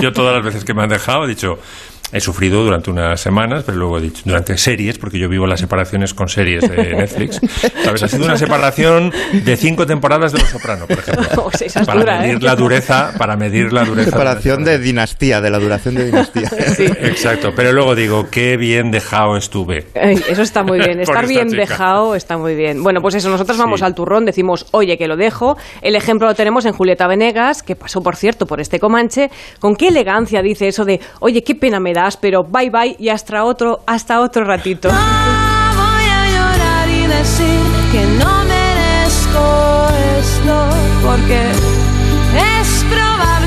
Yo 0.00 0.12
todas 0.12 0.34
las 0.34 0.44
veces 0.44 0.64
que 0.64 0.74
me 0.74 0.82
han 0.82 0.88
dejado 0.88 1.24
he 1.24 1.28
dicho, 1.28 1.54
he 2.12 2.20
sufrido 2.20 2.62
durante 2.64 2.90
unas 2.90 3.20
semanas, 3.20 3.64
pero 3.64 3.78
luego 3.78 3.98
he 3.98 4.02
dicho, 4.02 4.22
durante 4.24 4.56
series, 4.56 4.98
porque 4.98 5.18
yo 5.18 5.28
vivo 5.28 5.46
las 5.46 5.60
separaciones 5.60 6.14
con 6.14 6.28
series 6.28 6.68
de 6.68 6.94
Netflix. 6.96 7.40
¿Sabes? 7.84 8.02
Ha 8.02 8.08
sido 8.08 8.24
una 8.24 8.36
separación 8.36 9.12
de 9.32 9.56
cinco 9.56 9.86
temporadas 9.86 10.32
de 10.32 10.38
Los 10.38 10.48
Soprano, 10.48 10.86
por 10.86 10.98
ejemplo. 10.98 11.26
Oh, 11.38 11.50
sí, 11.56 11.66
esa 11.66 11.80
es 11.80 11.86
para 11.86 12.00
dura, 12.00 12.16
¿eh? 12.16 12.26
medir 12.28 12.42
la 12.42 12.56
dureza, 12.56 13.12
para 13.16 13.36
medir 13.36 13.72
la 13.72 13.84
dureza. 13.84 14.10
Separación 14.10 14.64
de 14.64 14.78
dinastía, 14.78 15.40
de 15.40 15.50
la 15.50 15.58
duración 15.58 15.94
de 15.94 16.06
dinastía. 16.06 16.50
Exacto, 17.02 17.50
pero 17.54 17.72
luego 17.72 17.94
digo, 17.94 18.28
qué 18.30 18.56
bien 18.56 18.90
dejado 18.90 19.36
estuve. 19.36 19.86
Eso 19.94 20.42
está 20.42 20.62
muy 20.64 20.78
bien. 20.78 21.00
Estar 21.00 21.24
esta 21.24 21.28
bien 21.28 21.48
chica. 21.50 21.60
dejado 21.60 22.14
está 22.14 22.36
muy 22.36 22.54
bien. 22.54 22.82
Bueno, 22.82 23.00
pues 23.00 23.14
eso, 23.14 23.30
nosotros 23.30 23.56
vamos 23.56 23.82
al 23.82 23.94
turrón, 23.94 24.24
decimos, 24.24 24.66
oye, 24.72 24.98
que 24.98 25.06
lo 25.06 25.16
dejo. 25.16 25.56
El 25.80 25.94
ejemplo 25.94 26.26
lo 26.26 26.34
tenemos 26.34 26.64
en 26.64 26.72
Julieta 26.72 27.06
Venegas, 27.06 27.62
que 27.62 27.76
pasó, 27.76 28.00
por 28.02 28.16
cierto, 28.16 28.46
por 28.46 28.60
este 28.60 28.80
Comanche. 28.80 29.30
Con 29.60 29.76
qué 29.76 29.88
elegancia 29.88 30.42
dice 30.42 30.68
eso 30.68 30.84
de, 30.84 31.00
oye, 31.20 31.42
qué 31.44 31.54
pena 31.54 31.78
me 31.78 31.94
pero 32.20 32.44
bye 32.44 32.70
bye 32.70 32.96
y 32.98 33.08
hasta 33.08 33.44
otro, 33.44 33.80
hasta 33.86 34.20
otro 34.20 34.44
ratito. 34.44 34.88
Voy 34.88 34.96
a 34.96 36.30
llorar 36.30 36.88
y 36.88 37.06
decir 37.06 37.60
que 37.92 38.06
no 38.22 38.44
merezco 38.44 39.88
esto 40.18 40.68
porque 41.04 41.50
es 42.60 42.84
probable 42.90 43.37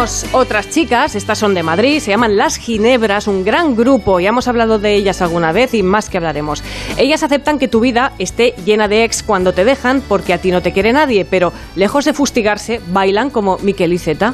Otras 0.00 0.70
chicas, 0.70 1.14
estas 1.14 1.38
son 1.38 1.52
de 1.52 1.62
Madrid, 1.62 2.00
se 2.00 2.10
llaman 2.10 2.38
Las 2.38 2.56
Ginebras, 2.56 3.26
un 3.26 3.44
gran 3.44 3.76
grupo, 3.76 4.18
ya 4.18 4.30
hemos 4.30 4.48
hablado 4.48 4.78
de 4.78 4.94
ellas 4.94 5.20
alguna 5.20 5.52
vez 5.52 5.74
y 5.74 5.82
más 5.82 6.08
que 6.08 6.16
hablaremos. 6.16 6.64
Ellas 6.96 7.22
aceptan 7.22 7.58
que 7.58 7.68
tu 7.68 7.80
vida 7.80 8.12
esté 8.18 8.54
llena 8.64 8.88
de 8.88 9.04
ex 9.04 9.22
cuando 9.22 9.52
te 9.52 9.66
dejan 9.66 10.00
porque 10.00 10.32
a 10.32 10.38
ti 10.38 10.52
no 10.52 10.62
te 10.62 10.72
quiere 10.72 10.94
nadie, 10.94 11.26
pero 11.26 11.52
lejos 11.76 12.06
de 12.06 12.14
fustigarse, 12.14 12.80
bailan 12.86 13.28
como 13.28 13.58
Miquel 13.58 13.92
y 13.92 13.98
Zeta. 13.98 14.32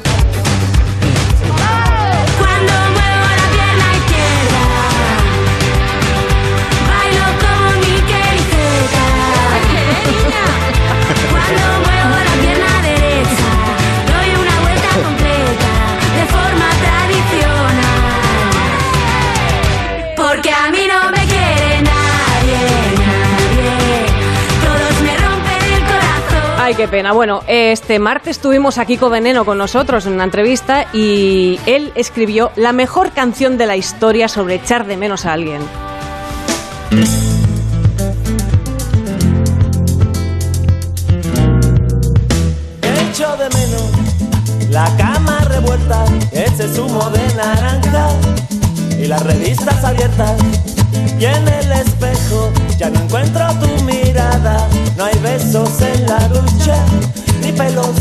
Ay, 26.67 26.75
qué 26.75 26.89
pena. 26.89 27.13
Bueno, 27.13 27.43
este 27.47 27.97
martes 27.97 28.39
tuvimos 28.39 28.77
a 28.77 28.83
Kiko 28.83 29.09
Veneno 29.09 29.45
con 29.45 29.57
nosotros 29.57 30.05
en 30.05 30.11
una 30.11 30.25
entrevista 30.25 30.87
y 30.91 31.61
él 31.65 31.93
escribió 31.95 32.51
la 32.57 32.73
mejor 32.73 33.13
canción 33.13 33.57
de 33.57 33.65
la 33.65 33.77
historia 33.77 34.27
sobre 34.27 34.55
echar 34.55 34.85
de 34.85 34.97
menos 34.97 35.25
a 35.25 35.31
alguien. 35.31 35.61
Echo 42.81 43.37
de 43.37 43.49
menos 43.57 44.69
la 44.69 44.93
cama 44.97 45.39
revuelta, 45.47 46.03
ese 46.33 46.67
zumo 46.67 47.09
de 47.11 47.33
naranja 47.35 48.09
y 48.99 49.07
las 49.07 49.25
revistas 49.25 49.85
abiertas. 49.85 50.37
Y 51.17 51.23
en 51.23 51.47
el 51.47 51.71
espejo 51.71 52.51
ya 52.77 52.89
no 52.89 52.99
encuentro 52.99 53.47
tu 53.61 53.83
mirada. 53.85 54.67
No 54.97 55.05
hay 55.05 55.19
besos 55.19 55.79
en 55.83 56.07
la 56.07 56.27
ducha, 56.27 56.85
ni 57.39 57.51
pelos, 57.51 57.95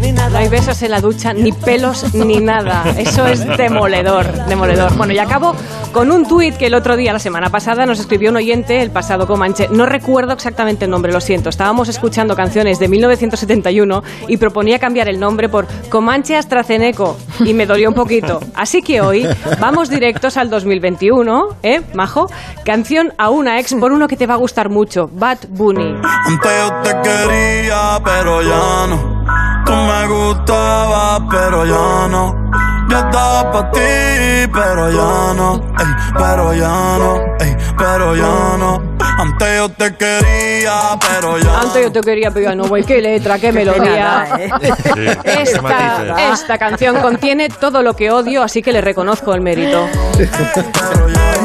ni 0.00 0.10
nada. 0.10 0.30
No 0.30 0.38
hay 0.38 0.48
besos 0.48 0.82
en 0.82 0.90
la 0.90 1.00
ducha, 1.00 1.32
ni 1.32 1.52
pelos, 1.52 2.12
ni 2.12 2.38
nada. 2.38 2.82
Eso 2.98 3.24
es 3.28 3.46
demoledor, 3.56 4.46
demoledor. 4.46 4.96
Bueno, 4.96 5.12
y 5.12 5.18
acabo 5.20 5.54
con 5.92 6.10
un 6.10 6.26
tuit 6.26 6.56
que 6.56 6.66
el 6.66 6.74
otro 6.74 6.96
día, 6.96 7.12
la 7.12 7.20
semana 7.20 7.50
pasada, 7.50 7.86
nos 7.86 8.00
escribió 8.00 8.30
un 8.30 8.36
oyente, 8.36 8.82
el 8.82 8.90
pasado 8.90 9.28
Comanche. 9.28 9.68
No 9.70 9.86
recuerdo 9.86 10.32
exactamente 10.32 10.86
el 10.86 10.90
nombre, 10.90 11.12
lo 11.12 11.20
siento. 11.20 11.50
Estábamos 11.50 11.88
escuchando 11.88 12.34
canciones 12.34 12.80
de 12.80 12.88
1971 12.88 14.02
y 14.26 14.36
proponía 14.36 14.80
cambiar 14.80 15.08
el 15.08 15.20
nombre 15.20 15.48
por 15.48 15.68
Comanche 15.88 16.36
AstraZeneco 16.36 17.16
y 17.44 17.54
me 17.54 17.66
dolió 17.66 17.90
un 17.90 17.94
poquito. 17.94 18.40
Así 18.54 18.82
que 18.82 19.00
hoy 19.00 19.24
vamos 19.60 19.88
directos 19.88 20.36
al 20.36 20.50
2021, 20.50 21.58
¿eh, 21.62 21.80
Majo? 21.94 22.28
Canción 22.64 23.12
a 23.18 23.30
una 23.30 23.60
ex 23.60 23.74
por 23.74 23.92
uno 23.92 24.08
que 24.08 24.16
te 24.16 24.26
va 24.26 24.34
a 24.34 24.38
gustar 24.38 24.68
mucho, 24.68 25.08
Bad 25.12 25.38
Bunny. 25.48 25.94
Antes 26.42 26.58
yo 26.58 26.72
te 26.82 27.02
quería, 27.02 28.00
pero 28.02 28.40
ya 28.40 28.86
no. 28.88 29.24
Tú 29.66 29.72
me 29.72 30.06
gustabas, 30.08 31.20
pero 31.30 31.66
ya 31.66 32.08
no. 32.08 32.34
Yo 32.88 32.96
estaba 32.98 33.52
para 33.52 33.70
ti, 33.72 34.50
pero 34.50 34.90
ya 34.90 35.34
no. 35.34 35.54
Ey, 35.78 35.86
pero 36.16 36.54
ya 36.54 36.96
no. 36.98 37.16
Ey, 37.40 37.56
pero 37.76 38.16
ya 38.16 38.56
no. 38.58 38.82
Antes 39.18 39.56
yo 39.58 39.68
te 39.68 39.94
quería, 39.96 40.72
pero 40.98 41.38
ya 41.38 41.60
Antes 41.60 41.82
yo 41.82 41.92
te 41.92 42.00
quería, 42.00 42.30
pero 42.30 42.48
ya 42.48 42.54
no 42.54 42.64
voy. 42.64 42.84
Qué 42.84 43.02
letra, 43.02 43.38
qué 43.38 43.52
melodía. 43.52 44.26
Esta, 45.24 46.32
esta 46.32 46.56
canción 46.56 47.02
contiene 47.02 47.50
todo 47.50 47.82
lo 47.82 47.94
que 47.94 48.10
odio, 48.10 48.42
así 48.42 48.62
que 48.62 48.72
le 48.72 48.80
reconozco 48.80 49.34
el 49.34 49.42
mérito. 49.42 49.86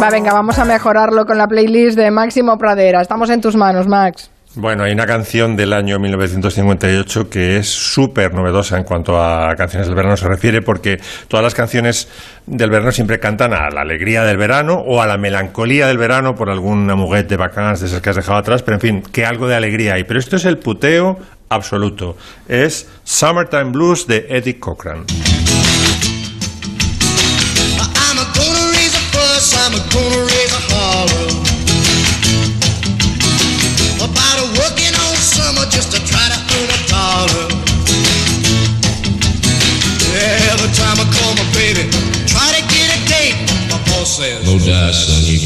Va, 0.02 0.10
venga, 0.10 0.32
vamos 0.32 0.58
a 0.58 0.64
mejorarlo 0.64 1.26
con 1.26 1.38
la 1.38 1.48
playlist 1.48 1.98
de 1.98 2.12
Máximo 2.12 2.58
Pradera. 2.58 3.02
Estamos 3.02 3.30
en 3.30 3.42
tus 3.42 3.58
manos, 3.58 3.88
Max. 3.88 4.32
Bueno, 4.58 4.86
hay 4.86 4.94
una 4.94 5.06
canción 5.06 5.58
del 5.58 5.74
año 5.74 6.00
1958 6.00 7.30
que 7.30 7.58
es 7.58 7.68
súper 7.68 8.34
novedosa 8.34 8.78
en 8.78 8.86
cuanto 8.86 9.22
a 9.22 9.54
canciones 9.56 9.88
del 9.88 9.98
verano 9.98 10.16
se 10.16 10.30
refiere, 10.30 10.62
porque 10.62 10.98
todas 11.28 11.44
las 11.44 11.54
canciones 11.54 12.08
del 12.46 12.70
verano 12.70 12.94
siempre 12.94 13.20
cantan 13.20 13.54
a 13.54 13.70
la 13.70 13.82
alegría 13.82 14.24
del 14.24 14.38
verano 14.38 14.76
o 14.76 15.02
a 15.02 15.08
la 15.08 15.18
melancolía 15.18 15.88
del 15.88 15.98
verano 15.98 16.36
por 16.36 16.50
alguna 16.50 16.96
muguet 16.96 17.28
de 17.28 17.36
vacanas 17.36 17.82
de 17.82 17.88
esas 17.88 18.02
que 18.02 18.12
has 18.12 18.16
dejado 18.16 18.38
atrás, 18.38 18.64
pero 18.64 18.76
en 18.76 18.82
fin, 18.82 19.04
que 19.12 19.26
algo 19.26 19.46
de 19.50 19.56
alegría 19.56 19.96
hay. 19.96 20.06
Pero 20.06 20.22
esto 20.22 20.38
es 20.38 20.46
el 20.46 20.58
puteo 20.58 21.20
absoluto. 21.50 22.16
Es 22.48 22.90
Summertime 23.04 23.72
Blues 23.72 24.08
de 24.08 24.26
Eddie 24.30 24.58
Cochran. 24.58 25.04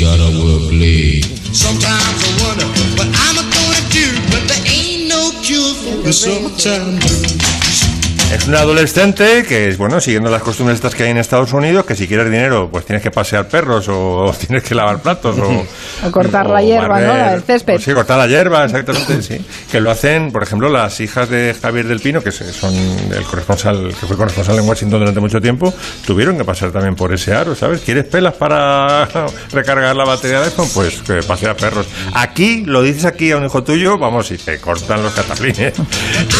Gotta 0.09 0.31
work 0.39 0.71
late. 0.71 1.23
Sometimes 1.53 2.17
I 2.25 2.31
wonder 2.41 2.65
what 2.97 3.09
I'm 3.13 3.35
gonna 3.35 3.83
do 3.93 4.07
but 4.31 4.41
there 4.49 4.63
ain't 4.65 5.07
no 5.07 5.31
cure 5.43 5.73
for 5.75 6.01
the 6.01 6.13
summertime 6.13 6.97
blues. 6.99 7.58
Es 8.31 8.47
un 8.47 8.53
adolescente 8.53 9.43
que, 9.43 9.73
bueno, 9.75 9.99
siguiendo 9.99 10.29
las 10.29 10.43
costumbres 10.43 10.75
estas 10.75 10.93
que 10.93 11.01
hay 11.03 11.09
en 11.09 11.17
Estados 11.17 11.51
Unidos, 11.51 11.83
que 11.83 11.95
si 11.95 12.07
quieres 12.07 12.29
dinero, 12.29 12.69
pues 12.71 12.85
tienes 12.85 13.01
que 13.01 13.09
pasear 13.09 13.47
perros 13.47 13.87
o, 13.89 14.31
tienes 14.47 14.63
que 14.63 14.75
lavar 14.75 14.99
platos 14.99 15.35
o... 15.39 15.65
O 16.07 16.11
cortar 16.11 16.47
la 16.47 16.61
hierba, 16.61 17.01
¿no? 17.01 17.33
El 17.33 17.41
césped. 17.41 17.75
o 17.75 17.79
sí, 17.79 17.91
cortar 17.91 18.17
la 18.19 18.27
hierba, 18.27 18.63
exactamente, 18.63 19.21
sí. 19.21 19.43
Que 19.69 19.81
lo 19.81 19.91
hacen, 19.91 20.31
por 20.31 20.43
ejemplo, 20.43 20.69
las 20.69 20.99
hijas 21.01 21.27
de 21.29 21.53
Javier 21.59 21.87
del 21.87 21.99
Pino, 21.99 22.21
que 22.23 22.31
son 22.31 22.73
el 22.73 23.23
corresponsal, 23.23 23.89
que 23.99 24.05
fue 24.05 24.15
corresponsal 24.15 24.59
en 24.59 24.69
Washington 24.69 24.99
durante 24.99 25.19
mucho 25.19 25.41
tiempo, 25.41 25.73
tuvieron 26.05 26.37
que 26.37 26.45
pasar 26.45 26.71
también 26.71 26.95
por 26.95 27.13
ese 27.13 27.33
aro, 27.33 27.55
¿sabes? 27.55 27.81
¿Quieres 27.81 28.05
pelas 28.05 28.35
para 28.35 29.09
recargar 29.51 29.95
la 29.95 30.05
batería 30.05 30.39
de 30.39 30.45
iPhone? 30.45 30.69
Pues 30.73 31.01
que 31.01 31.21
pasear 31.23 31.57
perros. 31.57 31.87
Aquí, 32.13 32.63
lo 32.65 32.81
dices 32.81 33.05
aquí 33.05 33.31
a 33.31 33.37
un 33.37 33.45
hijo 33.45 33.63
tuyo, 33.63 33.97
vamos, 33.97 34.31
y 34.31 34.37
te 34.37 34.59
cortan 34.59 35.03
los 35.03 35.13
cataplines. 35.13 35.73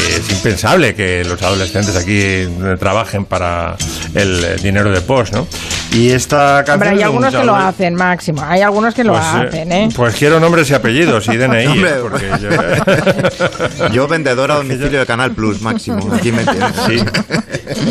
es 0.07 0.29
impensable 0.31 0.95
que 0.95 1.25
los 1.25 1.41
adolescentes 1.41 1.78
aquí 1.87 2.19
eh, 2.19 2.49
trabajen 2.79 3.25
para 3.25 3.75
el 4.13 4.43
eh, 4.43 4.55
dinero 4.61 4.91
de 4.91 5.01
post, 5.01 5.33
¿no? 5.33 5.47
Y 5.91 6.11
esta 6.11 6.63
canción... 6.65 6.73
Hombre, 6.75 6.89
hay 6.89 7.01
algunos 7.03 7.33
que 7.35 7.43
lo 7.43 7.55
hacen, 7.55 7.95
Máximo. 7.95 8.43
Hay 8.43 8.61
algunos 8.61 8.93
que 8.93 9.03
lo 9.03 9.13
pues, 9.13 9.23
eh, 9.25 9.47
hacen, 9.47 9.71
¿eh? 9.71 9.89
Pues 9.95 10.15
quiero 10.15 10.39
nombres 10.39 10.69
y 10.69 10.73
apellidos 10.75 11.27
y 11.27 11.37
DNI. 11.37 11.65
Hombre, 11.67 11.89
eh, 11.89 11.99
porque 12.01 12.29
yo- 13.79 13.89
Yo 13.89 14.07
vendedor 14.07 14.51
a 14.51 14.55
domicilio 14.57 14.99
de 14.99 15.05
Canal 15.05 15.31
Plus, 15.31 15.61
máximo. 15.61 16.13
Aquí 16.13 16.31
me 16.31 16.41
entiendes. 16.41 16.73
Sí. 16.87 17.03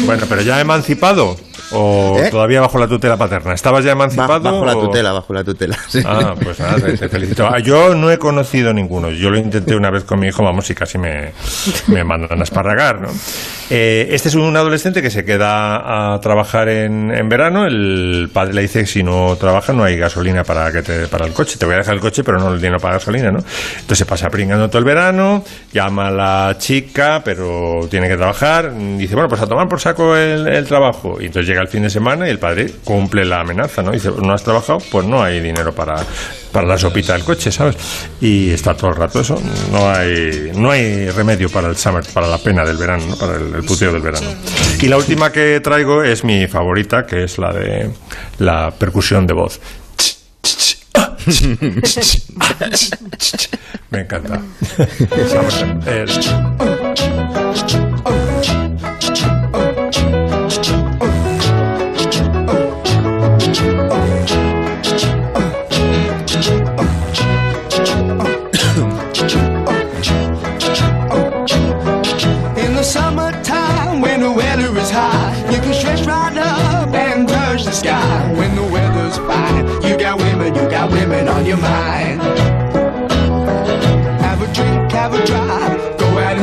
Bueno, 0.06 0.24
pero 0.28 0.42
ya 0.42 0.60
emancipado, 0.60 1.36
o 1.72 2.16
¿Eh? 2.18 2.30
todavía 2.30 2.60
bajo 2.60 2.78
la 2.78 2.86
tutela 2.88 3.16
paterna? 3.16 3.52
¿Estabas 3.54 3.84
ya 3.84 3.92
emancipado? 3.92 4.40
Bajo 4.40 4.64
la 4.64 4.76
o- 4.76 4.80
tutela, 4.86 5.12
bajo 5.12 5.32
la 5.32 5.44
tutela. 5.44 5.76
sí. 5.88 6.02
Ah, 6.04 6.34
pues 6.42 6.58
nada, 6.60 6.76
te, 6.80 7.08
felicito. 7.08 7.46
Ah, 7.46 7.58
Yo 7.58 7.94
no 7.94 8.10
he 8.10 8.18
conocido 8.18 8.72
ninguno. 8.72 9.10
Yo 9.10 9.30
lo 9.30 9.38
intenté 9.38 9.74
una 9.76 9.90
vez 9.90 10.04
con 10.04 10.18
mi 10.20 10.28
hijo, 10.28 10.42
vamos, 10.42 10.68
y 10.70 10.74
casi 10.74 10.98
me, 10.98 11.32
me 11.88 12.04
mandan 12.04 12.40
a 12.40 12.42
esparragar, 12.42 13.00
¿no? 13.00 13.08
Eh, 13.70 14.08
este 14.12 14.28
es 14.30 14.34
un 14.34 14.56
adolescente 14.56 15.02
que 15.02 15.10
se 15.10 15.24
queda 15.24 16.14
a 16.14 16.20
trabajar 16.20 16.68
en, 16.68 17.10
en 17.10 17.28
verano. 17.28 17.66
El 17.66 18.30
padre 18.32 18.54
le 18.54 18.62
dice 18.62 18.80
que 18.80 18.86
si 18.86 19.02
no 19.02 19.36
trabaja 19.38 19.72
no 19.72 19.84
hay 19.84 19.96
gasolina 19.98 20.42
para 20.44 20.72
que 20.72 20.82
te, 20.82 21.06
para 21.08 21.26
el 21.26 21.32
coche. 21.32 21.58
Te 21.58 21.66
voy 21.66 21.74
a 21.74 21.78
dejar 21.78 21.94
el 21.94 22.00
coche, 22.00 22.24
pero 22.24 22.38
no 22.38 22.48
el 22.52 22.58
dinero 22.60 22.78
para 22.80 22.94
gasolina, 22.94 23.30
¿no? 23.30 23.38
Entonces 23.40 23.98
se 23.98 24.06
pasa 24.06 24.30
pringando 24.30 24.68
todo 24.68 24.78
el 24.78 24.84
verano, 24.84 25.44
llama 25.72 26.08
a 26.08 26.10
la 26.10 26.56
chica, 26.58 27.20
pero 27.24 27.86
tiene 27.90 28.08
que 28.08 28.16
trabajar. 28.16 28.72
Dice, 28.96 29.14
bueno, 29.14 29.28
pues 29.28 29.42
a 29.42 29.46
tomar 29.46 29.68
por 29.68 29.80
saco 29.80 30.16
el, 30.16 30.48
el 30.48 30.66
trabajo. 30.66 31.18
Y 31.20 31.26
entonces 31.26 31.46
llega 31.48 31.57
el 31.60 31.68
fin 31.68 31.82
de 31.82 31.90
semana 31.90 32.26
y 32.26 32.30
el 32.30 32.38
padre 32.38 32.72
cumple 32.84 33.24
la 33.24 33.40
amenaza, 33.40 33.82
¿no? 33.82 33.92
Dice, 33.92 34.10
no 34.10 34.32
has 34.32 34.42
trabajado, 34.42 34.78
pues 34.90 35.06
no 35.06 35.22
hay 35.22 35.40
dinero 35.40 35.74
para, 35.74 35.96
para 36.52 36.66
la 36.66 36.78
sopita 36.78 37.12
del 37.12 37.24
coche, 37.24 37.52
¿sabes? 37.52 37.76
Y 38.20 38.50
está 38.50 38.74
todo 38.74 38.90
el 38.90 38.96
rato 38.96 39.20
eso. 39.20 39.40
No 39.72 39.90
hay, 39.90 40.52
no 40.54 40.70
hay 40.70 41.10
remedio 41.10 41.50
para 41.50 41.68
el 41.68 41.76
summer, 41.76 42.04
para 42.12 42.26
la 42.26 42.38
pena 42.38 42.64
del 42.64 42.76
verano, 42.76 43.04
¿no? 43.06 43.16
Para 43.16 43.36
el, 43.36 43.54
el 43.54 43.64
puteo 43.64 43.92
del 43.92 44.02
verano. 44.02 44.28
Y 44.80 44.88
la 44.88 44.96
última 44.96 45.32
que 45.32 45.60
traigo 45.60 46.02
es 46.02 46.24
mi 46.24 46.46
favorita, 46.46 47.06
que 47.06 47.24
es 47.24 47.38
la 47.38 47.52
de 47.52 47.90
la 48.38 48.70
percusión 48.70 49.26
de 49.26 49.34
voz. 49.34 49.60
Me 53.90 54.00
encanta. 54.00 54.40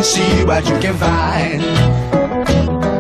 see 0.06 0.45
what 0.45 0.64
you 0.70 0.78
can 0.80 0.95
find. 0.95 2.24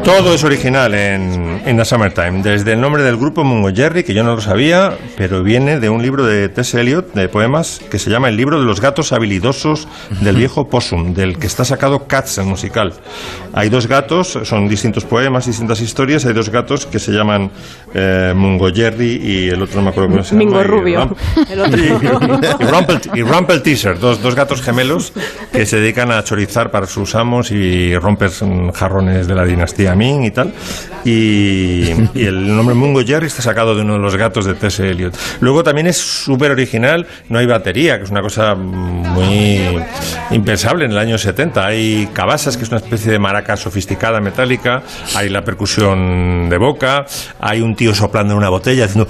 Todo 0.05 0.35
es 0.35 0.43
original 0.43 0.93
en, 0.93 1.61
en 1.65 1.77
The 1.77 1.83
Summertime. 1.83 2.43
Desde 2.43 2.73
el 2.73 2.79
nombre 2.81 3.01
del 3.01 3.17
grupo 3.17 3.43
Mungo 3.43 3.71
Jerry, 3.73 4.03
que 4.03 4.13
yo 4.13 4.23
no 4.23 4.35
lo 4.35 4.41
sabía, 4.41 4.93
pero 5.17 5.41
viene 5.41 5.79
de 5.79 5.89
un 5.89 6.03
libro 6.03 6.23
de 6.23 6.47
Tess 6.47 6.75
Eliot, 6.75 7.13
de 7.13 7.27
poemas, 7.27 7.81
que 7.89 7.97
se 7.97 8.11
llama 8.11 8.29
El 8.29 8.37
libro 8.37 8.59
de 8.59 8.65
los 8.65 8.79
gatos 8.79 9.11
habilidosos 9.13 9.87
del 10.21 10.35
viejo 10.35 10.69
Possum, 10.69 11.15
del 11.15 11.39
que 11.39 11.47
está 11.47 11.65
sacado 11.65 12.05
Cats, 12.07 12.37
el 12.37 12.45
musical. 12.45 12.93
Hay 13.53 13.69
dos 13.69 13.87
gatos, 13.87 14.37
son 14.43 14.67
distintos 14.67 15.05
poemas, 15.05 15.47
distintas 15.47 15.81
historias. 15.81 16.23
Hay 16.25 16.33
dos 16.33 16.49
gatos 16.49 16.85
que 16.85 16.99
se 16.99 17.11
llaman 17.11 17.49
eh, 17.95 18.31
Mungo 18.35 18.69
Jerry 18.71 19.19
y 19.23 19.49
el 19.49 19.61
otro 19.63 19.77
no 19.77 19.85
me 19.85 19.89
acuerdo 19.89 20.09
cómo 20.11 20.23
se 20.23 20.35
llama. 20.35 20.45
Mingo 20.45 20.63
Rubio. 20.63 20.99
Rump- 21.09 21.49
El 21.49 21.59
otro. 21.61 21.79
y 22.59 22.63
Rumpel, 22.67 23.01
y 23.15 23.21
Rumpel 23.23 23.61
Teaser, 23.63 23.97
dos, 23.99 24.21
dos 24.21 24.35
gatos 24.35 24.61
gemelos 24.61 25.13
que 25.51 25.65
se 25.65 25.79
dedican 25.79 26.11
a 26.11 26.23
chorizar 26.23 26.69
para 26.69 26.85
sus 26.85 27.15
amos 27.15 27.49
y 27.49 27.97
romper 27.97 28.29
jarrones 28.73 29.27
de 29.27 29.33
la 29.33 29.45
dinastía 29.45 29.94
Y 30.01 30.31
tal. 30.31 30.53
Y, 31.05 31.91
y 32.13 32.25
el 32.25 32.55
nombre 32.55 32.75
Mungo 32.75 33.01
Jerry 33.05 33.27
está 33.27 33.41
sacado 33.41 33.75
de 33.75 33.81
uno 33.81 33.93
de 33.93 33.99
los 33.99 34.15
gatos 34.15 34.45
de 34.45 34.55
T.S. 34.55 34.87
Eliot. 34.87 35.15
Luego 35.39 35.63
también 35.63 35.87
es 35.87 35.97
súper 35.97 36.51
original, 36.51 37.07
no 37.29 37.39
hay 37.39 37.45
batería, 37.45 37.97
que 37.97 38.03
es 38.03 38.09
una 38.09 38.21
cosa 38.21 38.55
muy 38.55 39.61
impensable 40.31 40.85
en 40.85 40.91
el 40.91 40.97
año 40.97 41.17
70. 41.17 41.65
Hay 41.65 42.09
cabasas, 42.13 42.57
que 42.57 42.63
es 42.63 42.69
una 42.69 42.79
especie 42.79 43.11
de 43.11 43.19
maraca 43.19 43.55
sofisticada 43.55 44.19
metálica, 44.19 44.83
hay 45.15 45.29
la 45.29 45.43
percusión 45.43 46.49
de 46.49 46.57
boca, 46.57 47.05
hay 47.39 47.61
un 47.61 47.75
tío 47.75 47.93
soplando 47.93 48.33
en 48.33 48.39
una 48.39 48.49
botella 48.49 48.85
haciendo 48.85 49.07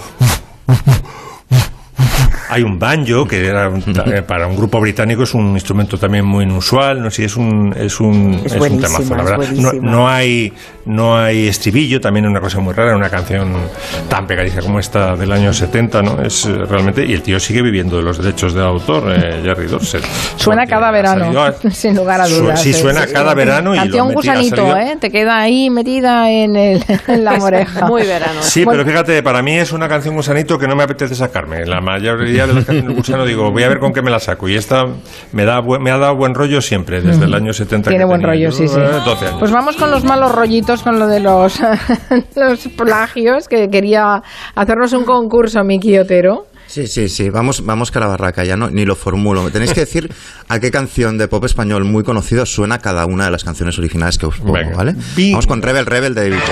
hay 2.49 2.63
un 2.63 2.77
banjo 2.79 3.27
que 3.27 3.45
era 3.47 3.69
un- 3.69 3.83
eh, 4.13 4.21
para 4.21 4.47
un 4.47 4.55
grupo 4.55 4.79
británico 4.79 5.23
es 5.23 5.33
un 5.33 5.53
instrumento 5.53 5.97
también 5.97 6.25
muy 6.25 6.43
inusual 6.45 7.01
no 7.01 7.09
sé 7.09 7.15
si 7.17 7.23
es 7.23 7.35
un 7.37 7.73
es 7.77 7.99
un 7.99 8.41
Es 8.45 8.53
un 8.53 8.79
temazo 8.81 9.15
la 9.15 9.23
verdad 9.23 9.47
no, 9.55 9.73
no 9.73 10.07
hay 10.09 10.51
no 10.85 11.17
hay 11.17 11.47
estribillo 11.47 11.99
también 11.99 12.25
es 12.25 12.31
una 12.31 12.39
cosa 12.41 12.59
muy 12.59 12.73
rara 12.73 12.95
una 12.95 13.09
canción 13.09 13.53
tan 14.09 14.27
pegadiza 14.27 14.61
como 14.61 14.79
esta 14.79 15.15
del 15.15 15.31
año 15.31 15.51
70 15.53 16.01
no 16.01 16.21
es 16.21 16.45
eh, 16.45 16.53
realmente 16.69 17.05
y 17.05 17.13
el 17.13 17.21
tío 17.21 17.39
sigue 17.39 17.61
viviendo 17.61 17.97
de 17.97 18.03
los 18.03 18.17
derechos 18.21 18.53
del 18.53 18.63
autor 18.65 19.11
eh, 19.11 19.41
Jerry 19.43 19.67
Dorset 19.67 20.03
Suena 20.37 20.65
cada 20.67 20.91
verano, 20.91 21.31
a- 21.41 21.53
sin 21.71 21.95
lugar 21.95 22.21
a 22.21 22.25
Su- 22.27 22.41
dudas. 22.41 22.61
sí, 22.61 22.69
Es- 22.71 22.79
suena 22.79 23.07
cada 23.07 23.33
verano 23.33 23.73
y 23.73 23.77
lo 23.77 23.83
Canción 23.83 24.07
metí- 24.07 24.11
ha 24.11 24.13
gusanito, 24.15 24.55
salido- 24.57 24.77
¿eh? 24.77 24.97
Te 24.99 25.09
queda 25.11 25.39
ahí 25.39 25.69
metida 25.69 26.29
en, 26.29 26.55
el, 26.55 26.83
en 27.07 27.23
la 27.23 27.33
oreja. 27.41 27.87
Muy 27.87 28.03
verano. 28.03 28.41
Sí, 28.41 28.63
Bueno, 28.63 28.83
pero 28.83 28.91
fíjate, 28.91 29.23
para 29.23 29.41
mí 29.41 29.53
es 29.57 29.71
una 29.71 29.87
canción 29.87 30.15
gusanito 30.15 30.57
que 30.59 30.67
no 30.67 30.75
me 30.75 30.83
apetece 30.83 31.15
sacarme. 31.15 31.65
La 31.65 31.81
mayoría 31.81 32.34
de 32.41 32.53
las 32.53 32.65
canciones 32.65 32.95
gusano 32.95 33.25
digo, 33.25 33.51
voy 33.51 33.63
a 33.63 33.69
ver 33.69 33.79
con 33.79 33.91
qué 33.93 34.01
me 34.01 34.11
la 34.11 34.19
saco. 34.19 34.47
Y 34.47 34.55
esta 34.55 34.85
me, 35.31 35.45
da, 35.45 35.59
buen- 35.59 35.81
me 35.81 35.91
ha 35.91 35.97
dado 35.97 36.15
buen 36.15 36.33
rollo 36.35 36.61
siempre, 36.61 37.01
desde 37.01 37.25
el 37.25 37.33
año 37.33 37.53
70. 37.53 37.89
Tiene 37.89 38.03
que 38.03 38.07
buen 38.07 38.21
tenía 38.21 38.33
rollo, 38.47 38.51
sí, 38.51 38.67
sí. 38.67 38.75
eh, 38.79 38.99
12 39.05 39.25
años. 39.27 39.39
Pues 39.39 39.51
vamos 39.51 39.75
con 39.77 39.89
los 39.91 40.03
malos 40.03 40.31
rollitos, 40.33 40.83
con 40.83 40.99
lo 40.99 41.07
de 41.07 41.19
los, 41.19 41.59
los 42.35 42.67
plagios, 42.77 43.47
que 43.47 43.69
quería 43.69 44.21
hacernos 44.55 44.93
un 44.93 45.05
concurso, 45.05 45.63
Miki 45.63 45.97
Otero. 45.97 46.47
Sí, 46.67 46.87
sí, 46.87 47.09
sí, 47.09 47.29
vamos, 47.29 47.63
vamos 47.63 47.91
que 47.91 47.99
a 47.99 48.01
la 48.01 48.07
barraca, 48.07 48.43
ya 48.43 48.57
no, 48.57 48.71
ni 48.71 48.85
lo 48.85 48.95
formulo. 48.95 49.43
Me 49.43 49.51
tenéis 49.51 49.73
que 49.73 49.81
decir 49.81 50.11
a 50.49 50.59
qué 50.59 50.71
canción 50.71 51.17
de 51.19 51.27
pop 51.27 51.45
español 51.45 51.85
muy 51.85 52.03
conocido 52.03 52.45
suena 52.45 52.79
cada 52.79 53.05
una 53.05 53.25
de 53.25 53.31
las 53.31 53.43
canciones 53.43 53.77
originales 53.77 54.17
que 54.17 54.25
os 54.25 54.37
pongo, 54.39 54.53
Venga. 54.53 54.75
¿vale? 54.75 54.95
Vamos 55.31 55.45
con 55.47 55.61
Rebel 55.61 55.85
Rebel 55.85 56.15
de 56.15 56.29
David 56.29 56.43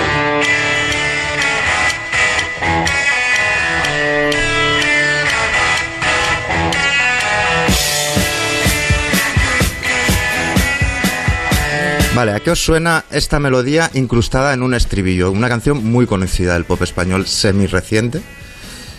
Vale, 12.24 12.36
¿a 12.38 12.40
qué 12.40 12.52
os 12.52 12.64
suena 12.64 13.04
esta 13.10 13.38
melodía 13.38 13.90
incrustada 13.92 14.54
en 14.54 14.62
un 14.62 14.72
estribillo? 14.72 15.30
Una 15.30 15.46
canción 15.50 15.84
muy 15.84 16.06
conocida 16.06 16.54
del 16.54 16.64
pop 16.64 16.80
español 16.80 17.26
semi 17.26 17.66
reciente. 17.66 18.22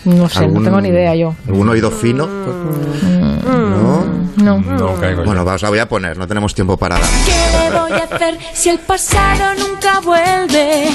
No 0.04 0.28
sé, 0.28 0.38
no 0.42 0.44
¿Algún- 0.46 0.62
tengo 0.64 0.80
ni 0.80 0.90
idea 0.90 1.12
yo. 1.16 1.34
¿Algún 1.48 1.68
oído 1.68 1.90
fino? 1.90 2.28
¿No? 2.28 4.04
No. 4.36 4.60
No 4.60 4.94
caigo. 5.00 5.24
Bueno, 5.24 5.42
os 5.42 5.60
la 5.60 5.68
voy 5.70 5.80
a 5.80 5.88
poner, 5.88 6.16
no 6.16 6.28
tenemos 6.28 6.54
tiempo 6.54 6.76
para 6.76 7.00
dar. 7.00 7.08
¿Qué 7.26 7.76
voy 7.76 7.92
a 8.00 8.04
hacer 8.14 8.38
si 8.54 8.68
el 8.68 8.78
pasado 8.78 9.54
nunca 9.58 9.98
vuelve? 9.98 10.86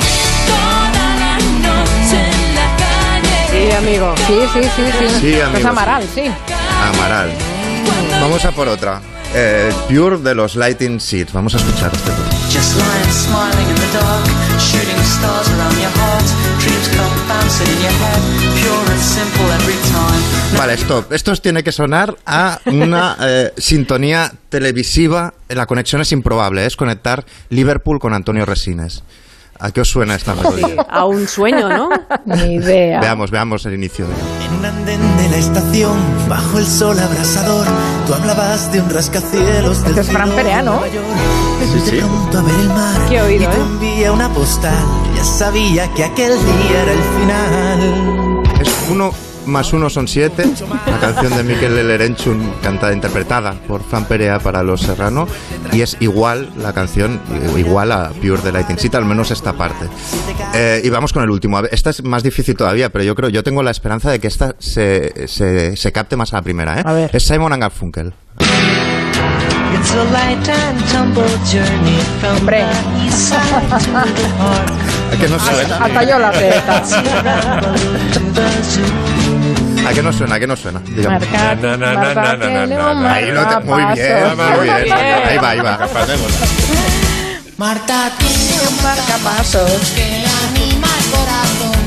Toda 0.48 0.90
la 1.20 1.38
noche 1.38 2.18
en 2.32 2.56
la 2.56 2.78
calle. 2.78 3.48
Sí, 3.52 3.76
amigo. 3.76 4.14
Sí, 4.26 4.40
sí, 4.54 4.64
sí, 4.74 4.84
sí. 5.00 5.20
Sí, 5.20 5.34
Es 5.34 5.44
amigo, 5.44 5.68
Amaral, 5.68 6.04
sí. 6.16 6.24
Amaral. 6.94 7.30
Vamos 8.22 8.46
a 8.46 8.52
por 8.52 8.70
otra. 8.70 9.02
Eh, 9.34 9.72
Pure 9.88 10.18
de 10.18 10.36
los 10.36 10.56
Lighting 10.58 11.00
Seeds. 11.00 11.32
Vamos 11.32 11.54
a 11.56 11.58
escuchar 11.58 11.90
este 11.94 12.12
tema. 12.12 12.30
Just 12.52 12.76
lying 12.76 13.12
smiling 13.12 13.70
in 13.70 13.76
the 13.76 13.98
dark, 13.98 14.26
shooting 14.60 15.02
stars 15.06 15.48
around 15.50 15.78
your 15.80 15.92
heart. 15.96 16.26
Dreams 16.60 16.90
come 16.90 17.28
bouncing 17.30 17.68
in 17.68 17.82
your 17.82 17.94
head, 17.94 18.22
pure 18.60 18.92
and 18.92 19.02
simple 19.02 19.46
every 19.54 19.76
time. 19.90 20.58
Vale, 20.58 20.74
stop. 20.74 21.14
Esto 21.14 21.34
tiene 21.38 21.64
que 21.64 21.72
sonar 21.72 22.18
a 22.26 22.60
una 22.66 23.16
eh, 23.22 23.54
sintonía 23.58 24.34
televisiva. 24.50 25.34
La 25.48 25.66
conexión 25.66 26.02
es 26.02 26.12
improbable. 26.12 26.66
Es 26.66 26.76
conectar 26.76 27.26
Liverpool 27.50 28.00
con 28.00 28.14
Antonio 28.14 28.46
Resines. 28.46 29.04
¿A 29.62 29.70
qué 29.72 29.82
os 29.82 29.90
suena 29.90 30.16
esta 30.16 30.34
melodía? 30.34 30.82
A 30.90 31.06
un 31.06 31.28
sueño, 31.28 31.70
¿no? 31.70 31.90
Ni 32.26 32.56
idea. 32.56 33.00
Veamos, 33.00 33.30
veamos 33.30 33.64
el 33.68 33.76
inicio 33.76 34.08
de 34.08 34.14
En 34.46 34.54
un 34.56 34.66
andén 34.66 35.18
de 35.18 35.30
la 35.30 35.38
estación, 35.38 36.00
bajo 36.28 36.58
el 36.58 36.66
sol 36.66 37.00
abrasador, 37.00 37.68
tú 38.08 38.14
hablabas 38.16 38.72
de 38.72 38.82
un 38.82 38.90
rascacielos 38.90 39.84
del 39.84 40.00
es 40.00 40.08
Fran 40.08 40.32
Perea, 40.32 40.64
¿no? 40.64 40.82
Sí, 40.82 41.80
sí. 41.86 41.92
De 41.98 42.02
pronto 42.02 42.40
a 42.40 42.42
ver 42.42 42.56
el 42.56 42.68
mar 42.70 43.02
Qué 43.08 43.22
oído, 43.22 43.44
y 43.44 43.46
te 43.46 43.54
¿eh? 43.54 43.62
envía 43.62 44.12
una 44.12 44.30
postal. 44.30 44.84
Ya 45.16 45.24
sabía 45.24 45.94
que 45.94 46.06
aquel 46.06 46.34
día 46.34 46.82
era 46.82 46.92
el 46.94 47.04
final. 47.20 48.44
Es 48.62 48.90
uno 48.90 49.12
más 49.46 49.74
uno 49.74 49.90
son 49.90 50.08
siete. 50.08 50.46
La 50.86 51.00
canción 51.00 51.36
de 51.36 51.44
Miquel 51.44 51.76
Lerenchun, 51.76 52.54
cantada, 52.62 52.94
interpretada 52.94 53.54
por 53.68 53.84
Fran 53.84 54.06
Perea 54.06 54.40
para 54.40 54.64
Los 54.64 54.82
Serrano. 54.82 55.28
Y 55.72 55.82
es 55.82 55.98
igual 56.00 56.50
la 56.58 56.74
canción, 56.74 57.20
igual 57.58 57.92
a 57.92 58.10
Pure 58.10 58.42
de 58.42 58.52
Lighting 58.52 58.78
Seed, 58.78 58.96
al 58.96 59.06
menos 59.06 59.32
esta 59.32 59.54
parte. 59.54 59.88
Eh, 60.54 60.82
y 60.84 60.90
vamos 60.90 61.14
con 61.14 61.24
el 61.24 61.30
último. 61.30 61.60
Esta 61.60 61.90
es 61.90 62.04
más 62.04 62.24
difícil 62.24 62.56
todavía, 62.56 62.90
pero 62.90 63.04
yo 63.04 63.16
creo, 63.16 63.30
yo 63.30 63.44
tengo 63.44 63.64
la 63.64 63.72
esperanza 63.72 64.12
de 64.12 64.20
que 64.20 64.28
esta 64.28 64.56
se, 64.60 65.28
se, 65.28 65.76
se 65.76 65.92
capte 65.92 66.16
más 66.16 66.34
a 66.34 66.38
la 66.38 66.42
primera. 66.42 66.80
¿eh? 66.80 66.84
A 66.86 66.94
ver. 66.94 67.10
Es 67.14 67.24
Simon 67.24 67.54
and 67.54 67.62
Garfunkel. 67.64 68.14
It's 69.74 69.94
a 69.94 70.04
light 70.12 70.48
and 70.48 70.80
tumble 70.92 71.24
journey 71.46 71.98
from 72.20 72.46
the 72.46 72.62
east 73.06 73.30
side 73.30 73.70
to 73.70 73.80
the 74.14 74.28
heart. 74.38 74.72
¿A 75.12 75.18
que 75.18 75.28
no 75.28 75.40
suena? 75.40 75.78
Hasta 75.78 76.04
yo 76.04 76.20
la. 76.20 76.32
¿A 79.88 79.94
que 79.94 80.02
no 80.04 80.14
suena? 80.14 80.36
¿A 80.36 80.40
que 80.40 80.48
no 80.48 80.56
suena? 80.56 80.82
Na, 80.88 81.20
na, 81.20 81.78
na, 81.78 81.94
na, 82.14 82.36
na, 82.36 82.94
na. 82.94 83.14
Ahí 83.14 83.32
lo 83.32 83.48
te- 83.48 83.60
muy 83.62 83.84
bien, 83.94 84.38
muy 84.38 84.64
bien. 84.68 84.94
Ahí 84.94 85.38
va, 85.38 85.50
ahí 85.50 85.60
va. 85.60 85.80
Marta 87.58 88.12
tiene 88.18 88.68
un 88.70 88.84
marcapasos 88.84 89.72
que 89.96 90.04
anima 90.48 90.88
el 90.88 91.06
corazón. 91.12 91.82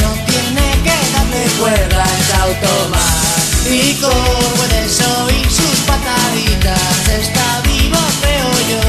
No 0.00 0.10
tiene 0.26 0.72
que 0.84 0.96
darle 1.12 1.50
cuerdas 1.60 2.34
automático. 2.40 4.10
Puedes 4.56 5.00
oír 5.00 5.50
sus 5.50 5.80
pataditas. 5.86 7.08
Está 7.08 7.60
vivo, 7.64 7.98
creo 8.22 8.50
yo. 8.70 8.80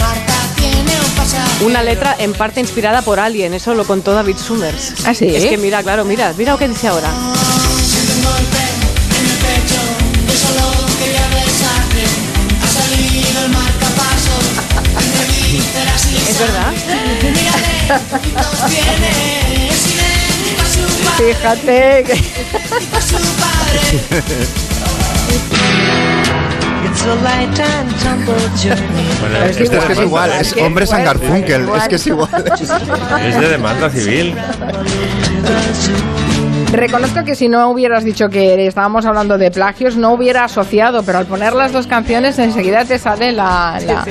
Marta 0.00 0.34
tiene 0.56 0.92
un 1.04 1.10
pasajero. 1.16 1.66
Una 1.66 1.82
letra 1.82 2.16
en 2.18 2.32
parte 2.32 2.60
inspirada 2.60 3.02
por 3.02 3.20
Alien, 3.20 3.54
eso 3.54 3.74
lo 3.74 3.84
contó 3.84 4.12
David 4.12 4.36
Summers. 4.38 4.94
¿Ah, 5.06 5.14
sí? 5.14 5.26
Es 5.34 5.44
que 5.46 5.56
mira, 5.58 5.82
claro, 5.84 6.04
mira, 6.04 6.32
mira 6.36 6.52
lo 6.52 6.58
que 6.58 6.66
dice 6.68 6.88
ahora. 6.88 7.10
Tumble 28.02 28.34
journey. 28.56 29.08
Bueno, 29.20 29.44
Es 29.44 29.56
que 29.56 29.64
es, 29.64 29.70
que 29.70 29.92
es 29.92 29.98
igual, 30.00 30.32
es 30.32 30.52
que 30.52 30.62
hombre 30.62 30.86
fuerte, 30.86 31.04
Sangarfunkel, 31.04 31.62
igual. 31.62 31.80
es 31.80 31.88
que 31.88 31.94
es 31.96 32.06
igual. 32.06 32.28
Es 33.22 33.40
de 33.40 33.48
demanda 33.48 33.90
civil. 33.90 34.34
Reconozco 36.72 37.24
que 37.24 37.34
si 37.34 37.48
no 37.48 37.70
hubieras 37.70 38.04
dicho 38.04 38.28
que 38.28 38.66
estábamos 38.66 39.06
hablando 39.06 39.38
de 39.38 39.50
plagios, 39.50 39.96
no 39.96 40.12
hubiera 40.12 40.44
asociado, 40.44 41.02
pero 41.04 41.18
al 41.18 41.26
poner 41.26 41.54
las 41.54 41.72
dos 41.72 41.86
canciones 41.86 42.38
enseguida 42.38 42.84
te 42.84 42.98
sale 42.98 43.32
la, 43.32 43.78
la, 43.86 44.04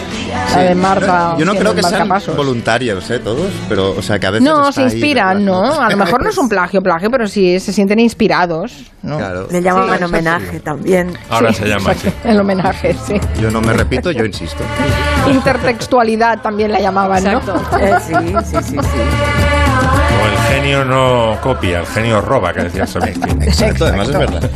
la 0.55 0.63
de 0.63 0.73
Marta. 0.75 1.35
Yo 1.37 1.45
no 1.45 1.53
creo 1.53 1.75
que 1.75 1.83
sean 1.83 2.09
voluntarios, 2.35 3.09
¿eh? 3.11 3.19
Todos, 3.19 3.51
pero, 3.69 3.91
o 3.91 4.01
sea, 4.01 4.17
que 4.19 4.27
a 4.27 4.31
veces. 4.31 4.47
No, 4.47 4.71
se 4.71 4.83
inspiran. 4.83 5.43
¿no? 5.45 5.79
A 5.79 5.89
lo 5.89 5.97
mejor 5.97 6.23
no 6.23 6.29
es 6.29 6.37
un 6.37 6.49
plagio, 6.49 6.81
plagio, 6.81 7.09
pero 7.11 7.27
sí 7.27 7.59
se 7.59 7.71
sienten 7.73 7.99
inspirados, 7.99 8.91
¿no? 9.03 9.17
Claro. 9.17 9.47
Le 9.51 9.61
llamaban 9.61 9.97
Sí, 9.99 10.03
homenaje 10.05 10.59
también. 10.59 11.13
Ahora 11.29 11.51
Sí, 11.53 11.63
se 11.63 11.69
llama 11.69 11.91
así. 11.91 12.07
exacto, 12.07 12.29
El 12.29 12.39
homenaje, 12.39 12.95
sí. 13.05 13.13
Yo 13.39 13.51
no 13.51 13.61
me 13.61 13.73
repito, 13.73 14.11
yo 14.11 14.25
insisto. 14.25 14.63
Intertextualidad 15.29 16.41
también 16.41 16.71
la 16.71 16.79
llamaban, 16.79 17.23
¿no? 17.23 17.39
Eh, 17.79 17.93
sí, 18.05 18.13
sí, 18.43 18.57
sí, 18.63 18.71
sí. 18.71 18.77
Genio 20.65 20.83
no 20.83 21.37
copia, 21.43 21.81
el 21.81 21.85
genio 21.85 22.21
roba, 22.21 22.51
que 22.51 22.63
decía 22.63 22.87
Solensky. 22.87 23.29
Exacto, 23.43 23.85
además 23.85 24.09
es 24.09 24.17
verdad. 24.17 24.49